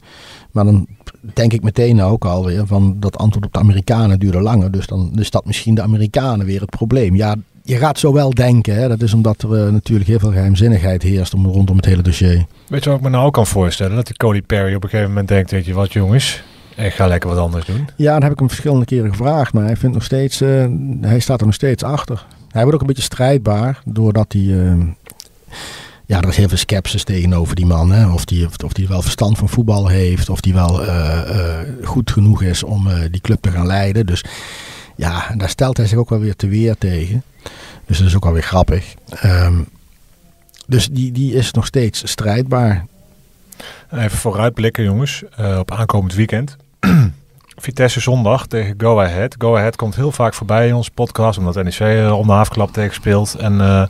Maar 0.51 0.65
dan 0.65 0.87
denk 1.33 1.53
ik 1.53 1.63
meteen 1.63 2.01
ook 2.01 2.25
alweer 2.25 2.67
van 2.67 2.95
dat 2.99 3.17
antwoord 3.17 3.45
op 3.45 3.53
de 3.53 3.59
Amerikanen 3.59 4.19
duurde 4.19 4.41
langer. 4.41 4.71
Dus 4.71 4.87
dan 4.87 5.11
is 5.15 5.29
dat 5.29 5.45
misschien 5.45 5.75
de 5.75 5.81
Amerikanen 5.81 6.45
weer 6.45 6.61
het 6.61 6.69
probleem. 6.69 7.15
Ja, 7.15 7.35
je 7.63 7.75
gaat 7.75 7.99
zo 7.99 8.13
wel 8.13 8.33
denken. 8.33 8.75
Hè? 8.75 8.87
Dat 8.87 9.01
is 9.01 9.13
omdat 9.13 9.41
er 9.41 9.65
eh, 9.65 9.71
natuurlijk 9.71 10.09
heel 10.09 10.19
veel 10.19 10.31
geheimzinnigheid 10.31 11.01
heerst 11.01 11.33
om, 11.33 11.45
rondom 11.45 11.75
het 11.75 11.85
hele 11.85 12.01
dossier. 12.01 12.45
Weet 12.67 12.83
je 12.83 12.89
wat 12.89 12.99
ik 12.99 13.05
me 13.05 13.09
nou 13.09 13.25
ook 13.25 13.33
kan 13.33 13.47
voorstellen? 13.47 13.95
Dat 13.95 14.05
die 14.05 14.17
Cody 14.17 14.41
Perry 14.41 14.75
op 14.75 14.83
een 14.83 14.89
gegeven 14.89 15.11
moment 15.11 15.27
denkt, 15.27 15.51
weet 15.51 15.65
je 15.65 15.73
wat 15.73 15.93
jongens, 15.93 16.43
Ik 16.75 16.93
ga 16.93 17.07
lekker 17.07 17.29
wat 17.29 17.39
anders 17.39 17.65
doen. 17.65 17.87
Ja, 17.95 18.13
dat 18.13 18.23
heb 18.23 18.31
ik 18.31 18.39
hem 18.39 18.47
verschillende 18.47 18.85
keren 18.85 19.09
gevraagd, 19.09 19.53
maar 19.53 19.63
hij 19.63 19.77
vindt 19.77 19.95
nog 19.95 20.03
steeds, 20.03 20.39
hij 21.01 21.19
staat 21.19 21.39
er 21.39 21.45
nog 21.45 21.55
steeds 21.55 21.83
achter. 21.83 22.25
Hij 22.49 22.61
wordt 22.61 22.75
ook 22.75 22.81
een 22.81 22.87
beetje 22.87 23.03
strijdbaar, 23.03 23.81
doordat 23.85 24.33
hij, 24.33 24.77
ja, 26.09 26.21
er 26.21 26.27
is 26.27 26.37
heel 26.37 26.47
veel 26.47 26.57
sceptisch 26.57 27.03
tegenover 27.03 27.55
die 27.55 27.65
man. 27.65 27.91
Hè? 27.91 28.07
Of 28.11 28.25
die, 28.25 28.47
of 28.63 28.73
die 28.73 28.87
wel 28.87 29.01
verstand 29.01 29.37
van 29.37 29.49
voetbal 29.49 29.87
heeft, 29.87 30.29
of 30.29 30.41
die 30.41 30.53
wel 30.53 30.85
eh, 30.85 31.59
eh, 31.59 31.67
goed 31.83 32.11
genoeg 32.11 32.43
is 32.43 32.63
om 32.63 32.87
eh, 32.87 32.99
die 33.11 33.21
club 33.21 33.41
te 33.41 33.51
gaan 33.51 33.67
leiden. 33.67 34.05
Dus 34.05 34.23
ja, 34.95 35.33
daar 35.37 35.49
stelt 35.49 35.77
hij 35.77 35.87
zich 35.87 35.97
ook 35.97 36.09
wel 36.09 36.19
weer 36.19 36.35
te 36.35 36.47
weer 36.47 36.77
tegen. 36.77 37.23
Dus 37.85 37.97
dat 37.97 38.07
is 38.07 38.15
ook 38.15 38.23
wel 38.23 38.33
weer 38.33 38.43
grappig. 38.43 38.93
Ehm, 39.09 39.61
dus 40.67 40.87
die, 40.87 41.11
die 41.11 41.33
is 41.33 41.51
nog 41.51 41.65
steeds 41.65 42.09
strijdbaar. 42.11 42.85
Even 43.91 44.17
vooruitblikken, 44.17 44.83
jongens, 44.83 45.23
op 45.59 45.71
aankomend 45.71 46.13
weekend. 46.13 46.57
Vitesse 47.55 47.99
zondag 47.99 48.47
tegen 48.47 48.73
Go 48.77 48.99
Ahead. 48.99 49.35
Go 49.37 49.57
Ahead 49.57 49.75
komt 49.75 49.95
heel 49.95 50.11
vaak 50.11 50.33
voorbij 50.33 50.67
in 50.67 50.75
onze 50.75 50.91
podcast, 50.91 51.37
omdat 51.37 51.55
NEC 51.55 52.11
om 52.11 52.27
de 52.27 52.67
tegen 52.71 52.93
speelt. 52.93 53.35
En 53.35 53.89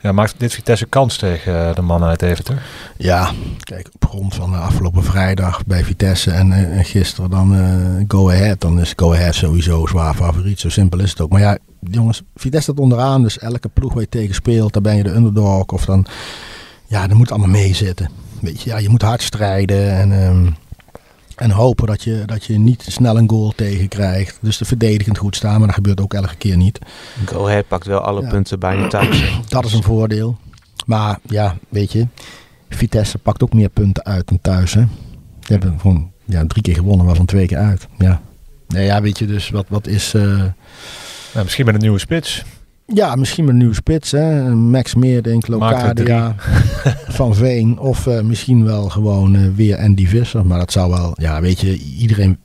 ja, 0.00 0.12
maakt 0.12 0.34
dit 0.36 0.54
Vitesse 0.54 0.86
kans 0.86 1.16
tegen 1.16 1.68
eh, 1.68 1.74
de 1.74 1.82
mannen 1.82 2.08
uit 2.08 2.20
Deventer? 2.20 2.62
Ja, 2.96 3.32
kijk, 3.58 3.88
op 3.94 4.08
grond 4.08 4.34
van 4.34 4.50
de 4.50 4.56
afgelopen 4.56 5.04
vrijdag 5.04 5.66
bij 5.66 5.84
Vitesse 5.84 6.30
en, 6.30 6.52
eh, 6.52 6.76
en 6.76 6.84
gisteren 6.84 7.30
dan 7.30 7.54
eh, 7.54 8.04
Go 8.08 8.30
Ahead. 8.30 8.60
Dan 8.60 8.80
is 8.80 8.92
Go 8.96 9.12
Ahead 9.12 9.34
sowieso 9.34 9.86
zwaar 9.86 10.14
favoriet. 10.14 10.60
Zo 10.60 10.68
simpel 10.68 11.00
is 11.00 11.10
het 11.10 11.20
ook. 11.20 11.30
Maar 11.30 11.40
ja, 11.40 11.58
jongens, 11.80 12.22
Vitesse 12.34 12.62
staat 12.70 12.84
onderaan. 12.84 13.22
Dus 13.22 13.38
elke 13.38 13.68
ploeg 13.68 13.92
waar 13.92 14.02
je 14.02 14.08
tegen 14.08 14.34
speelt, 14.34 14.72
dan 14.72 14.82
ben 14.82 14.96
je 14.96 15.02
de 15.02 15.14
underdog. 15.14 15.66
Of 15.66 15.84
dan, 15.84 16.06
ja, 16.86 17.06
dan 17.06 17.16
moet 17.16 17.30
allemaal 17.30 17.48
meezitten. 17.48 18.10
Weet 18.40 18.62
je, 18.62 18.70
ja, 18.70 18.78
je 18.78 18.88
moet 18.88 19.02
hard 19.02 19.22
strijden 19.22 19.90
en, 19.90 20.12
ehm, 20.12 20.46
en 21.38 21.50
hopen 21.50 21.86
dat 21.86 22.02
je, 22.02 22.22
dat 22.26 22.44
je 22.44 22.58
niet 22.58 22.84
snel 22.88 23.16
een 23.18 23.28
goal 23.28 23.52
tegenkrijgt. 23.56 24.38
Dus 24.40 24.58
de 24.58 24.64
verdedigend 24.64 25.18
goed 25.18 25.36
staan, 25.36 25.58
maar 25.58 25.66
dat 25.66 25.74
gebeurt 25.76 26.00
ook 26.00 26.14
elke 26.14 26.36
keer 26.36 26.56
niet. 26.56 26.78
Go 27.24 27.46
Ahead 27.46 27.68
pakt 27.68 27.86
wel 27.86 28.00
alle 28.00 28.22
Ja. 28.22 28.28
punten 28.28 28.58
bijna 28.58 28.88
thuis. 28.88 29.22
Dat 29.48 29.64
is 29.64 29.72
een 29.72 29.82
voordeel. 29.82 30.36
Maar 30.86 31.18
ja, 31.22 31.56
weet 31.68 31.92
je, 31.92 32.06
Vitesse 32.68 33.18
pakt 33.18 33.42
ook 33.42 33.52
meer 33.52 33.68
punten 33.68 34.04
uit 34.04 34.28
dan 34.28 34.38
thuis. 34.42 34.74
Hè? 34.74 34.80
Ze 35.40 35.52
hebben 35.52 35.80
gewoon 35.80 36.10
ja, 36.24 36.46
drie 36.46 36.62
keer 36.62 36.74
gewonnen, 36.74 37.06
waarvan 37.06 37.26
twee 37.26 37.46
keer 37.46 37.58
uit. 37.58 37.86
Ja, 37.98 38.20
nee, 38.68 38.84
ja 38.84 39.00
weet 39.02 39.18
je, 39.18 39.26
dus 39.26 39.50
wat, 39.50 39.66
wat 39.68 39.86
is... 39.86 40.14
eh, 40.14 40.22
Nou, 41.32 41.44
misschien 41.44 41.64
met 41.64 41.74
een 41.74 41.80
nieuwe 41.80 41.98
spits. 41.98 42.44
Ja, 42.94 43.14
misschien 43.14 43.44
met 43.44 43.52
een 43.52 43.58
nieuwe 43.58 43.74
spits. 43.74 44.10
Hè? 44.10 44.54
Max 44.54 44.94
Meerdink, 44.94 45.44
er 45.44 45.50
Locadia, 45.50 46.34
Van 47.18 47.34
Veen. 47.34 47.78
Of 47.78 48.06
eh, 48.06 48.20
misschien 48.20 48.64
wel 48.64 48.88
gewoon 48.88 49.34
eh, 49.34 49.42
weer 49.54 49.78
Andy 49.78 50.06
Visser. 50.06 50.46
Maar 50.46 50.58
dat 50.58 50.72
zou 50.72 50.90
wel... 50.90 51.12
Ja, 51.16 51.40
weet 51.40 51.60
je, 51.60 51.78
iedereen... 51.78 52.38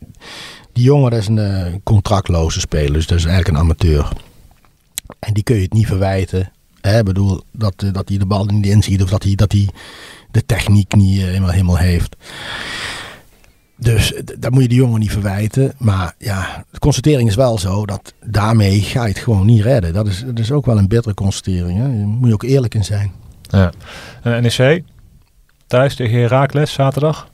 Die 0.73 0.84
jongen 0.84 1.12
is 1.12 1.27
een 1.27 1.38
eh, 1.38 1.73
contractloze 1.84 2.60
speler. 2.60 2.93
Dus 2.93 3.08
dat 3.08 3.17
is 3.17 3.25
eigenlijk 3.25 3.58
een 3.58 3.63
amateur. 3.63 4.12
En 5.19 5.34
die 5.34 5.43
kun 5.43 5.56
je 5.56 5.62
het 5.62 5.73
niet 5.73 5.88
verwijten. 5.88 6.51
Hè? 6.82 6.99
Ik 6.99 7.06
bedoel, 7.06 7.41
dat, 7.51 7.86
dat 7.91 8.10
hij 8.10 8.17
de 8.17 8.25
bal 8.25 8.45
niet 8.45 8.65
inziet. 8.65 9.03
Of 9.03 9.10
dat 9.10 9.23
hij, 9.23 9.36
dat 9.36 9.51
hij 9.51 9.69
de 10.32 10.45
techniek 10.45 10.95
niet 10.95 11.21
helemaal, 11.21 11.49
helemaal 11.49 11.77
heeft. 11.77 12.15
Dus 13.77 14.13
eh, 14.13 14.21
dat 14.39 14.51
moet 14.51 14.62
je 14.62 14.67
die 14.67 14.77
jongen 14.77 14.99
niet 14.99 15.12
verwijten. 15.12 15.73
Maar 15.77 16.13
ja, 16.17 16.65
de 16.71 16.79
constatering 16.79 17.29
is 17.29 17.36
wel 17.36 17.57
zo 17.59 17.86
dat 17.86 18.13
daarmee 18.25 18.81
ga 18.81 19.01
je 19.03 19.09
het 19.09 19.19
gewoon 19.19 19.45
niet 19.45 19.62
redden. 19.62 19.93
Dat 19.93 20.07
is, 20.07 20.23
dat 20.25 20.39
is 20.39 20.51
ook 20.51 20.65
wel 20.65 20.77
een 20.77 20.88
bittere 20.88 21.13
constatering. 21.13 21.77
Hè? 21.77 21.83
Daar 21.83 22.07
moet 22.07 22.27
je 22.27 22.33
ook 22.33 22.43
eerlijk 22.43 22.75
in 22.75 22.83
zijn. 22.83 23.12
Ja. 23.41 23.71
En 24.21 24.41
NEC, 24.41 24.83
thuis 25.67 25.95
tegen 25.95 26.19
Heracles 26.19 26.73
zaterdag. 26.73 27.27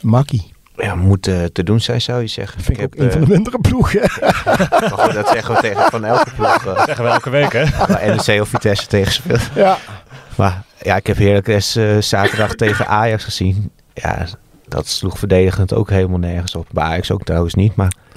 Makkie. 0.00 0.50
Ja, 0.76 0.94
moet 0.94 1.26
eh, 1.26 1.44
te 1.44 1.62
doen 1.62 1.80
zijn, 1.80 2.00
zou 2.00 2.20
je 2.20 2.26
zeggen. 2.26 2.60
Vind 2.62 2.78
ik, 2.78 2.84
ook 2.84 2.94
heb, 2.94 3.04
een 3.04 3.12
van 3.12 3.20
de 3.20 3.26
mindere 3.26 3.58
ploegen. 3.58 4.02
eh, 4.02 5.14
dat 5.14 5.28
zeggen 5.28 5.54
we 5.54 5.60
tegen 5.60 5.82
van 5.90 6.04
elke 6.04 6.30
ploeg. 6.36 6.66
eh, 6.66 6.84
Zeggen 6.84 7.04
we 7.04 7.10
elke 7.10 7.30
week, 7.30 7.52
hè? 7.52 7.64
waar 7.86 8.16
NEC 8.26 8.40
of 8.40 8.48
Vitesse 8.48 8.86
tegen 8.86 9.12
speelt. 9.12 9.48
ja. 9.54 9.78
Maar 10.36 10.62
ja, 10.82 10.96
ik 10.96 11.06
heb 11.06 11.16
Heracles 11.16 11.76
eh 11.76 11.96
zaterdag 11.98 12.54
tegen 12.54 12.86
Ajax 12.86 13.24
gezien. 13.24 13.70
Ja, 13.94 14.26
dat 14.72 14.86
sloeg 14.86 15.18
verdedigend 15.18 15.74
ook 15.74 15.90
helemaal 15.90 16.18
nergens 16.18 16.54
op. 16.54 16.66
Bij 16.72 16.84
Ajax 16.84 17.10
ook 17.10 17.22
trouwens 17.24 17.54
niet. 17.54 17.74
Maar 17.74 17.96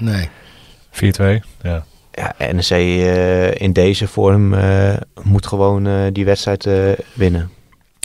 Nee. 1.18 1.42
Ja. 1.62 1.84
ja, 2.12 2.34
NEC 2.52 2.70
eh, 2.70 3.60
in 3.60 3.72
deze 3.72 4.08
vorm 4.08 4.54
eh, 4.54 4.94
moet 5.22 5.46
gewoon 5.46 5.86
eh, 5.86 5.94
die 6.12 6.24
wedstrijd 6.24 6.66
eh, 6.66 6.74
winnen. 7.14 7.50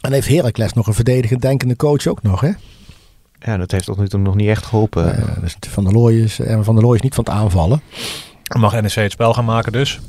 En 0.01 0.11
heeft 0.11 0.27
Heracles 0.27 0.73
nog 0.73 0.87
een 0.87 0.93
verdedigend 0.93 1.41
denkende 1.41 1.75
coach 1.75 2.07
ook 2.07 2.21
nog, 2.21 2.41
hè? 2.41 2.51
Ja, 3.39 3.57
dat 3.57 3.71
heeft 3.71 3.85
tot 3.85 3.97
nu 3.97 4.07
toe 4.07 4.19
nog 4.19 4.35
niet 4.35 4.47
echt 4.49 4.65
geholpen. 4.65 5.25
Dus 5.41 5.57
van 5.69 5.83
der 5.83 5.93
Looy 5.93 6.13
is, 6.13 6.39
en 6.39 6.63
van 6.63 6.75
der 6.75 6.83
Looy 6.83 6.95
is 6.95 7.01
niet 7.01 7.15
van 7.15 7.23
het 7.23 7.33
aanvallen. 7.33 7.81
Mag 8.59 8.81
NEC 8.81 8.93
het 8.93 9.11
spel 9.11 9.33
gaan 9.33 9.45
maken 9.45 9.71
dus? 9.71 9.99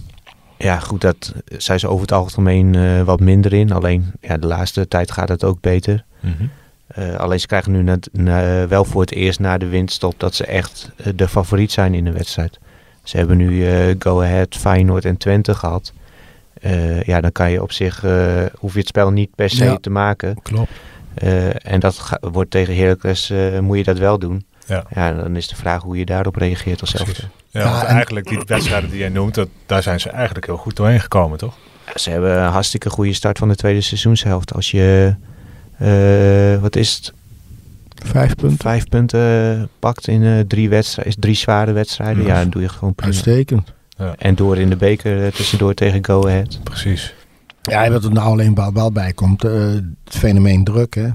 Ja, 0.59 0.79
goed, 0.79 1.01
dat 1.01 1.35
zijn 1.45 1.79
ze 1.79 1.89
over 1.89 2.01
het 2.01 2.13
algemeen 2.13 2.75
eh, 2.75 3.03
wat 3.03 3.21
minder 3.21 3.53
in. 3.53 3.73
Alleen 3.73 4.13
ja, 4.21 4.37
de 4.37 4.47
laatste 4.47 4.89
tijd 4.89 5.11
gaat 5.11 5.29
het 5.29 5.45
ook 5.45 5.61
beter. 5.61 6.05
Eh, 6.95 7.15
alleen 7.17 7.41
ze 7.41 7.47
krijgen 7.47 7.73
nu 7.73 7.83
net, 7.83 8.09
na- 8.13 8.67
wel 8.69 8.85
voor 8.85 9.01
het 9.01 9.13
eerst 9.13 9.41
na 9.41 9.59
de 9.59 9.67
winststop 9.69 10.15
dat 10.17 10.35
ze 10.35 10.45
echt 10.45 10.91
eh, 10.97 11.07
de 11.17 11.29
favoriet 11.29 11.73
zijn 11.73 11.95
in 11.95 12.05
de 12.05 12.13
wedstrijd. 12.13 12.59
Ze 13.03 13.17
hebben 13.17 13.37
nu 13.37 13.67
eh, 13.69 13.95
Go 13.99 14.23
Ahead, 14.23 14.57
Feyenoord 14.57 15.05
en 15.05 15.17
Twente 15.17 15.55
gehad. 15.55 15.93
Eh, 16.61 17.03
ja, 17.03 17.21
dan 17.21 17.33
kan 17.33 17.51
je 17.51 17.63
op 17.63 17.73
zich, 17.73 18.05
eh, 18.05 18.43
hoef 18.59 18.73
je 18.73 18.79
het 18.79 18.89
spel 18.89 19.11
niet 19.11 19.35
per 19.35 19.51
se 19.51 19.65
Ja. 19.65 19.77
te 19.81 19.91
maken. 19.91 20.43
Klopt. 20.43 20.71
Eh, 21.15 21.67
en 21.73 21.81
dat 21.81 21.99
ga- 21.99 22.19
wordt 22.21 22.51
tegen 22.51 22.77
Heracles, 22.77 23.31
eh, 23.31 23.59
moet 23.59 23.77
je 23.77 23.85
dat 23.85 23.99
wel 23.99 24.19
doen. 24.19 24.45
Ja. 24.67 24.85
Ja, 24.95 25.13
dan 25.13 25.37
is 25.37 25.49
de 25.49 25.57
vraag 25.57 25.83
hoe 25.83 25.97
je 25.99 26.05
daarop 26.05 26.37
reageert 26.37 26.81
als 26.81 26.95
elftal. 26.95 27.29
Ja, 27.51 27.61
Ja, 27.61 27.71
want 27.71 27.83
en- 27.85 27.95
eigenlijk 27.95 28.29
die 28.29 28.41
wedstrijden 28.47 28.91
die 28.91 28.99
jij 28.99 29.09
noemt, 29.09 29.35
dat, 29.35 29.49
daar 29.67 29.83
zijn 29.83 30.01
ze 30.01 30.09
eigenlijk 30.11 30.47
heel 30.47 30.57
goed 30.57 30.77
doorheen 30.77 31.01
gekomen, 31.01 31.39
toch? 31.39 31.55
Ze 31.95 32.11
hebben 32.11 32.37
een 32.43 32.51
hartstikke 32.51 32.91
goede 32.91 33.13
start 33.13 33.39
van 33.39 33.49
de 33.49 33.55
tweede 33.57 33.81
seizoenshelft. 33.81 34.55
Als 34.55 34.71
je, 34.71 35.17
eh, 35.19 35.25
wat 36.61 36.77
is 36.77 36.95
het, 36.97 37.13
Vijf 38.05 38.35
punten. 38.35 38.59
vijf 38.59 38.89
punten 38.89 39.69
pakt 39.79 40.09
in 40.09 40.23
eh, 40.23 40.39
drie, 40.41 40.69
wedstrijden, 40.69 41.21
drie 41.21 41.35
zware 41.35 41.73
wedstrijden, 41.73 42.23
Ja. 42.23 42.29
ja, 42.29 42.41
dan 42.41 42.51
doe 42.51 42.63
je 42.63 42.69
gewoon 42.69 42.95
prima. 42.95 43.13
Uitstekend. 43.13 43.73
En 44.19 44.35
door 44.35 44.59
in 44.59 44.69
de 44.69 44.77
beker 44.77 45.25
eh, 45.25 45.33
tussendoor 45.33 45.75
tegen 45.75 46.05
Go 46.05 46.27
Ahead. 46.27 46.61
Precies. 46.63 47.15
Ja, 47.63 47.91
wat 47.91 48.05
er 48.05 48.13
nou 48.13 48.27
alleen 48.29 48.55
wel, 48.73 48.93
bij 48.93 49.13
komt, 49.13 49.45
eh, 49.45 49.53
het 50.05 50.17
fenomeen 50.17 50.65
druk, 50.65 50.95
hè? 50.95 51.09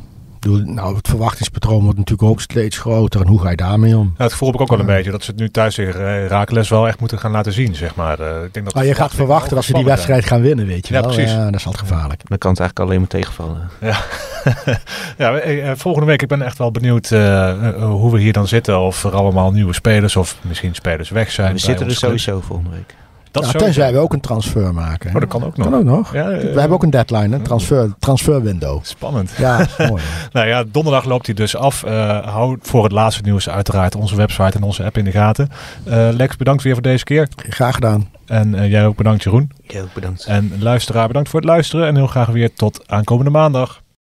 Bedoel, 0.52 0.74
nou, 0.74 0.96
het 0.96 1.08
verwachtingspatroon 1.08 1.84
wordt 1.84 1.98
natuurlijk 1.98 2.30
ook 2.30 2.42
steeds 2.42 2.78
groter. 2.78 3.22
En 3.22 3.28
hoe 3.28 3.42
ga 3.42 3.50
je 3.50 3.56
daarmee 3.56 3.98
om? 3.98 4.04
Nou, 4.04 4.14
het 4.18 4.32
gevoel 4.32 4.48
heb 4.48 4.56
ik 4.56 4.62
ook 4.62 4.70
wel 4.70 4.80
een 4.80 4.88
Ja. 4.88 4.96
beetje 4.96 5.12
dat 5.12 5.24
ze 5.24 5.32
het 5.32 5.40
nu 5.40 5.50
thuis 5.50 5.76
tegen 5.76 6.28
Raakles 6.28 6.70
wel 6.70 6.88
echt 6.88 7.00
moeten 7.00 7.20
gaan 7.20 7.32
laten 7.32 7.54
zien, 7.54 7.76
zeg 7.76 7.96
maar. 7.96 8.20
Eh, 8.20 8.44
ik 8.44 8.54
denk 8.54 8.66
dat 8.66 8.74
Maar 8.76 8.86
je 8.86 8.94
gaat 8.94 9.14
verwachten 9.14 9.56
dat 9.56 9.64
ze 9.64 9.74
die 9.74 9.84
wedstrijd 9.86 10.26
gaan 10.26 10.42
winnen, 10.42 10.66
weet 10.68 10.88
je 10.88 10.94
Ja, 10.94 11.02
wel. 11.02 11.10
precies. 11.12 11.32
Ja, 11.32 11.46
dat 11.46 11.56
is 11.56 11.66
altijd 11.66 11.88
gevaarlijk. 11.88 12.22
Dan 12.30 12.38
kan 12.38 12.52
het 12.52 12.60
eigenlijk 12.60 12.90
alleen 12.90 13.00
maar 13.00 13.10
tegenvallen. 13.10 13.70
ja, 15.18 15.38
eh, 15.38 15.70
eh, 15.70 15.78
volgende 15.78 16.08
week, 16.08 16.22
ik 16.22 16.28
ben 16.28 16.42
echt 16.42 16.58
wel 16.58 16.72
benieuwd 16.72 17.12
eh, 17.12 17.50
eh, 17.50 17.84
hoe 17.90 18.12
we 18.12 18.20
hier 18.20 18.34
dan 18.34 18.48
zitten. 18.48 18.80
Of 18.80 19.04
er 19.04 19.16
allemaal 19.16 19.52
nieuwe 19.52 19.74
spelers 19.74 20.16
of 20.16 20.38
misschien 20.42 20.76
spelers 20.76 21.10
weg 21.10 21.32
zijn. 21.32 21.54
we 21.54 21.60
zitten 21.60 21.86
er 21.88 21.96
sowieso 21.96 22.42
volgende 22.42 22.72
week. 22.72 22.96
Dat 23.38 23.46
Ja, 23.46 23.52
sowieso. 23.52 23.74
tenzij 23.74 23.94
we 23.94 24.00
ook 24.00 24.14
een 24.14 24.20
transfer 24.20 24.74
maken. 24.74 25.10
hè. 25.10 25.16
Oh, 25.16 25.22
dat 25.22 25.30
kan 25.30 25.44
ook 25.44 25.58
nog. 25.58 25.70
Kan 25.70 25.78
ook 25.80 25.84
nog. 25.86 26.14
Ja, 26.14 26.30
eh, 26.30 26.42
we 26.54 26.60
hebben 26.60 26.72
ook 26.78 26.84
een 26.84 26.90
deadline, 26.90 27.36
een 27.36 27.42
transfer, 27.42 27.94
transfer 28.00 28.42
window. 28.42 28.80
Spannend. 28.84 29.32
Ja, 29.38 29.66
mooi. 29.90 30.02
Nou 30.32 30.48
ja, 30.48 30.64
donderdag 30.72 31.06
loopt 31.06 31.26
hij 31.26 31.36
dus 31.36 31.56
af. 31.56 31.84
Eh, 31.84 32.26
hou 32.28 32.58
voor 32.62 32.84
het 32.84 32.92
laatste 32.92 33.22
nieuws 33.24 33.50
uiteraard 33.50 33.96
onze 33.96 34.16
website 34.16 34.58
en 34.58 34.64
onze 34.64 34.84
app 34.84 34.98
in 34.98 35.04
de 35.06 35.12
gaten. 35.12 35.50
Eh, 35.84 36.08
Lex, 36.12 36.36
bedankt 36.36 36.64
weer 36.64 36.74
voor 36.74 36.82
deze 36.82 37.04
keer. 37.04 37.28
Graag 37.36 37.74
gedaan. 37.74 38.10
En 38.26 38.56
eh, 38.56 38.70
jij 38.72 38.86
ook 38.86 38.96
bedankt, 38.98 39.24
Jeroen. 39.24 39.52
Ja, 39.68 39.82
ook 39.82 39.94
bedankt. 39.94 40.26
En 40.26 40.52
luisteraar, 40.60 41.08
bedankt 41.08 41.30
voor 41.30 41.40
het 41.40 41.50
luisteren. 41.50 41.88
En 41.88 41.96
heel 41.96 42.08
graag 42.08 42.28
weer 42.28 42.54
tot 42.54 42.84
aankomende 42.88 43.32
maandag. 43.32 43.82